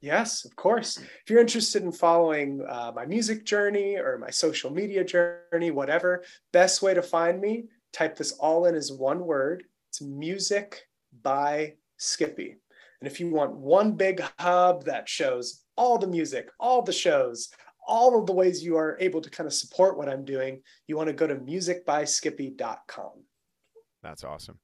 Yes, 0.00 0.44
of 0.44 0.56
course. 0.56 0.98
If 0.98 1.28
you're 1.28 1.40
interested 1.40 1.82
in 1.82 1.92
following 1.92 2.64
uh, 2.66 2.92
my 2.94 3.04
music 3.04 3.44
journey 3.44 3.96
or 3.96 4.16
my 4.18 4.30
social 4.30 4.70
media 4.70 5.04
journey, 5.04 5.70
whatever, 5.70 6.24
best 6.52 6.80
way 6.80 6.94
to 6.94 7.02
find 7.02 7.40
me, 7.40 7.64
type 7.92 8.16
this 8.16 8.32
all 8.32 8.64
in 8.66 8.74
as 8.74 8.92
one 8.92 9.26
word. 9.26 9.64
It's 9.90 10.00
music 10.00 10.88
by 11.22 11.74
Skippy. 11.98 12.56
And 13.00 13.10
if 13.10 13.18
you 13.18 13.30
want 13.30 13.56
one 13.56 13.92
big 13.92 14.22
hub 14.38 14.84
that 14.84 15.08
shows 15.08 15.64
all 15.76 15.98
the 15.98 16.06
music, 16.06 16.50
all 16.60 16.82
the 16.82 16.92
shows, 16.92 17.48
all 17.86 18.18
of 18.18 18.26
the 18.26 18.32
ways 18.32 18.62
you 18.62 18.76
are 18.76 18.96
able 19.00 19.20
to 19.20 19.30
kind 19.30 19.46
of 19.46 19.54
support 19.54 19.96
what 19.96 20.08
I'm 20.08 20.24
doing, 20.24 20.62
you 20.86 20.96
want 20.96 21.08
to 21.08 21.14
go 21.14 21.26
to 21.26 21.36
musicbyskippy.com. 21.36 23.12
That's 24.02 24.24
awesome. 24.24 24.58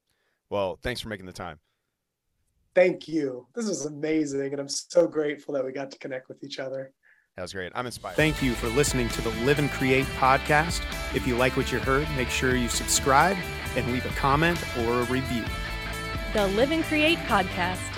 Well, 0.50 0.78
thanks 0.82 1.00
for 1.00 1.08
making 1.08 1.26
the 1.26 1.32
time. 1.32 1.58
Thank 2.74 3.08
you. 3.08 3.46
This 3.54 3.68
was 3.68 3.86
amazing. 3.86 4.52
And 4.52 4.60
I'm 4.60 4.68
so 4.68 5.08
grateful 5.08 5.54
that 5.54 5.64
we 5.64 5.72
got 5.72 5.90
to 5.92 5.98
connect 5.98 6.28
with 6.28 6.44
each 6.44 6.58
other. 6.58 6.92
That 7.36 7.42
was 7.42 7.52
great. 7.52 7.72
I'm 7.74 7.86
inspired. 7.86 8.16
Thank 8.16 8.42
you 8.42 8.52
for 8.52 8.68
listening 8.68 9.08
to 9.10 9.22
the 9.22 9.30
Live 9.44 9.58
and 9.58 9.70
Create 9.70 10.06
podcast. 10.18 10.82
If 11.14 11.26
you 11.26 11.36
like 11.36 11.56
what 11.56 11.72
you 11.72 11.78
heard, 11.78 12.06
make 12.16 12.28
sure 12.28 12.54
you 12.54 12.68
subscribe 12.68 13.36
and 13.76 13.90
leave 13.92 14.06
a 14.06 14.10
comment 14.10 14.62
or 14.80 15.00
a 15.00 15.04
review. 15.04 15.44
The 16.32 16.46
Live 16.48 16.70
and 16.70 16.84
Create 16.84 17.18
podcast 17.20 17.95